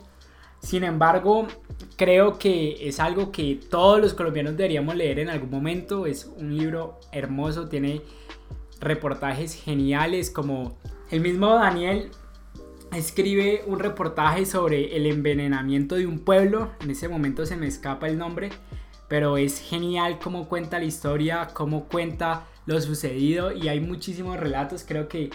Sin 0.62 0.84
embargo, 0.84 1.48
creo 1.96 2.38
que 2.38 2.88
es 2.88 3.00
algo 3.00 3.32
que 3.32 3.60
todos 3.70 4.00
los 4.00 4.14
colombianos 4.14 4.58
deberíamos 4.58 4.96
leer 4.96 5.20
en 5.20 5.30
algún 5.30 5.50
momento. 5.50 6.06
Es 6.06 6.26
un 6.38 6.56
libro 6.56 7.00
hermoso, 7.12 7.70
tiene 7.70 8.02
reportajes 8.80 9.54
geniales 9.54 10.30
como 10.30 10.78
el 11.10 11.22
mismo 11.22 11.56
Daniel 11.56 12.12
escribe 12.94 13.64
un 13.68 13.80
reportaje 13.80 14.46
sobre 14.46 14.96
el 14.96 15.06
envenenamiento 15.06 15.96
de 15.96 16.08
un 16.08 16.20
pueblo. 16.20 16.72
En 16.82 16.92
ese 16.92 17.08
momento 17.08 17.46
se 17.46 17.56
me 17.56 17.68
escapa 17.68 18.08
el 18.08 18.18
nombre, 18.18 18.50
pero 19.10 19.38
es 19.38 19.60
genial 19.60 20.20
cómo 20.20 20.48
cuenta 20.48 20.80
la 20.80 20.86
historia, 20.86 21.50
cómo 21.54 21.86
cuenta 21.86 22.46
lo 22.66 22.80
sucedido 22.80 23.52
y 23.52 23.68
hay 23.68 23.82
muchísimos 23.82 24.40
relatos. 24.40 24.86
Creo 24.88 25.10
que 25.10 25.32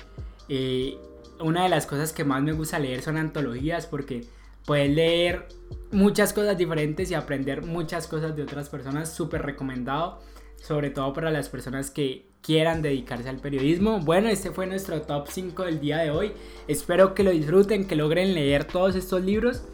eh, 0.49 0.97
una 1.41 1.65
de 1.65 1.69
las 1.69 1.85
cosas 1.85 2.13
que 2.13 2.25
más 2.25 2.43
me 2.43 2.53
gusta 2.53 2.79
leer 2.79 3.03
son 3.03 3.19
antologías 3.19 3.87
porque 3.87 4.25
Puedes 4.65 4.95
leer 4.95 5.47
muchas 5.93 6.33
cosas 6.33 6.57
diferentes 6.57 7.11
y 7.11 7.15
aprender 7.15 7.63
muchas 7.63 8.07
cosas 8.07 8.35
de 8.35 8.43
otras 8.43 8.69
personas. 8.71 9.13
Súper 9.13 9.43
recomendado. 9.43 10.21
Sobre 10.57 10.89
todo 10.89 11.13
para 11.13 11.31
las 11.31 11.51
personas 11.51 11.91
que 11.91 12.27
quieran 12.41 12.81
dedicarse 12.81 13.29
al 13.29 13.37
periodismo. 13.37 14.01
Bueno, 14.01 14.29
este 14.29 14.51
fue 14.51 14.67
nuestro 14.67 15.03
top 15.03 15.29
5 15.29 15.65
del 15.65 15.81
día 15.81 15.99
de 15.99 16.11
hoy. 16.11 16.33
Espero 16.67 17.15
que 17.15 17.23
lo 17.23 17.31
disfruten, 17.31 17.87
que 17.87 17.97
logren 17.97 18.33
leer 18.33 18.65
todos 18.65 18.97
estos 18.97 19.23
libros. 19.23 19.65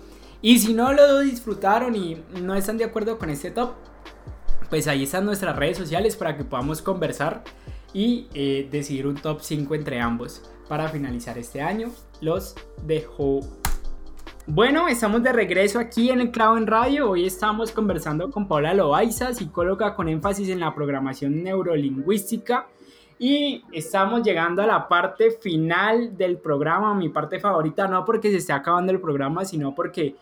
Y 0.43 0.59
si 0.59 0.75
no 0.75 0.93
lo 0.93 1.21
disfrutaron 1.21 1.95
y 1.95 2.21
no 2.43 2.57
están 2.57 2.77
de 2.77 2.85
acuerdo 2.85 3.19
con 3.19 3.31
este 3.31 3.53
top, 3.53 3.75
pues 4.71 4.87
ahí 4.87 5.03
están 5.03 5.27
nuestras 5.27 5.57
redes 5.57 5.77
sociales 5.77 6.17
para 6.17 6.37
que 6.37 6.45
podamos 6.45 6.81
conversar 6.81 7.43
y 7.93 8.29
eh, 8.35 8.69
decidir 8.71 9.07
un 9.07 9.17
top 9.17 9.41
5 9.41 9.75
entre 9.75 10.01
ambos. 10.01 10.43
Para 10.69 10.89
finalizar 10.89 11.37
este 11.37 11.61
año, 11.61 11.91
los 12.21 12.55
dejo. 12.85 13.41
Bueno, 14.47 14.87
estamos 14.87 15.23
de 15.25 15.33
regreso 15.33 15.81
aquí 15.81 16.11
en 16.11 16.21
el 16.21 16.31
Clavo 16.31 16.57
en 16.57 16.69
Radio. 16.69 17.11
Hoy 17.11 17.27
estamos 17.27 17.73
conversando 17.73 18.31
con 18.31 18.47
Paula 18.47 18.73
Loaiza, 18.73 19.35
psicóloga 19.35 19.97
con 19.97 20.09
énfasis 20.09 20.49
en 20.49 20.61
la 20.61 20.73
programación 20.73 21.43
neurolingüística. 21.43 22.69
Y 23.19 23.65
estamos 23.73 24.23
llegando 24.23 24.63
a 24.63 24.67
la 24.67 24.89
parte 24.89 25.33
final 25.33 26.17
del 26.17 26.39
programa, 26.39 26.95
mi 26.95 27.09
parte 27.11 27.39
favorita, 27.39 27.87
no 27.87 28.05
porque 28.05 28.31
se 28.31 28.39
esté 28.39 28.53
acabando 28.53 28.93
el 28.93 29.01
programa, 29.01 29.45
sino 29.45 29.75
porque 29.75 30.15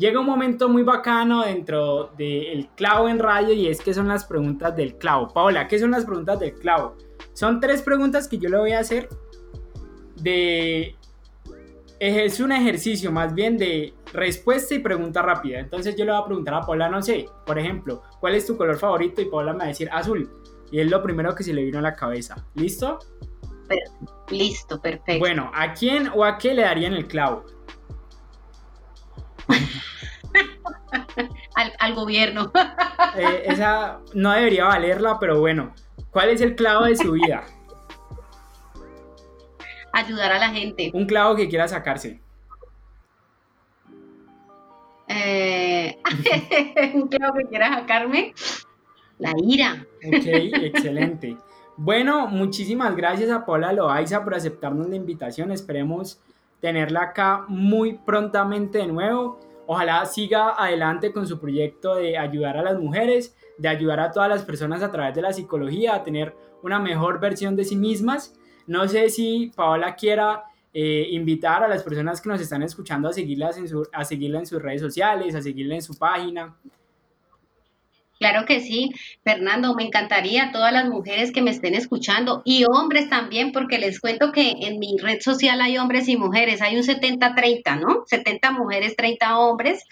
llega 0.00 0.18
un 0.18 0.26
momento 0.26 0.68
muy 0.68 0.82
bacano 0.82 1.44
dentro 1.44 2.10
del 2.16 2.68
clavo 2.74 3.08
en 3.08 3.18
radio 3.18 3.52
y 3.52 3.68
es 3.68 3.82
que 3.82 3.92
son 3.92 4.08
las 4.08 4.24
preguntas 4.24 4.74
del 4.74 4.96
clavo. 4.96 5.28
Paola, 5.28 5.68
¿qué 5.68 5.78
son 5.78 5.90
las 5.90 6.06
preguntas 6.06 6.40
del 6.40 6.54
clavo? 6.54 6.96
Son 7.34 7.60
tres 7.60 7.82
preguntas 7.82 8.26
que 8.26 8.38
yo 8.38 8.48
le 8.48 8.56
voy 8.56 8.72
a 8.72 8.80
hacer 8.80 9.08
de 10.16 10.96
es 11.98 12.40
un 12.40 12.50
ejercicio 12.50 13.12
más 13.12 13.34
bien 13.34 13.58
de 13.58 13.92
respuesta 14.14 14.74
y 14.74 14.78
pregunta 14.78 15.20
rápida. 15.20 15.58
Entonces 15.58 15.94
yo 15.96 16.06
le 16.06 16.12
voy 16.12 16.20
a 16.22 16.24
preguntar 16.24 16.54
a 16.54 16.62
Paula, 16.62 16.88
no 16.88 17.02
sé, 17.02 17.26
por 17.44 17.58
ejemplo, 17.58 18.02
¿cuál 18.20 18.34
es 18.34 18.46
tu 18.46 18.56
color 18.56 18.78
favorito? 18.78 19.20
Y 19.20 19.26
Paula 19.26 19.52
me 19.52 19.58
va 19.58 19.64
a 19.64 19.68
decir 19.68 19.90
azul. 19.92 20.30
Y 20.72 20.80
es 20.80 20.90
lo 20.90 21.02
primero 21.02 21.34
que 21.34 21.44
se 21.44 21.52
le 21.52 21.62
vino 21.62 21.78
a 21.78 21.82
la 21.82 21.94
cabeza. 21.94 22.42
¿Listo? 22.54 22.98
listo, 24.30 24.80
perfecto. 24.80 25.20
Bueno, 25.20 25.50
¿a 25.54 25.74
quién 25.74 26.10
o 26.14 26.24
a 26.24 26.38
qué 26.38 26.54
le 26.54 26.62
darían 26.62 26.94
el 26.94 27.06
clavo? 27.06 27.44
al 31.78 31.94
gobierno. 31.94 32.52
Eh, 33.16 33.42
esa 33.46 34.00
no 34.14 34.32
debería 34.32 34.66
valerla, 34.66 35.18
pero 35.18 35.40
bueno, 35.40 35.74
¿cuál 36.10 36.30
es 36.30 36.40
el 36.40 36.54
clavo 36.54 36.84
de 36.84 36.96
su 36.96 37.12
vida? 37.12 37.44
Ayudar 39.92 40.32
a 40.32 40.38
la 40.38 40.50
gente. 40.50 40.90
Un 40.94 41.06
clavo 41.06 41.34
que 41.34 41.48
quiera 41.48 41.66
sacarse. 41.66 42.20
Eh, 45.08 45.98
un 46.94 47.08
clavo 47.08 47.34
que 47.38 47.48
quiera 47.48 47.74
sacarme. 47.74 48.32
La 49.18 49.32
ira. 49.42 49.84
Ok, 50.06 50.24
excelente. 50.24 51.36
Bueno, 51.76 52.28
muchísimas 52.28 52.94
gracias 52.94 53.30
a 53.30 53.44
Paula 53.44 53.72
Loaiza 53.72 54.22
por 54.22 54.34
aceptarnos 54.34 54.88
la 54.88 54.96
invitación. 54.96 55.50
Esperemos 55.50 56.20
tenerla 56.60 57.02
acá 57.02 57.44
muy 57.48 57.94
prontamente 57.94 58.78
de 58.78 58.86
nuevo. 58.86 59.40
Ojalá 59.72 60.04
siga 60.04 60.60
adelante 60.60 61.12
con 61.12 61.28
su 61.28 61.38
proyecto 61.38 61.94
de 61.94 62.18
ayudar 62.18 62.56
a 62.56 62.62
las 62.64 62.76
mujeres, 62.76 63.36
de 63.56 63.68
ayudar 63.68 64.00
a 64.00 64.10
todas 64.10 64.28
las 64.28 64.42
personas 64.42 64.82
a 64.82 64.90
través 64.90 65.14
de 65.14 65.22
la 65.22 65.32
psicología 65.32 65.94
a 65.94 66.02
tener 66.02 66.34
una 66.64 66.80
mejor 66.80 67.20
versión 67.20 67.54
de 67.54 67.62
sí 67.62 67.76
mismas. 67.76 68.34
No 68.66 68.88
sé 68.88 69.10
si 69.10 69.52
Paola 69.54 69.94
quiera 69.94 70.42
eh, 70.74 71.06
invitar 71.12 71.62
a 71.62 71.68
las 71.68 71.84
personas 71.84 72.20
que 72.20 72.28
nos 72.28 72.40
están 72.40 72.64
escuchando 72.64 73.06
a, 73.06 73.12
a 73.12 74.04
seguirla 74.04 74.38
en 74.40 74.46
sus 74.46 74.60
redes 74.60 74.80
sociales, 74.80 75.36
a 75.36 75.40
seguirla 75.40 75.76
en 75.76 75.82
su 75.82 75.96
página. 75.96 76.56
Claro 78.20 78.44
que 78.44 78.60
sí, 78.60 78.92
Fernando, 79.24 79.74
me 79.74 79.82
encantaría 79.82 80.52
todas 80.52 80.72
las 80.74 80.86
mujeres 80.86 81.32
que 81.32 81.40
me 81.40 81.50
estén 81.50 81.74
escuchando 81.74 82.42
y 82.44 82.64
hombres 82.64 83.08
también, 83.08 83.50
porque 83.50 83.78
les 83.78 83.98
cuento 83.98 84.30
que 84.30 84.56
en 84.60 84.78
mi 84.78 84.98
red 84.98 85.22
social 85.22 85.62
hay 85.62 85.78
hombres 85.78 86.06
y 86.06 86.18
mujeres, 86.18 86.60
hay 86.60 86.76
un 86.76 86.82
70-30, 86.82 87.80
¿no? 87.80 88.04
70 88.06 88.50
mujeres, 88.50 88.94
30 88.94 89.38
hombres. 89.38 89.86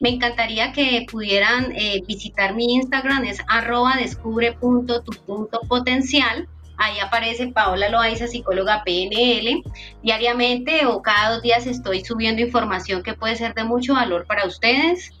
Me 0.00 0.08
encantaría 0.08 0.72
que 0.72 1.04
pudieran 1.12 1.72
eh, 1.76 2.00
visitar 2.08 2.54
mi 2.54 2.72
Instagram, 2.72 3.24
es 3.24 3.42
arroba 3.48 3.96
descubre.tu.potencial. 3.96 6.48
Ahí 6.78 6.98
aparece 7.00 7.48
Paola 7.48 7.90
Loaiza, 7.90 8.28
psicóloga 8.28 8.82
PNL. 8.82 9.62
Diariamente 10.02 10.86
o 10.86 11.02
cada 11.02 11.34
dos 11.34 11.42
días 11.42 11.66
estoy 11.66 12.02
subiendo 12.02 12.40
información 12.40 13.02
que 13.02 13.12
puede 13.12 13.36
ser 13.36 13.52
de 13.52 13.64
mucho 13.64 13.92
valor 13.92 14.24
para 14.26 14.46
ustedes. 14.46 15.12